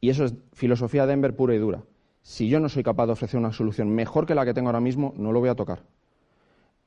Y 0.00 0.10
eso 0.10 0.24
es 0.24 0.34
filosofía 0.52 1.06
de 1.06 1.14
Ember 1.14 1.34
pura 1.34 1.54
y 1.54 1.58
dura. 1.58 1.82
Si 2.22 2.48
yo 2.48 2.60
no 2.60 2.68
soy 2.68 2.82
capaz 2.82 3.06
de 3.06 3.12
ofrecer 3.12 3.38
una 3.38 3.52
solución 3.52 3.90
mejor 3.90 4.26
que 4.26 4.34
la 4.34 4.44
que 4.44 4.54
tengo 4.54 4.68
ahora 4.68 4.80
mismo, 4.80 5.14
no 5.16 5.32
lo 5.32 5.40
voy 5.40 5.48
a 5.48 5.54
tocar. 5.54 5.82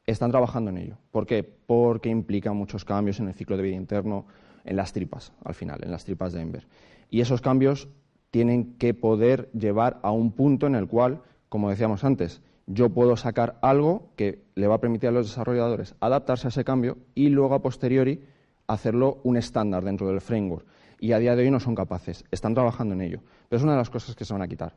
Están 0.05 0.31
trabajando 0.31 0.69
en 0.69 0.77
ello. 0.77 0.97
¿Por 1.11 1.25
qué? 1.25 1.43
Porque 1.43 2.09
implica 2.09 2.53
muchos 2.53 2.85
cambios 2.85 3.19
en 3.19 3.27
el 3.27 3.33
ciclo 3.33 3.57
de 3.57 3.63
vida 3.63 3.75
interno, 3.75 4.25
en 4.65 4.75
las 4.75 4.93
tripas, 4.93 5.33
al 5.43 5.53
final, 5.53 5.79
en 5.83 5.91
las 5.91 6.05
tripas 6.05 6.33
de 6.33 6.41
Ember. 6.41 6.67
Y 7.09 7.21
esos 7.21 7.41
cambios 7.41 7.89
tienen 8.31 8.75
que 8.77 8.93
poder 8.93 9.49
llevar 9.53 9.99
a 10.03 10.11
un 10.11 10.31
punto 10.31 10.67
en 10.67 10.75
el 10.75 10.87
cual, 10.87 11.21
como 11.49 11.69
decíamos 11.69 12.03
antes, 12.03 12.41
yo 12.65 12.89
puedo 12.89 13.17
sacar 13.17 13.59
algo 13.61 14.09
que 14.15 14.43
le 14.55 14.67
va 14.67 14.75
a 14.75 14.81
permitir 14.81 15.09
a 15.09 15.11
los 15.11 15.27
desarrolladores 15.27 15.95
adaptarse 15.99 16.47
a 16.47 16.49
ese 16.49 16.63
cambio 16.63 16.97
y 17.13 17.29
luego 17.29 17.55
a 17.55 17.61
posteriori 17.61 18.23
hacerlo 18.67 19.19
un 19.23 19.37
estándar 19.37 19.83
dentro 19.83 20.07
del 20.07 20.21
framework. 20.21 20.65
Y 20.99 21.11
a 21.11 21.19
día 21.19 21.35
de 21.35 21.43
hoy 21.43 21.51
no 21.51 21.59
son 21.59 21.75
capaces, 21.75 22.23
están 22.31 22.53
trabajando 22.53 22.93
en 22.93 23.01
ello. 23.01 23.19
Pero 23.49 23.57
es 23.57 23.63
una 23.63 23.73
de 23.73 23.79
las 23.79 23.89
cosas 23.89 24.15
que 24.15 24.25
se 24.25 24.33
van 24.33 24.41
a 24.41 24.47
quitar. 24.47 24.73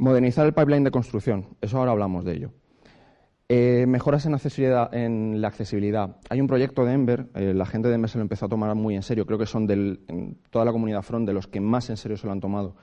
Modernizar 0.00 0.46
el 0.46 0.54
pipeline 0.54 0.82
de 0.82 0.90
construcción, 0.90 1.58
eso 1.60 1.76
ahora 1.76 1.90
hablamos 1.90 2.24
de 2.24 2.32
ello. 2.32 2.52
Eh, 3.50 3.84
mejoras 3.86 4.24
en, 4.24 4.32
la 5.42 5.48
accesibilidad. 5.48 6.16
Hay 6.30 6.40
un 6.40 6.46
proyecto 6.46 6.86
de 6.86 6.94
Ember, 6.94 7.26
eh, 7.34 7.52
la 7.52 7.66
gente 7.66 7.88
de 7.88 7.96
Ember 7.96 8.08
se 8.08 8.16
lo 8.16 8.22
empezó 8.22 8.46
a 8.46 8.48
tomar 8.48 8.74
muy 8.74 8.96
en 8.96 9.02
serio, 9.02 9.26
creo 9.26 9.38
que 9.38 9.44
son 9.44 9.66
toda 10.48 10.64
la 10.64 10.72
comunidad 10.72 11.02
front 11.02 11.26
de 11.26 11.34
los 11.34 11.48
que 11.48 11.60
más 11.60 11.90
en 11.90 11.98
serio 11.98 12.16
se 12.16 12.26
lo 12.26 12.32
han 12.32 12.40
tomado. 12.40 12.76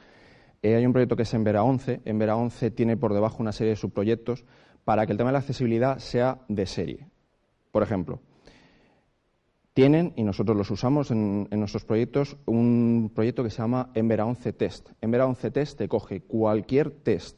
Eh, 0.62 0.76
hay 0.76 0.86
un 0.86 0.92
proyecto 0.92 1.16
que 1.16 1.24
es 1.24 1.34
Envera 1.34 1.64
11. 1.64 2.02
Envera 2.06 2.36
11 2.36 2.70
tiene 2.70 2.98
por 2.98 3.16
debajo 3.16 3.38
una 3.40 3.52
serie 3.52 3.72
de 3.72 3.78
subproyectos 3.78 4.46
para 4.86 5.08
que 5.08 5.14
el 5.14 5.18
tema 5.18 5.30
de 5.30 5.34
la 5.34 5.40
accesibilidad 5.40 5.98
sea 5.98 6.42
de 6.50 6.68
serie. 6.68 7.08
Por 7.72 7.82
ejemplo, 7.82 8.22
tienen, 9.78 10.12
y 10.16 10.24
nosotros 10.24 10.58
los 10.58 10.72
usamos 10.72 11.12
en, 11.12 11.48
nuestros 11.52 11.86
proyectos, 11.86 12.36
un 12.48 13.12
proyecto 13.14 13.44
que 13.44 13.52
se 13.52 13.60
llama 13.60 13.92
Envera 13.94 14.26
11 14.26 14.54
Test. 14.54 14.90
Envera 15.02 15.28
11 15.28 15.52
Test 15.52 15.78
te 15.78 15.88
coge 15.88 16.22
cualquier 16.22 16.90
test, 16.90 17.38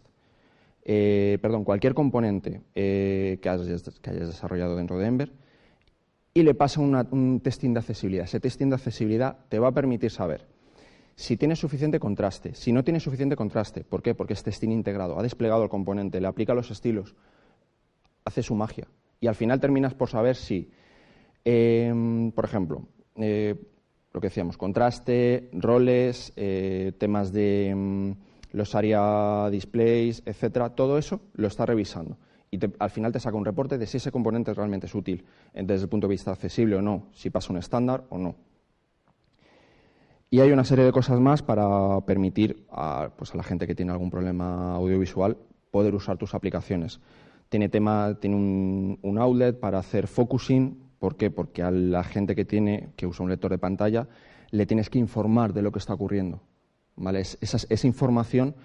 eh, 0.86 1.38
perdón, 1.42 1.66
cualquier 1.66 1.94
componente 1.94 2.62
eh, 2.76 3.40
que, 3.42 3.50
hayas, 3.50 3.84
desarrollado 3.84 4.78
dentro 4.78 4.98
de 4.98 5.08
Ember 5.08 5.34
y 6.34 6.44
le 6.44 6.54
pasa 6.54 6.80
un 6.80 7.42
testing 7.44 7.74
de 7.74 7.80
accesibilidad. 7.80 8.24
Ese 8.24 8.40
testing 8.40 8.70
de 8.70 8.76
accesibilidad 8.76 9.40
te 9.50 9.60
va 9.60 9.68
a 9.68 9.74
permitir 9.74 10.10
saber 10.10 10.48
si 11.18 11.36
tiene 11.36 11.58
suficiente 11.58 12.00
contraste, 12.00 12.56
si 12.56 12.72
no 12.72 12.86
tiene 12.86 13.02
suficiente 13.02 13.36
contraste, 13.36 13.84
¿por 13.84 14.02
qué? 14.02 14.16
Porque 14.16 14.32
es 14.32 14.44
testing 14.44 14.70
integrado, 14.70 15.20
ha 15.20 15.24
desplegado 15.24 15.64
el 15.64 15.70
componente, 15.70 16.22
le 16.22 16.28
aplica 16.28 16.54
los 16.54 16.72
estilos, 16.72 17.18
hace 18.24 18.44
su 18.44 18.56
magia. 18.56 18.88
Y 19.20 19.28
al 19.28 19.36
final 19.36 19.60
terminas 19.60 19.94
por 19.94 20.08
saber 20.08 20.38
si, 20.38 20.72
em, 21.50 22.32
por 22.32 22.45
ejemplo, 22.45 22.84
eh, 23.16 23.56
lo 24.14 24.22
que 24.22 24.28
decíamos, 24.28 24.58
contraste, 24.58 25.50
roles, 25.54 26.34
eh, 26.36 26.93
temas 26.97 27.32
de 27.32 27.70
em, 27.70 28.16
los 28.52 28.76
ARIA 28.76 29.50
displays, 29.52 30.24
etcétera, 30.26 30.70
todo 30.76 30.97
eso 30.97 31.22
lo 31.34 31.47
está 31.47 31.66
revisando. 31.66 32.18
Y 32.52 32.60
al 32.80 32.89
final 32.89 33.12
te 33.12 33.20
saca 33.20 33.38
un 33.38 33.45
reporte 33.45 33.78
de 33.78 33.86
si 33.86 33.97
ese 33.97 34.12
componente 34.12 34.54
realmente 34.54 34.88
es 34.88 34.95
útil 34.95 35.24
desde 35.54 35.84
el 35.84 35.89
punto 35.89 36.08
de 36.08 36.14
vista 36.14 36.32
accesible 36.32 36.76
o 36.78 36.82
no, 36.82 37.08
si 37.14 37.30
pasa 37.30 37.54
un 37.54 37.60
estándar 37.60 38.06
o 38.10 38.18
no. 38.18 38.36
Y 40.32 40.41
hay 40.41 40.52
una 40.52 40.64
serie 40.64 40.86
de 40.86 40.91
cosas 40.91 41.20
más 41.20 41.41
para 41.41 42.02
permitir 42.02 42.66
a, 42.72 43.10
pues 43.16 43.34
a 43.34 43.38
la 43.38 43.43
gente 43.43 43.66
que 43.66 43.74
tiene 43.74 43.91
algún 43.91 44.12
problema 44.12 44.76
audiovisual 44.76 45.38
poder 45.72 45.95
usar 45.95 46.18
tus 46.18 46.36
aplicaciones. 46.36 47.00
Tiene, 47.50 47.68
tema, 47.68 48.16
tiene 48.20 48.36
un, 48.36 49.18
outlet 49.18 49.60
para 49.60 49.80
hacer 49.80 50.08
focusing. 50.08 50.78
¿Por 51.00 51.16
qué? 51.16 51.32
Porque 51.32 51.64
a 51.64 51.72
la 51.72 52.04
gente 52.04 52.36
que, 52.36 52.45
tiene, 52.45 52.89
que 52.95 53.08
usa 53.08 53.24
un 53.24 53.30
lector 53.30 53.52
de 53.52 53.58
pantalla 53.58 54.08
le 54.52 54.66
tienes 54.66 54.89
que 54.89 55.00
informar 55.00 55.54
de 55.54 55.62
lo 55.62 55.72
que 55.72 55.80
está 55.80 55.93
ocurriendo. 55.93 56.41
esa, 57.14 57.88
información 57.88 58.56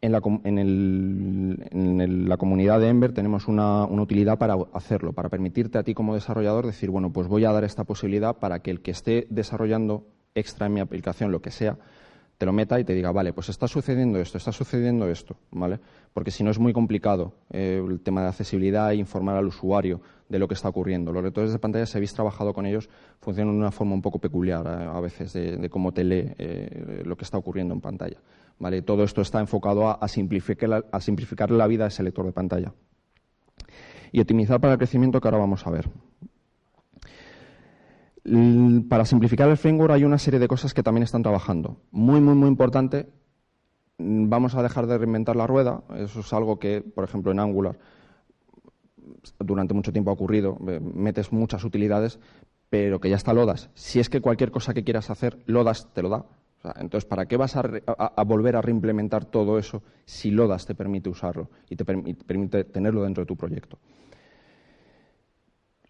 en 0.00 0.12
la, 0.12 0.20
en, 0.44 2.28
la, 2.28 2.36
comunidad 2.36 2.80
de 2.80 2.88
Ember 2.88 3.12
tenemos 3.12 3.48
una, 3.48 3.84
una, 3.84 4.02
utilidad 4.02 4.38
para 4.38 4.56
hacerlo, 4.74 5.12
para 5.12 5.30
permitirte 5.30 5.78
a 5.78 5.82
ti 5.82 5.94
como 5.94 6.14
desarrollador 6.14 6.66
decir, 6.66 6.90
bueno, 6.90 7.10
pues 7.10 7.26
voy 7.26 7.44
a 7.44 7.52
dar 7.52 7.64
esta 7.64 7.84
posibilidad 7.84 8.36
para 8.36 8.60
que 8.60 8.70
el 8.70 8.82
que 8.82 8.90
esté 8.90 9.26
desarrollando 9.30 10.06
extra 10.34 10.66
en 10.66 10.74
mi 10.74 10.80
aplicación, 10.80 11.32
lo 11.32 11.40
que 11.40 11.50
sea, 11.50 11.78
te 12.44 12.46
lo 12.46 12.52
meta 12.52 12.78
y 12.78 12.84
te 12.84 12.92
diga, 12.92 13.10
vale, 13.10 13.32
pues 13.32 13.48
está 13.48 13.66
sucediendo 13.66 14.18
esto, 14.18 14.36
está 14.36 14.52
sucediendo 14.52 15.08
esto, 15.08 15.34
¿vale? 15.50 15.80
Porque 16.12 16.30
si 16.30 16.44
no 16.44 16.50
es 16.50 16.58
muy 16.58 16.74
complicado 16.74 17.32
eh, 17.50 17.82
el 17.82 18.00
tema 18.00 18.20
de 18.20 18.28
accesibilidad 18.28 18.92
e 18.92 18.96
informar 18.96 19.36
al 19.36 19.46
usuario 19.46 20.02
de 20.28 20.38
lo 20.38 20.46
que 20.46 20.52
está 20.52 20.68
ocurriendo. 20.68 21.10
Los 21.10 21.24
lectores 21.24 21.52
de 21.52 21.58
pantalla, 21.58 21.86
si 21.86 21.96
habéis 21.96 22.12
trabajado 22.12 22.52
con 22.52 22.66
ellos, 22.66 22.90
funcionan 23.20 23.54
de 23.54 23.60
una 23.60 23.70
forma 23.70 23.94
un 23.94 24.02
poco 24.02 24.18
peculiar 24.18 24.66
eh, 24.66 24.90
a 24.92 25.00
veces 25.00 25.32
de, 25.32 25.70
cómo 25.70 25.92
te 25.92 26.04
lee 26.04 26.34
eh, 26.36 27.02
lo 27.06 27.16
que 27.16 27.24
está 27.24 27.38
ocurriendo 27.38 27.72
en 27.72 27.80
pantalla, 27.80 28.18
¿vale? 28.58 28.82
Todo 28.82 29.04
esto 29.04 29.22
está 29.22 29.40
enfocado 29.40 29.88
a, 29.88 30.06
simplificar 30.06 30.84
a 30.92 31.00
simplificar 31.00 31.50
la 31.50 31.66
vida 31.66 31.86
a 31.86 31.88
ese 31.88 32.02
lector 32.02 32.26
de 32.26 32.32
pantalla. 32.32 32.74
Y 34.12 34.20
optimizar 34.20 34.60
para 34.60 34.74
el 34.74 34.78
crecimiento 34.78 35.18
que 35.18 35.28
ahora 35.28 35.38
vamos 35.38 35.66
a 35.66 35.70
ver. 35.70 35.88
Para 38.88 39.04
simplificar 39.04 39.50
el 39.50 39.56
framework 39.56 39.92
hay 39.92 40.04
una 40.04 40.18
serie 40.18 40.40
de 40.40 40.48
cosas 40.48 40.72
que 40.72 40.82
también 40.82 41.02
están 41.02 41.22
trabajando. 41.22 41.76
Muy, 41.90 42.20
muy, 42.20 42.34
muy 42.34 42.48
importante, 42.48 43.08
mm, 43.98 44.28
vamos 44.28 44.54
a 44.54 44.62
dejar 44.62 44.86
de 44.86 44.96
reinventar 44.96 45.36
la 45.36 45.46
rueda. 45.46 45.82
Eso 45.96 46.20
es 46.20 46.32
algo 46.32 46.58
que, 46.58 46.80
por 46.80 47.04
ejemplo, 47.04 47.32
en 47.32 47.40
Angular 47.40 47.78
durante 49.38 49.74
mucho 49.74 49.92
tiempo 49.92 50.10
ha 50.10 50.14
ocurrido. 50.14 50.56
Metes 50.58 51.32
muchas 51.32 51.64
utilidades, 51.64 52.18
pero 52.70 53.00
que 53.00 53.10
ya 53.10 53.16
está 53.16 53.32
Lodas. 53.32 53.70
Si 53.74 54.00
es 54.00 54.08
que 54.08 54.20
cualquier 54.20 54.50
cosa 54.50 54.74
que 54.74 54.84
quieras 54.84 55.10
hacer, 55.10 55.38
Lodas 55.46 55.92
te 55.92 56.02
lo 56.02 56.08
da. 56.08 56.24
entonces, 56.76 57.04
¿para 57.04 57.26
qué 57.26 57.36
vas 57.36 57.56
a, 57.56 57.62
volver 58.24 58.56
a 58.56 58.62
reimplementar 58.62 59.24
todo 59.24 59.58
eso 59.58 59.82
si 60.04 60.30
Lodas 60.30 60.66
te 60.66 60.74
permite 60.74 61.08
usarlo 61.08 61.50
y 61.68 61.76
te 61.76 61.84
permite 61.84 62.64
tenerlo 62.64 63.02
dentro 63.02 63.22
de 63.22 63.26
tu 63.26 63.36
proyecto? 63.36 63.78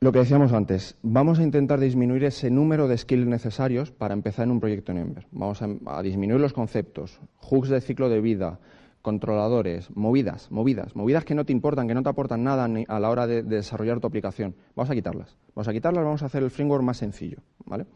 Lo 0.05 0.13
que 0.13 0.19
decíamos 0.19 0.53
antes, 0.53 0.99
vamos 1.01 1.39
a 1.39 1.43
intentar 1.43 1.81
disminuir 1.81 2.25
ese 2.25 2.51
número 2.51 2.89
de 2.89 2.99
skills 2.99 3.27
necesarios 3.27 3.91
para 3.91 4.13
empezar 4.13 4.45
en 4.45 4.51
un 4.51 4.61
proyecto 4.61 4.93
en 4.93 4.99
Ember. 4.99 5.27
Vamos 5.31 5.63
a, 5.63 6.03
disminuir 6.03 6.43
los 6.43 6.53
conceptos, 6.53 7.23
hooks 7.39 7.71
de 7.71 7.81
ciclo 7.81 8.11
de 8.11 8.21
vida, 8.21 8.61
controladores, 9.01 9.89
movidas, 9.97 10.51
movidas, 10.51 10.95
movidas 10.95 11.25
que 11.25 11.35
no 11.35 11.47
te 11.47 11.53
importan, 11.53 11.89
que 11.89 11.95
no 11.95 12.03
te 12.03 12.11
aportan 12.11 12.45
nada 12.45 12.69
a 12.87 13.01
la 13.01 13.09
hora 13.09 13.27
de, 13.27 13.45
desarrollar 13.45 13.99
tu 14.01 14.07
aplicación. 14.07 14.55
Vamos 14.77 14.91
a 14.91 14.95
quitarlas. 14.95 15.39
Vamos 15.55 15.69
a 15.69 15.73
quitarlas, 15.73 16.05
vamos 16.05 16.23
a 16.23 16.27
hacer 16.27 16.43
el 16.43 16.51
framework 16.51 16.85
más 16.85 16.99
sencillo. 16.99 17.39
¿vale? 17.65 17.87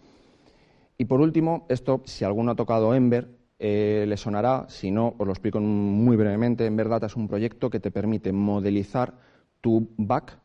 Y 0.96 1.04
por 1.04 1.20
último, 1.20 1.66
esto, 1.68 2.00
si 2.06 2.24
alguno 2.24 2.52
ha 2.52 2.56
tocado 2.56 2.94
Ember, 2.94 3.28
eh, 3.58 4.06
le 4.08 4.16
sonará, 4.16 4.64
si 4.70 4.90
no, 4.90 5.14
os 5.18 5.26
lo 5.26 5.32
explico 5.34 5.60
muy 5.60 6.16
brevemente. 6.16 6.64
Ember 6.64 6.88
Data 6.88 7.04
es 7.04 7.16
un 7.16 7.28
proyecto 7.28 7.68
que 7.68 7.80
te 7.80 7.90
permite 7.90 8.32
modelizar 8.32 9.12
tu 9.60 9.90
back 9.98 10.38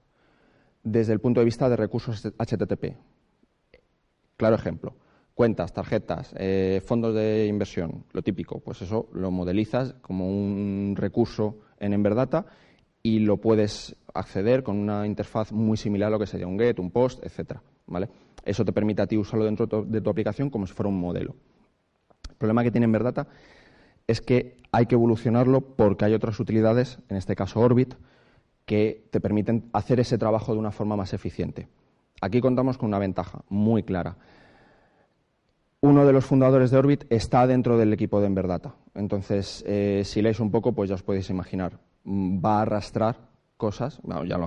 desde 0.83 1.13
el 1.13 1.19
punto 1.19 1.39
de 1.39 1.45
vista 1.45 1.69
de 1.69 1.75
recursos 1.75 2.21
HTTP. 2.37 2.95
Claro 4.37 4.55
ejemplo. 4.55 4.95
Cuentas, 5.33 5.73
tarjetas, 5.73 6.33
eh, 6.37 6.81
fondos 6.85 7.15
de 7.15 7.47
inversión, 7.47 8.05
lo 8.11 8.21
típico, 8.21 8.59
pues 8.59 8.83
eso 8.83 9.09
lo 9.13 9.31
modelizas 9.31 9.95
como 10.01 10.29
un 10.29 10.93
recurso 10.95 11.57
en 11.79 11.93
Emberdata 11.93 12.45
y 13.01 13.19
lo 13.19 13.37
puedes 13.37 13.95
acceder 14.13 14.61
con 14.61 14.77
una 14.77 15.07
interfaz 15.07 15.51
muy 15.51 15.75
similar 15.75 16.09
a 16.09 16.11
lo 16.11 16.19
que 16.19 16.27
sería 16.27 16.45
un 16.45 16.59
GET, 16.59 16.77
un 16.77 16.91
POST, 16.91 17.25
etcétera. 17.25 17.63
¿vale? 17.87 18.09
Eso 18.45 18.63
te 18.63 18.73
permite 18.73 19.01
a 19.01 19.07
ti 19.07 19.17
usarlo 19.17 19.45
dentro 19.45 19.65
de 19.65 20.01
tu 20.01 20.09
aplicación 20.09 20.49
como 20.49 20.67
si 20.67 20.73
fuera 20.73 20.89
un 20.89 20.99
modelo. 20.99 21.35
problema 22.37 22.63
que 22.63 22.71
tiene 22.71 22.85
Enverdata 22.85 23.27
es 24.05 24.21
que 24.21 24.57
hay 24.71 24.85
que 24.85 24.95
evolucionarlo 24.95 25.61
porque 25.61 26.05
hay 26.05 26.13
otras 26.13 26.39
utilidades, 26.39 26.99
en 27.09 27.17
este 27.17 27.35
caso 27.35 27.59
Orbit, 27.59 27.95
que 28.65 29.05
te 29.11 29.19
permiten 29.19 29.69
hacer 29.73 29.99
ese 29.99 30.17
trabajo 30.17 30.53
de 30.53 30.59
una 30.59 30.71
forma 30.71 30.95
más 30.95 31.13
eficiente. 31.13 31.67
Aquí 32.21 32.39
contamos 32.39 32.77
con 32.77 32.87
una 32.87 32.99
ventaja 32.99 33.43
muy 33.49 33.83
clara. 33.83 34.17
Uno 35.81 36.05
de 36.05 36.13
los 36.13 36.23
fundadores 36.23 36.71
de 36.71 36.77
Orbit 36.77 37.03
está 37.09 37.45
dentro 37.45 37.77
del 37.77 37.91
equipo 37.91 38.21
de 38.21 38.27
Enverdata. 38.27 38.75
Entonces, 38.95 39.63
eh, 39.67 40.03
si 40.05 40.21
leéis 40.21 40.39
un 40.39 40.49
poco, 40.49 40.71
pues 40.71 40.87
ya 40.89 40.95
os 40.95 41.03
podéis 41.03 41.29
imaginar. 41.29 41.79
Va 42.05 42.59
a 42.59 42.61
arrastrar 42.61 43.17
cosas, 43.57 44.01
ya 44.25 44.37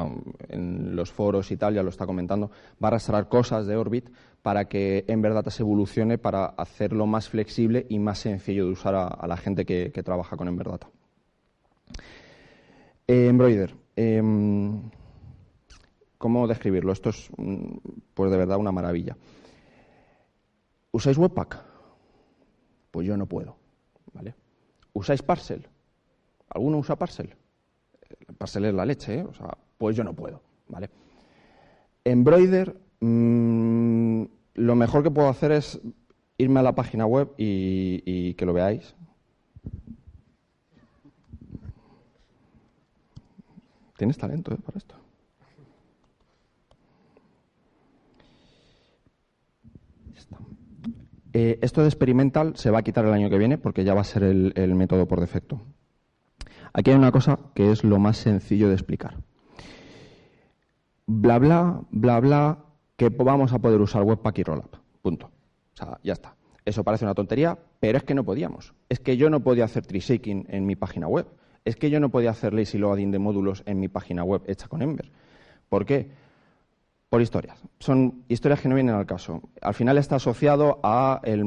en 0.48 0.96
los 0.96 1.10
foros 1.12 1.50
y 1.50 1.56
tal 1.56 1.74
ya 1.74 1.82
lo 1.82 1.90
está 1.90 2.06
comentando, 2.06 2.50
va 2.82 2.86
a 2.86 2.86
arrastrar 2.88 3.28
cosas 3.28 3.66
de 3.66 3.76
Orbit 3.76 4.10
para 4.42 4.66
que 4.66 5.04
Enverdata 5.08 5.50
se 5.50 5.62
evolucione 5.62 6.18
para 6.18 6.46
hacerlo 6.46 7.06
más 7.06 7.28
flexible 7.28 7.86
y 7.88 7.98
más 7.98 8.18
sencillo 8.18 8.66
de 8.66 8.72
usar 8.72 8.94
a, 8.94 9.26
la 9.26 9.36
gente 9.36 9.64
que, 9.64 9.90
trabaja 10.04 10.36
con 10.36 10.48
Enverdata. 10.48 10.88
Eh, 13.06 13.28
Embroider. 13.28 13.74
Em, 13.96 14.90
¿Cómo 16.18 16.46
describirlo? 16.46 16.92
Esto 16.92 17.10
es, 17.10 17.30
mm, 17.36 17.76
pues 18.14 18.30
de 18.30 18.36
verdad, 18.36 18.58
una 18.58 18.72
maravilla. 18.72 19.16
¿Usáis 20.92 21.18
Webpack? 21.18 21.62
Pues 22.90 23.06
yo 23.06 23.16
no 23.16 23.26
puedo. 23.26 23.56
¿vale? 24.12 24.34
¿Usáis 24.92 25.22
Parcel? 25.22 25.66
¿Alguno 26.48 26.78
usa 26.78 26.96
Parcel? 26.96 27.34
Parcel 28.38 28.64
es 28.64 28.74
la 28.74 28.86
leche, 28.86 29.18
¿eh? 29.18 29.22
O 29.22 29.34
sea, 29.34 29.56
pues 29.76 29.94
yo 29.94 30.04
no 30.04 30.14
puedo. 30.14 30.40
¿vale? 30.68 30.88
Embroider, 32.04 32.76
mm, 33.00 34.22
lo 34.54 34.74
mejor 34.74 35.02
que 35.02 35.10
puedo 35.10 35.28
hacer 35.28 35.52
es 35.52 35.80
irme 36.38 36.60
a 36.60 36.62
la 36.62 36.74
página 36.74 37.04
web 37.04 37.32
y 37.36 38.34
que 38.34 38.46
lo 38.46 38.52
veáis. 38.54 38.94
Tienes 43.96 44.18
talento 44.18 44.52
¿eh? 44.52 44.58
para 44.64 44.78
esto. 44.78 44.94
Eh, 51.38 51.58
esto 51.60 51.82
de 51.82 51.88
experimental 51.88 52.56
se 52.56 52.70
va 52.70 52.78
a 52.78 52.82
quitar 52.82 53.04
el 53.04 53.12
año 53.12 53.28
que 53.28 53.36
viene 53.36 53.58
porque 53.58 53.84
ya 53.84 53.92
va 53.92 54.00
a 54.00 54.04
ser 54.04 54.22
el, 54.22 54.74
método 54.74 55.06
por 55.06 55.20
defecto. 55.20 55.60
Aquí 56.72 56.90
hay 56.90 56.96
una 56.96 57.12
cosa 57.12 57.38
que 57.54 57.70
es 57.70 57.84
lo 57.84 57.98
más 57.98 58.16
sencillo 58.16 58.68
de 58.68 58.74
explicar. 58.74 59.18
Bla, 61.06 61.38
bla, 61.38 61.82
bla, 61.90 62.20
bla, 62.20 62.64
que 62.96 63.10
vamos 63.10 63.52
a 63.52 63.58
poder 63.58 63.82
usar 63.82 64.02
Webpack 64.02 64.38
y 64.38 64.42
Rollup. 64.44 64.76
Punto. 65.02 65.26
O 65.26 65.76
sea, 65.76 65.98
ya 66.02 66.14
está. 66.14 66.34
Eso 66.64 66.82
parece 66.82 67.04
una 67.04 67.14
tontería, 67.14 67.58
pero 67.80 67.98
es 67.98 68.04
que 68.04 68.14
no 68.14 68.24
podíamos. 68.24 68.72
Es 68.88 68.98
que 68.98 69.18
yo 69.18 69.28
no 69.28 69.40
podía 69.40 69.66
hacer 69.66 69.84
tree 69.84 70.00
shaking 70.00 70.46
en 70.48 70.64
mi 70.64 70.74
página 70.74 71.06
web 71.06 71.26
es 71.66 71.76
que 71.76 71.90
yo 71.90 72.00
no 72.00 72.08
podía 72.08 72.30
hacer 72.30 72.54
lazy 72.54 72.78
loading 72.78 73.10
de 73.10 73.18
módulos 73.18 73.62
en 73.66 73.80
mi 73.80 73.88
página 73.88 74.24
web 74.24 74.42
hecha 74.46 74.68
con 74.68 74.82
Ember. 74.82 75.10
¿Por 75.68 75.84
qué? 75.84 76.10
Por 77.10 77.20
historias. 77.20 77.58
Son 77.80 78.22
historias 78.28 78.60
que 78.60 78.68
no 78.68 78.76
vienen 78.76 78.94
al 78.94 79.04
caso. 79.04 79.42
Al 79.60 79.74
final 79.74 79.98
está 79.98 80.16
asociado 80.16 80.78
a 80.84 81.20
el 81.24 81.42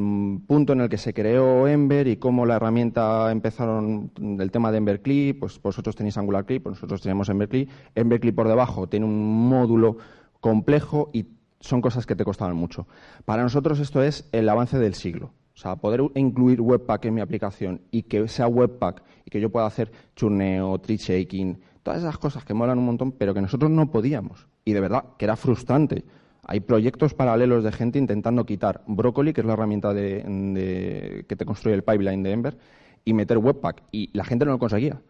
punto 0.45 0.73
en 0.73 0.81
el 0.81 0.89
que 0.89 0.97
se 0.97 1.13
creó 1.13 1.67
Ember 1.67 2.07
y 2.07 2.17
cómo 2.17 2.45
la 2.45 2.57
herramienta 2.57 3.31
empezaron 3.31 4.11
del 4.19 4.51
tema 4.51 4.71
de 4.71 4.77
Ember 4.77 5.01
Clip, 5.01 5.39
pues 5.39 5.61
vosotros 5.61 5.95
tenéis 5.95 6.17
Angular 6.17 6.45
Clip, 6.45 6.63
pues 6.63 6.75
nosotros 6.75 7.01
tenemos 7.01 7.29
Ember 7.29 7.47
Clip. 7.47 7.69
Ember 7.95 8.19
Clip 8.19 8.35
por 8.35 8.49
debajo 8.49 8.87
tiene 8.87 9.05
un 9.05 9.47
módulo 9.49 9.97
complejo 10.41 11.11
y 11.13 11.27
son 11.61 11.79
cosas 11.79 12.05
que 12.05 12.15
te 12.15 12.25
costaban 12.25 12.57
mucho. 12.57 12.87
Para 13.23 13.43
nosotros 13.43 13.79
esto 13.79 14.03
es 14.03 14.27
el 14.33 14.49
avance 14.49 14.77
del 14.77 14.95
siglo. 14.95 15.31
O 15.59 15.61
sea, 15.61 15.75
poder 15.75 16.01
incluir 16.15 16.61
Webpack 16.61 17.03
en 17.03 17.15
mi 17.15 17.19
aplicación 17.19 17.81
y 17.91 18.03
que 18.03 18.25
sea 18.29 18.47
Webpack 18.47 19.03
y 19.25 19.29
que 19.29 19.41
yo 19.41 19.49
pueda 19.49 19.65
hacer 19.65 19.91
churneo, 20.15 20.79
tree 20.79 20.95
shaking, 20.95 21.59
todas 21.83 21.99
esas 21.99 22.17
cosas 22.17 22.45
que 22.45 22.53
molan 22.53 22.79
un 22.79 22.85
montón, 22.85 23.11
pero 23.11 23.33
que 23.33 23.41
nosotros 23.41 23.69
no 23.69 23.91
podíamos. 23.91 24.47
Y 24.63 24.71
de 24.71 24.79
verdad, 24.79 25.03
que 25.17 25.25
era 25.25 25.35
frustrante. 25.35 26.05
Hay 26.47 26.61
proyectos 26.61 27.13
paralelos 27.13 27.61
de 27.65 27.73
gente 27.73 27.99
intentando 27.99 28.45
quitar 28.45 28.83
Broccoli, 28.87 29.33
que 29.33 29.41
es 29.41 29.47
la 29.47 29.51
herramienta 29.51 29.93
que 29.93 31.25
te 31.27 31.45
construye 31.45 31.75
el 31.75 31.83
pipeline 31.83 32.23
de 32.23 32.31
Ember, 32.31 32.57
y 33.03 33.13
meter 33.13 33.37
Webpack. 33.37 33.83
Y 33.91 34.17
la 34.17 34.23
gente 34.23 34.45
no 34.45 34.51
lo 34.51 34.59
conseguía. 34.59 35.01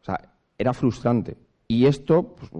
O 0.00 0.04
sea, 0.04 0.34
era 0.58 0.74
frustrante. 0.74 1.36
Y 1.68 1.86
esto, 1.86 2.36
pues, 2.36 2.50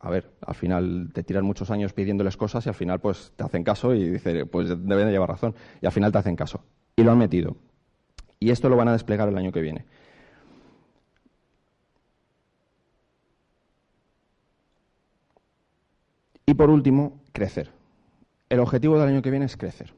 a 0.00 0.10
ver, 0.10 0.32
al 0.40 0.54
final 0.54 1.10
te 1.12 1.22
tiran 1.22 1.44
muchos 1.44 1.70
años 1.70 1.92
pidiéndoles 1.92 2.36
cosas 2.36 2.66
y 2.66 2.68
al 2.68 2.74
final 2.74 3.00
pues 3.00 3.32
te 3.36 3.44
hacen 3.44 3.62
caso 3.62 3.94
y 3.94 4.08
dicen, 4.08 4.48
pues 4.48 4.68
deben 4.68 5.06
de 5.06 5.12
llevar 5.12 5.28
razón. 5.28 5.54
Y 5.80 5.86
al 5.86 5.92
final 5.92 6.10
te 6.10 6.18
hacen 6.18 6.34
caso. 6.34 6.64
Y 6.96 7.04
lo 7.04 7.12
han 7.12 7.18
metido. 7.18 7.56
Y 8.40 8.50
esto 8.50 8.68
lo 8.68 8.76
van 8.76 8.88
a 8.88 8.92
desplegar 8.92 9.28
el 9.28 9.38
año 9.38 9.52
que 9.52 9.60
viene. 9.60 9.84
Y 16.46 16.54
por 16.54 16.70
último, 16.70 17.20
crecer. 17.32 17.70
El 18.48 18.58
objetivo 18.58 18.98
del 18.98 19.08
año 19.08 19.22
que 19.22 19.30
viene 19.30 19.46
es 19.46 19.56
crecer. 19.56 19.94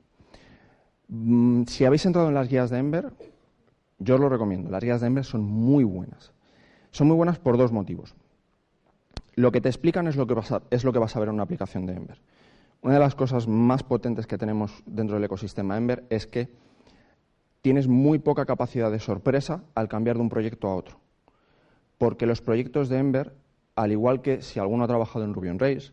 Mm, 1.08 1.64
si 1.64 1.84
habéis 1.86 2.04
entrado 2.04 2.28
en 2.28 2.34
las 2.34 2.48
guías 2.48 2.70
de 2.70 2.78
Ember, 2.78 3.12
yo 3.98 4.16
os 4.16 4.20
lo 4.20 4.28
recomiendo. 4.28 4.70
Las 4.70 4.84
guías 4.84 5.00
de 5.00 5.06
Ember 5.06 5.24
son 5.24 5.42
muy 5.42 5.84
buenas. 5.84 6.32
Son 6.90 7.08
muy 7.08 7.16
buenas 7.16 7.38
por 7.38 7.56
dos 7.56 7.72
motivos 7.72 8.14
lo 9.36 9.52
que 9.52 9.60
te 9.60 9.68
explican 9.68 10.08
es 10.08 10.16
lo 10.16 10.26
que, 10.26 10.34
vas 10.34 10.50
a, 10.50 10.62
es 10.70 10.82
lo 10.82 10.92
que 10.92 10.98
vas 10.98 11.14
a 11.14 11.20
ver 11.20 11.28
en 11.28 11.34
una 11.34 11.44
aplicación 11.44 11.86
de 11.86 11.92
Ember. 11.92 12.18
Una 12.80 12.94
de 12.94 13.00
las 13.00 13.14
cosas 13.14 13.46
más 13.46 13.82
potentes 13.82 14.26
que 14.26 14.38
tenemos 14.38 14.82
dentro 14.86 15.16
del 15.16 15.24
ecosistema 15.24 15.76
Ember 15.76 16.04
es 16.08 16.26
que 16.26 16.48
tienes 17.60 17.86
muy 17.86 18.18
poca 18.18 18.46
capacidad 18.46 18.90
de 18.90 18.98
sorpresa 18.98 19.62
al 19.74 19.88
cambiar 19.88 20.16
de 20.16 20.22
un 20.22 20.30
proyecto 20.30 20.68
a 20.68 20.74
otro. 20.74 21.00
Porque 21.98 22.26
los 22.26 22.40
proyectos 22.40 22.88
de 22.88 22.98
Ember, 22.98 23.34
al 23.74 23.92
igual 23.92 24.22
que 24.22 24.40
si 24.40 24.58
alguno 24.58 24.84
ha 24.84 24.88
trabajado 24.88 25.24
en 25.24 25.34
Ruby 25.34 25.48
on 25.48 25.58
Rails, 25.58 25.92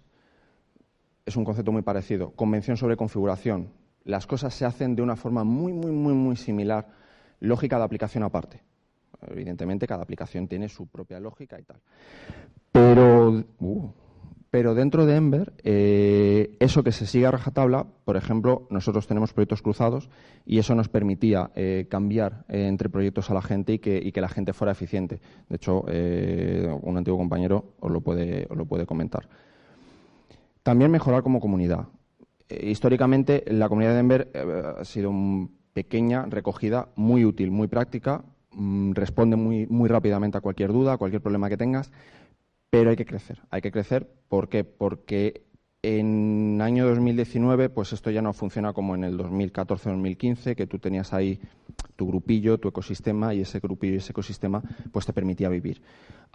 es 1.25 1.35
un 1.35 1.43
concepto 1.43 1.71
muy 1.71 1.81
parecido. 1.81 2.31
Convención 2.31 2.77
sobre 2.77 2.95
configuración. 2.95 3.71
Las 4.05 4.27
cosas 4.27 4.53
se 4.53 4.65
hacen 4.65 4.95
de 4.95 5.01
una 5.01 5.15
forma 5.15 5.43
muy, 5.43 5.73
muy, 5.73 5.91
muy, 5.91 6.13
muy 6.13 6.35
similar, 6.35 6.87
lógica 7.39 7.77
de 7.77 7.83
aplicación 7.83 8.23
aparte. 8.23 8.61
Evidentemente, 9.28 9.88
cada 9.88 10.03
aplicación 10.03 10.47
tiene 10.47 10.69
su 10.69 10.88
propia 10.88 11.19
lógica 11.19 11.59
y 11.59 11.63
tal. 11.63 11.78
Pero, 12.71 13.43
uh, 13.59 13.93
dentro 14.76 15.07
de 15.07 15.15
Ember, 15.15 15.53
eh, 15.63 16.55
eso 16.59 16.84
que 16.84 16.91
se 16.91 17.07
sigue 17.07 17.26
a 17.26 17.32
rajatabla, 17.32 17.88
por 18.05 18.17
ejemplo, 18.17 18.67
nosotros 18.69 19.07
tenemos 19.07 19.34
proyectos 19.34 19.63
cruzados 19.63 20.09
y 20.45 20.59
eso 20.59 20.76
nos 20.76 20.89
permitía 20.89 21.49
eh, 21.55 21.88
cambiar 21.89 22.45
eh, 22.49 22.67
entre 22.67 22.89
proyectos 22.89 23.32
a 23.32 23.34
la 23.34 23.41
gente 23.41 23.74
y 23.74 23.80
que, 23.80 24.21
la 24.21 24.30
gente 24.30 24.53
fuera 24.53 24.71
eficiente. 24.71 25.19
De 25.49 25.55
hecho, 25.55 25.82
un 25.82 26.97
antiguo 26.97 27.17
compañero 27.17 27.74
os 27.80 27.91
lo 27.91 28.01
puede, 28.01 28.45
os 28.49 28.55
lo 28.55 28.65
puede 28.65 28.86
comentar. 28.86 29.28
También 30.61 30.91
mejorar 30.91 31.24
como 31.24 31.39
comunidad. 31.39 31.88
históricamente, 32.47 33.43
la 33.47 33.67
comunidad 33.67 33.93
de 33.93 33.99
Ember 33.99 34.32
ha 34.80 34.86
sido 34.86 35.11
pequeña, 35.74 36.26
recogida, 36.28 36.89
muy 36.95 37.26
útil, 37.26 37.49
muy 37.49 37.67
práctica, 37.67 38.24
mm, 38.55 38.93
responde 38.93 39.35
muy, 39.35 39.67
muy 39.67 39.89
rápidamente 39.89 40.37
a 40.37 40.41
cualquier 40.41 40.71
duda, 40.71 40.93
a 40.93 40.97
cualquier 40.97 41.21
problema 41.21 41.49
que 41.49 41.57
tengas 41.57 41.91
pero 42.73 42.89
hay 42.89 42.95
que 42.95 43.05
crecer. 43.05 43.39
Hay 43.51 43.61
que 43.61 43.71
crecer, 43.71 44.09
¿por 44.29 44.49
qué? 44.49 44.63
Porque 44.63 45.43
en 45.83 46.59
año 46.59 46.87
2019, 46.87 47.69
pues 47.69 47.93
esto 47.93 48.09
ya 48.09 48.23
no 48.23 48.33
funciona 48.33 48.73
como 48.73 48.95
en 48.95 49.03
el 49.03 49.15
2014-2015, 49.15 50.55
que 50.55 50.65
tú 50.65 50.79
tenías 50.79 51.13
ahí 51.13 51.39
tu 51.95 52.07
grupillo, 52.07 52.57
tu 52.57 52.69
ecosistema, 52.69 53.35
y 53.35 53.41
ese 53.41 53.59
grupillo 53.59 53.93
y 53.93 53.97
ese 53.97 54.11
ecosistema 54.11 54.63
pues 54.91 55.05
te 55.05 55.13
permitía 55.13 55.49
vivir. 55.49 55.83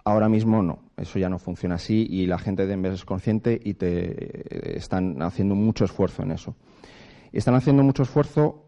Ahora 0.05 0.29
mismo 0.29 0.63
no, 0.63 0.79
eso 0.95 1.19
ya 1.19 1.27
no 1.27 1.39
funciona 1.39 1.75
así 1.75 2.07
y 2.09 2.25
la 2.25 2.39
gente 2.39 2.65
de 2.65 2.73
Ember 2.73 2.93
es 2.93 3.03
consciente 3.03 3.59
y 3.61 3.73
te 3.73 4.77
están 4.77 5.21
haciendo 5.21 5.55
mucho 5.55 5.83
esfuerzo 5.83 6.23
en 6.23 6.31
eso. 6.31 6.55
Están 7.33 7.55
haciendo 7.55 7.83
mucho 7.83 8.03
esfuerzo 8.03 8.63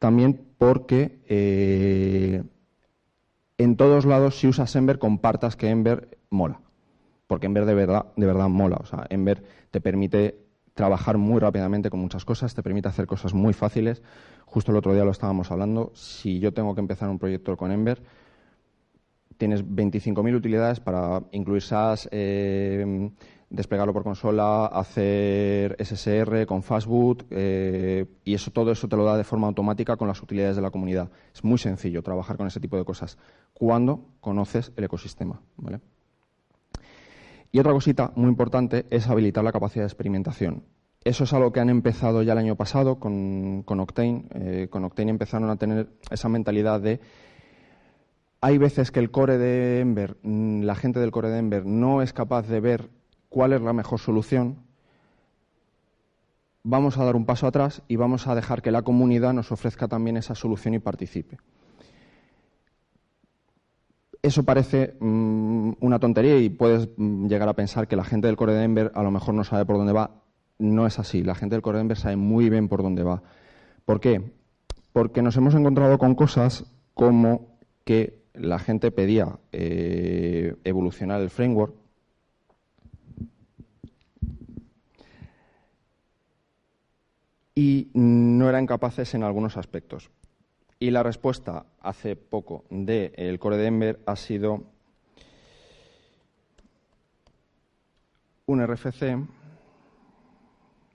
también 0.00 0.40
porque 0.58 1.20
eh, 1.28 2.42
en 3.58 3.76
todos 3.76 4.04
lados, 4.04 4.38
si 4.38 4.46
usas 4.48 4.74
Ember, 4.76 4.98
compartas 4.98 5.56
que 5.56 5.68
Ember 5.68 6.18
mola 6.30 6.60
porque 7.26 7.46
Ember 7.46 7.64
de 7.64 7.74
verdad, 7.74 8.06
de 8.16 8.26
verdad 8.26 8.48
mola. 8.48 8.76
O 8.80 8.86
sea, 8.86 9.06
Ember 9.10 9.42
te 9.70 9.80
permite 9.80 10.38
trabajar 10.74 11.18
muy 11.18 11.40
rápidamente 11.40 11.90
con 11.90 12.00
muchas 12.00 12.24
cosas, 12.24 12.54
te 12.54 12.62
permite 12.62 12.88
hacer 12.88 13.06
cosas 13.06 13.34
muy 13.34 13.52
fáciles. 13.52 14.02
Justo 14.44 14.72
el 14.72 14.78
otro 14.78 14.94
día 14.94 15.04
lo 15.04 15.10
estábamos 15.10 15.50
hablando. 15.50 15.92
Si 15.94 16.38
yo 16.40 16.52
tengo 16.52 16.74
que 16.74 16.80
empezar 16.80 17.08
un 17.08 17.18
proyecto 17.18 17.56
con 17.56 17.70
Ember, 17.70 18.02
tienes 19.36 19.64
25.000 19.64 20.34
utilidades 20.34 20.80
para 20.80 21.22
incluir 21.32 21.62
SaaS, 21.62 22.08
eh, 22.12 23.10
desplegarlo 23.50 23.92
por 23.92 24.02
consola, 24.02 24.66
hacer 24.66 25.76
SSR 25.78 26.46
con 26.46 26.62
Fastboot 26.62 27.26
eh, 27.30 28.06
y 28.24 28.34
eso 28.34 28.50
todo 28.50 28.72
eso 28.72 28.88
te 28.88 28.96
lo 28.96 29.04
da 29.04 29.16
de 29.16 29.24
forma 29.24 29.46
automática 29.46 29.96
con 29.96 30.08
las 30.08 30.22
utilidades 30.22 30.56
de 30.56 30.62
la 30.62 30.70
comunidad. 30.70 31.10
Es 31.34 31.44
muy 31.44 31.58
sencillo 31.58 32.02
trabajar 32.02 32.36
con 32.36 32.46
ese 32.46 32.60
tipo 32.60 32.76
de 32.76 32.84
cosas 32.84 33.18
cuando 33.52 34.06
conoces 34.20 34.72
el 34.76 34.84
ecosistema, 34.84 35.40
¿vale? 35.56 35.80
Y 37.52 37.60
otra 37.60 37.72
cosita 37.72 38.12
muy 38.16 38.28
importante 38.28 38.86
es 38.90 39.08
habilitar 39.08 39.44
la 39.44 39.52
capacidad 39.52 39.84
de 39.84 39.88
experimentación. 39.88 40.64
eso 41.04 41.24
es 41.24 41.32
algo 41.32 41.52
que 41.52 41.60
han 41.60 41.68
empezado 41.68 42.22
ya 42.22 42.32
el 42.32 42.38
año 42.38 42.56
pasado 42.56 42.98
con, 42.98 43.62
con 43.64 43.78
Octane. 43.78 44.24
Eh, 44.34 44.68
con 44.70 44.84
Octane 44.84 45.10
empezaron 45.10 45.50
a 45.50 45.56
tener 45.56 45.90
esa 46.10 46.28
mentalidad 46.28 46.80
de 46.80 47.00
hay 48.44 48.58
veces 48.58 48.90
que 48.90 49.00
el 49.00 49.10
core 49.10 49.38
de 49.38 49.80
Ember, 49.80 50.18
mm, 50.22 50.64
la 50.64 50.74
gente 50.74 51.00
del 51.00 51.10
core 51.10 51.30
de 51.30 51.38
Ember 51.38 51.64
no 51.64 52.02
es 52.02 52.12
capaz 52.12 52.46
de 52.46 52.60
ver 52.60 52.90
cuál 53.34 53.52
es 53.52 53.60
la 53.60 53.72
mejor 53.72 53.98
solución. 53.98 54.58
Vamos 56.62 56.98
a 56.98 57.04
dar 57.04 57.16
un 57.16 57.26
paso 57.26 57.48
atrás 57.48 57.82
y 57.88 57.96
vamos 57.96 58.28
a 58.28 58.36
dejar 58.36 58.62
que 58.62 58.70
la 58.70 58.82
comunidad 58.82 59.32
nos 59.32 59.50
ofrezca 59.50 59.88
también 59.88 60.16
esa 60.16 60.36
solución 60.36 60.74
y 60.74 60.78
participe. 60.78 61.38
Eso 64.22 64.44
parece 64.44 64.96
mm, 65.00 65.72
una 65.80 65.98
tontería 65.98 66.38
y 66.38 66.48
puedes 66.48 66.88
mm, 66.96 67.26
llegar 67.26 67.48
a 67.48 67.54
pensar 67.54 67.88
que 67.88 67.96
la 67.96 68.04
gente 68.04 68.28
del 68.28 68.36
core 68.36 68.54
de 68.54 68.62
Ember 68.62 68.92
a 68.94 69.02
lo 69.02 69.10
mejor 69.10 69.34
no 69.34 69.42
sabe 69.42 69.66
por 69.66 69.78
dónde 69.78 69.92
va. 69.92 70.22
No 70.60 70.86
es 70.86 71.00
así. 71.00 71.24
La 71.24 71.34
gente 71.34 71.56
del 71.56 71.62
core 71.62 71.78
de 71.78 71.82
Ember 71.82 71.98
sabe 71.98 72.14
muy 72.14 72.48
bien 72.50 72.68
por 72.68 72.84
dónde 72.84 73.02
va. 73.02 73.24
¿Por 73.84 73.98
qué? 73.98 74.30
Porque 74.92 75.22
nos 75.22 75.36
hemos 75.36 75.56
encontrado 75.56 75.98
con 75.98 76.14
cosas 76.14 76.72
como 76.94 77.58
que 77.84 78.22
la 78.32 78.60
gente 78.60 78.92
pedía 78.92 79.40
eh, 79.50 80.54
evolucionar 80.62 81.20
el 81.20 81.30
framework 81.30 81.83
y 87.54 87.90
no 87.94 88.48
eran 88.48 88.66
capaces 88.66 89.14
en 89.14 89.22
algunos 89.22 89.56
aspectos. 89.56 90.10
Y 90.78 90.90
la 90.90 91.02
respuesta 91.02 91.66
hace 91.80 92.16
poco 92.16 92.64
del 92.70 93.38
core 93.38 93.56
de 93.56 93.66
Ember 93.66 94.00
ha 94.06 94.16
sido 94.16 94.64
un 98.46 98.66
RFC. 98.66 99.16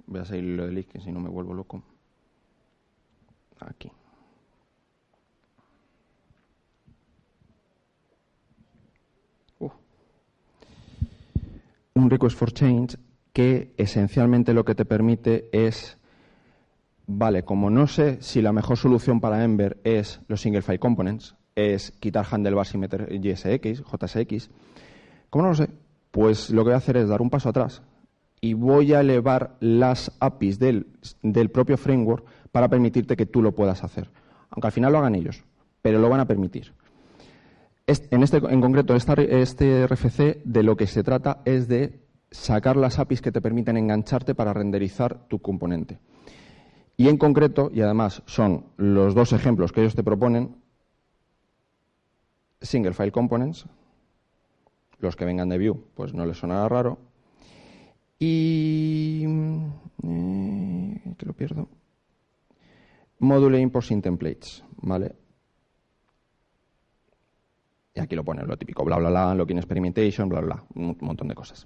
Voy 0.07 0.19
a 0.19 0.25
seguir 0.25 0.43
lo 0.45 0.67
del 0.67 0.85
que 0.85 0.99
si 0.99 1.11
no 1.11 1.19
me 1.19 1.29
vuelvo 1.29 1.53
loco. 1.53 1.81
Aquí. 3.59 3.91
un 11.99 12.09
request 12.09 12.37
for 12.37 12.51
change 12.51 12.97
que 13.33 13.73
esencialmente 13.77 14.53
lo 14.53 14.65
que 14.65 14.73
te 14.73 14.85
permite 14.85 15.49
es, 15.51 15.98
vale, 17.11 17.43
como 17.43 17.69
no 17.69 17.87
sé 17.87 18.17
si 18.21 18.41
la 18.41 18.53
mejor 18.53 18.77
solución 18.77 19.19
para 19.19 19.43
Ember 19.43 19.79
es 19.83 20.21
los 20.27 20.41
single 20.41 20.61
file 20.61 20.79
components, 20.79 21.35
es 21.55 21.91
quitar 21.99 22.25
handlebars 22.29 22.73
y 22.73 22.77
meter 22.77 23.09
JSX, 23.11 23.83
JSX, 23.83 24.49
como 25.29 25.43
no 25.43 25.49
lo 25.49 25.55
sé, 25.55 25.69
pues 26.11 26.49
lo 26.51 26.63
que 26.63 26.69
voy 26.69 26.73
a 26.75 26.77
hacer 26.77 26.97
es 26.97 27.09
dar 27.09 27.21
un 27.21 27.29
paso 27.29 27.49
atrás 27.49 27.81
y 28.41 28.53
voy 28.53 28.93
a 28.93 29.01
elevar 29.01 29.57
las 29.59 30.11
APIs 30.19 30.59
del, 30.59 30.85
propio 31.51 31.77
framework 31.77 32.25
para 32.51 32.69
permitirte 32.69 33.17
que 33.17 33.25
tú 33.25 33.41
lo 33.41 33.53
puedas 33.53 33.83
hacer. 33.83 34.09
Aunque 34.49 34.67
al 34.67 34.73
final 34.73 34.93
lo 34.93 34.99
hagan 34.99 35.15
ellos, 35.15 35.43
pero 35.81 35.99
lo 35.99 36.09
van 36.09 36.21
a 36.21 36.27
permitir 36.27 36.73
en, 38.11 38.23
este, 38.23 38.37
en 38.37 38.61
concreto, 38.61 38.95
este 38.95 39.87
RFC 39.87 40.43
de 40.43 40.63
lo 40.63 40.77
que 40.77 40.87
se 40.87 41.03
trata 41.03 41.41
es 41.45 41.67
de 41.67 41.99
sacar 42.31 42.77
las 42.77 42.99
APIs 42.99 43.21
que 43.21 43.31
te 43.31 43.41
permiten 43.41 43.77
engancharte 43.77 44.35
para 44.35 44.53
renderizar 44.53 45.27
tu 45.27 45.39
componente. 45.39 45.99
Y 46.99 47.07
en 47.07 47.15
concreto, 47.15 47.71
y 47.73 47.79
además 47.79 48.23
son 48.25 48.65
los 48.75 49.15
dos 49.15 49.31
ejemplos 49.31 49.71
que 49.71 49.79
ellos 49.79 49.95
te 49.95 50.03
proponen, 50.03 50.57
Single 52.59 52.91
File 52.91 53.13
Components, 53.13 53.67
los 54.99 55.15
que 55.15 55.23
vengan 55.23 55.47
de 55.47 55.57
Vue, 55.59 55.79
pues 55.95 56.13
no 56.13 56.25
les 56.25 56.37
sonará 56.37 56.67
raro, 56.67 56.97
y... 58.19 59.23
Eh, 60.03 61.15
que 61.17 61.25
lo 61.25 61.31
pierdo. 61.31 61.69
Module 63.19 63.61
Import 63.61 63.89
in 63.91 64.01
Templates, 64.01 64.65
¿vale? 64.81 65.15
Y 67.95 68.01
aquí 68.01 68.13
lo 68.13 68.25
ponen, 68.25 68.45
lo 68.45 68.57
típico, 68.57 68.83
bla, 68.83 68.97
bla, 68.97 69.09
bla, 69.09 69.35
login 69.35 69.57
experimentation, 69.57 70.27
bla, 70.27 70.41
bla, 70.41 70.65
un 70.75 70.97
montón 70.99 71.29
de 71.29 71.35
cosas. 71.35 71.65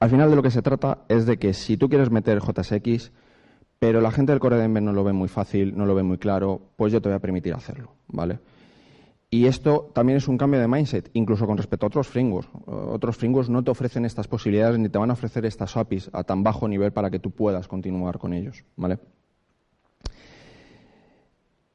Al 0.00 0.10
final 0.10 0.30
de 0.30 0.34
lo 0.34 0.42
que 0.42 0.50
se 0.50 0.62
trata 0.62 1.04
es 1.08 1.26
de 1.26 1.38
que 1.38 1.54
si 1.54 1.76
tú 1.76 1.88
quieres 1.88 2.10
meter 2.10 2.40
JSX, 2.40 3.12
pero 3.80 4.02
la 4.02 4.12
gente 4.12 4.30
del 4.30 4.40
Core 4.40 4.58
de 4.58 4.64
Ember 4.64 4.82
no 4.82 4.92
lo 4.92 5.02
ve 5.02 5.14
muy 5.14 5.28
fácil, 5.28 5.76
no 5.76 5.86
lo 5.86 5.94
ve 5.94 6.02
muy 6.02 6.18
claro, 6.18 6.60
pues 6.76 6.92
yo 6.92 7.00
te 7.00 7.08
voy 7.08 7.16
a 7.16 7.18
permitir 7.18 7.54
hacerlo, 7.54 7.94
¿vale? 8.08 8.38
Y 9.30 9.46
esto 9.46 9.90
también 9.94 10.18
es 10.18 10.28
un 10.28 10.36
cambio 10.36 10.60
de 10.60 10.68
mindset, 10.68 11.08
incluso 11.14 11.46
con 11.46 11.56
respecto 11.56 11.86
a 11.86 11.88
otros 11.88 12.08
frameworks. 12.08 12.50
Otros 12.66 13.16
frameworks 13.16 13.48
no 13.48 13.64
te 13.64 13.70
ofrecen 13.70 14.04
estas 14.04 14.28
posibilidades 14.28 14.78
ni 14.78 14.90
te 14.90 14.98
van 14.98 15.08
a 15.08 15.14
ofrecer 15.14 15.46
estas 15.46 15.76
APIs 15.76 16.10
a 16.12 16.24
tan 16.24 16.42
bajo 16.42 16.68
nivel 16.68 16.92
para 16.92 17.10
que 17.10 17.20
tú 17.20 17.30
puedas 17.30 17.68
continuar 17.68 18.18
con 18.18 18.34
ellos, 18.34 18.64
¿vale? 18.76 18.98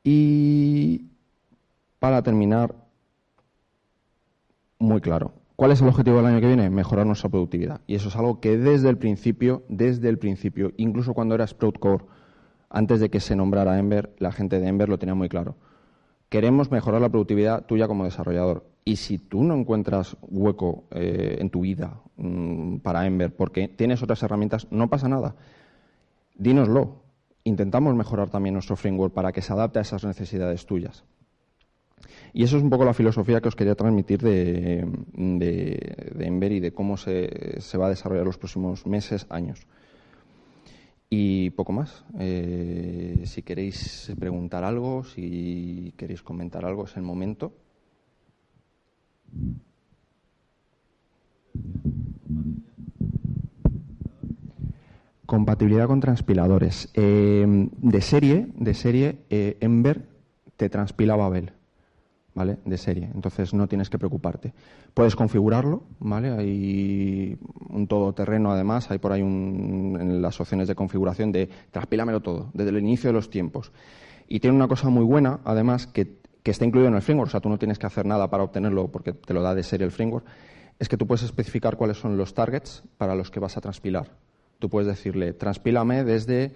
Y 0.03 1.08
para 1.97 2.22
terminar, 2.22 2.76
muy 4.78 5.01
claro. 5.01 5.32
¿Cuál 5.56 5.72
es 5.72 5.82
el 5.82 5.88
objetivo 5.88 6.18
del 6.18 6.26
año 6.26 6.41
que 6.41 6.47
viene? 6.47 6.70
Mejorar 6.70 7.06
nuestra 7.06 7.30
productividad. 7.30 7.80
Y 7.88 7.95
eso 7.95 8.10
es 8.10 8.16
algo 8.18 8.41
que 8.41 8.58
desde 8.58 8.89
el 8.89 8.97
principio, 8.97 9.64
desde 9.70 10.10
el 10.10 10.18
principio, 10.18 10.74
incluso 10.76 11.14
cuando 11.14 11.34
era 11.34 11.47
Sprout 11.47 11.80
Core, 11.80 12.06
antes 12.70 12.99
de 12.99 13.10
que 13.10 13.22
se 13.22 13.38
nombrara 13.38 13.80
Ember, 13.80 14.14
la 14.20 14.34
gente 14.34 14.60
de 14.60 14.68
Ember 14.68 14.89
lo 14.89 14.99
tenía 14.99 15.16
muy 15.16 15.30
claro. 15.30 15.56
Queremos 16.28 16.72
mejorar 16.72 17.01
la 17.01 17.08
productividad 17.08 17.66
tuya 17.66 17.88
como 17.88 18.03
desarrollador. 18.03 18.66
Y 18.84 18.97
si 18.97 19.18
tú 19.18 19.43
no 19.43 19.56
encuentras 19.56 20.18
hueco 20.22 20.84
eh, 20.91 21.38
en 21.39 21.49
tu 21.49 21.62
vida 21.62 22.01
mm, 22.18 22.80
para 22.80 23.06
Ember 23.06 23.34
porque 23.34 23.70
tienes 23.70 24.03
otras 24.03 24.22
herramientas, 24.24 24.68
no 24.72 24.89
pasa 24.89 25.08
nada. 25.08 25.36
Dínoslo. 26.36 27.03
Intentamos 27.45 27.95
mejorar 27.95 28.30
también 28.30 28.53
nuestro 28.53 28.76
framework 28.76 29.14
para 29.14 29.32
que 29.32 29.41
se 29.41 29.53
adapte 29.53 29.80
a 29.80 29.84
esas 29.84 30.03
necesidades 30.03 30.66
tuyas. 30.66 31.06
Y 32.36 32.43
eso 32.43 32.57
es 32.57 32.63
un 32.63 32.69
poco 32.69 32.83
la 32.83 32.93
filosofía 32.93 33.39
que 33.39 33.47
os 33.47 33.55
quería 33.55 33.75
transmitir 33.75 34.21
de, 34.21 34.86
Ember 36.19 36.51
y 36.51 36.59
de 36.59 36.73
cómo 36.73 36.97
se, 36.97 37.29
va 37.79 37.86
a 37.86 37.89
desarrollar 37.89 38.25
los 38.25 38.38
próximos 38.38 38.86
meses, 38.86 39.25
años. 39.29 39.65
Y 41.09 41.51
poco 41.51 41.71
más. 41.71 42.03
Eh, 42.19 43.21
si 43.23 43.41
queréis 43.41 44.11
preguntar 44.19 44.65
algo, 44.65 45.05
si 45.05 45.93
queréis 45.95 46.21
comentar 46.23 46.65
algo, 46.65 46.83
es 46.83 46.97
el 46.97 47.03
momento. 47.03 47.53
Compatibilidad 55.25 55.88
con 55.88 56.01
transpiladores. 56.01 56.89
Eh, 56.95 57.69
de 57.77 58.01
serie, 58.01 58.49
de 58.57 58.73
serie, 58.73 59.19
eh, 59.29 59.55
Ember 59.61 60.05
te 60.57 60.67
transpila 60.67 61.15
Babel. 61.15 61.53
¿Vale? 62.36 62.57
De 62.65 62.77
serie. 62.77 63.09
Entonces 63.15 63.53
no 63.53 63.67
tienes 63.67 63.89
que 63.89 63.97
preocuparte. 63.97 64.53
Puedes 64.93 65.15
configurarlo, 65.15 65.83
¿vale? 65.99 66.31
Hay 66.31 67.38
un 67.69 67.88
todoterreno 67.88 68.51
además, 68.51 68.91
hay 68.91 68.99
por 68.99 69.13
ahí 69.13 69.21
un, 69.21 69.97
en 69.99 70.21
las 70.21 70.39
opciones 70.39 70.67
de 70.67 70.75
configuración 70.75 71.31
de 71.31 71.49
transpílamelo 71.71 72.21
todo, 72.21 72.51
desde 72.53 72.69
el 72.69 72.79
inicio 72.79 73.09
de 73.09 73.13
los 73.13 73.29
tiempos. 73.29 73.71
Y 74.27 74.41
tiene 74.41 74.55
una 74.55 74.67
cosa 74.67 74.89
muy 74.89 75.05
buena, 75.05 75.39
además, 75.45 75.88
que, 75.88 76.17
que 76.43 76.51
está 76.51 76.65
incluido 76.65 76.89
en 76.89 76.95
el 76.95 77.01
framework, 77.01 77.29
o 77.29 77.31
sea, 77.31 77.39
tú 77.39 77.49
no 77.49 77.57
tienes 77.57 77.79
que 77.79 77.88
hacer 77.88 78.05
nada 78.05 78.29
para 78.29 78.43
obtenerlo 78.43 78.91
porque 78.91 79.13
te 79.13 79.33
lo 79.33 79.41
da 79.41 79.55
de 79.55 79.63
serie 79.63 79.86
el 79.86 79.91
framework, 79.91 80.25
es 80.77 80.89
que 80.89 80.97
tú 80.97 81.07
puedes 81.07 81.23
especificar 81.23 81.77
cuáles 81.77 81.97
son 81.97 82.17
los 82.17 82.33
targets 82.33 82.83
para 82.97 83.15
los 83.15 83.31
que 83.31 83.39
vas 83.39 83.55
a 83.55 83.61
transpilar. 83.61 84.11
Tú 84.59 84.69
puedes 84.69 84.88
decirle, 84.88 85.33
transpílame 85.33 86.03
desde 86.03 86.53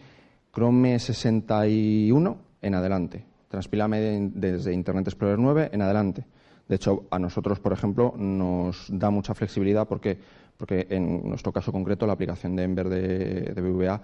Chrome 0.52 1.00
61 1.00 2.38
en 2.62 2.76
adelante 2.76 3.30
Transpílame 3.50 4.32
desde 4.34 4.74
Internet 4.74 5.08
Explorer 5.08 5.38
9 5.38 5.70
en 5.74 5.82
adelante. 5.82 6.26
De 6.68 6.76
hecho, 6.76 7.08
a 7.10 7.18
nosotros, 7.18 7.60
por 7.60 7.74
ejemplo, 7.74 8.14
nos 8.16 8.86
da 8.90 9.10
mucha 9.10 9.34
flexibilidad 9.34 9.88
porque, 9.88 10.20
porque 10.56 10.86
en 10.92 11.28
nuestro 11.28 11.52
caso 11.52 11.72
concreto 11.72 12.06
la 12.06 12.14
aplicación 12.14 12.56
de 12.56 12.64
Ember 12.64 12.90
de, 12.90 13.54
de 13.54 13.62
BVA 13.62 14.02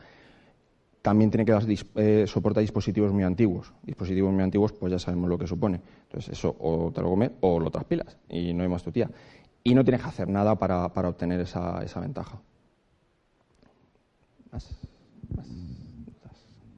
también 1.04 1.30
tiene 1.30 1.46
que 1.46 1.52
dar 1.52 1.64
eh, 1.70 2.26
soporte 2.28 2.62
dispositivos 2.62 3.14
muy 3.14 3.24
antiguos. 3.24 3.72
Dispositivos 3.84 4.34
muy 4.34 4.42
antiguos, 4.42 4.74
pues 4.74 4.92
ya 4.92 4.98
sabemos 4.98 5.30
lo 5.30 5.38
que 5.38 5.46
supone. 5.46 5.80
Entonces, 6.06 6.34
eso 6.36 6.56
o 6.60 6.92
te 6.92 7.04
lo 7.04 7.12
comes 7.12 7.30
o 7.42 7.60
lo 7.60 7.70
transpilas 7.70 8.18
y 8.28 8.52
no 8.56 8.64
hay 8.64 8.70
más 8.70 8.82
tu 8.82 8.92
tía. 8.92 9.12
Y 9.64 9.76
no 9.76 9.84
tienes 9.84 10.02
que 10.02 10.08
hacer 10.08 10.28
nada 10.28 10.56
para, 10.56 10.92
para 10.92 11.10
obtener 11.10 11.40
esa, 11.40 11.84
esa 11.84 12.00
ventaja. 12.00 12.42
¿Más? 14.52 14.68
¿Más? 15.36 15.48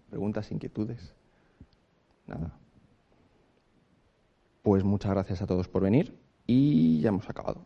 ¿Preguntas, 0.10 0.52
inquietudes? 0.52 1.17
Nada. 2.28 2.52
Pues 4.62 4.84
muchas 4.84 5.12
gracias 5.12 5.42
a 5.42 5.48
todos 5.48 5.68
por 5.68 5.84
venir 5.84 6.18
y 6.46 7.00
ya 7.02 7.10
hemos 7.10 7.30
acabado. 7.30 7.66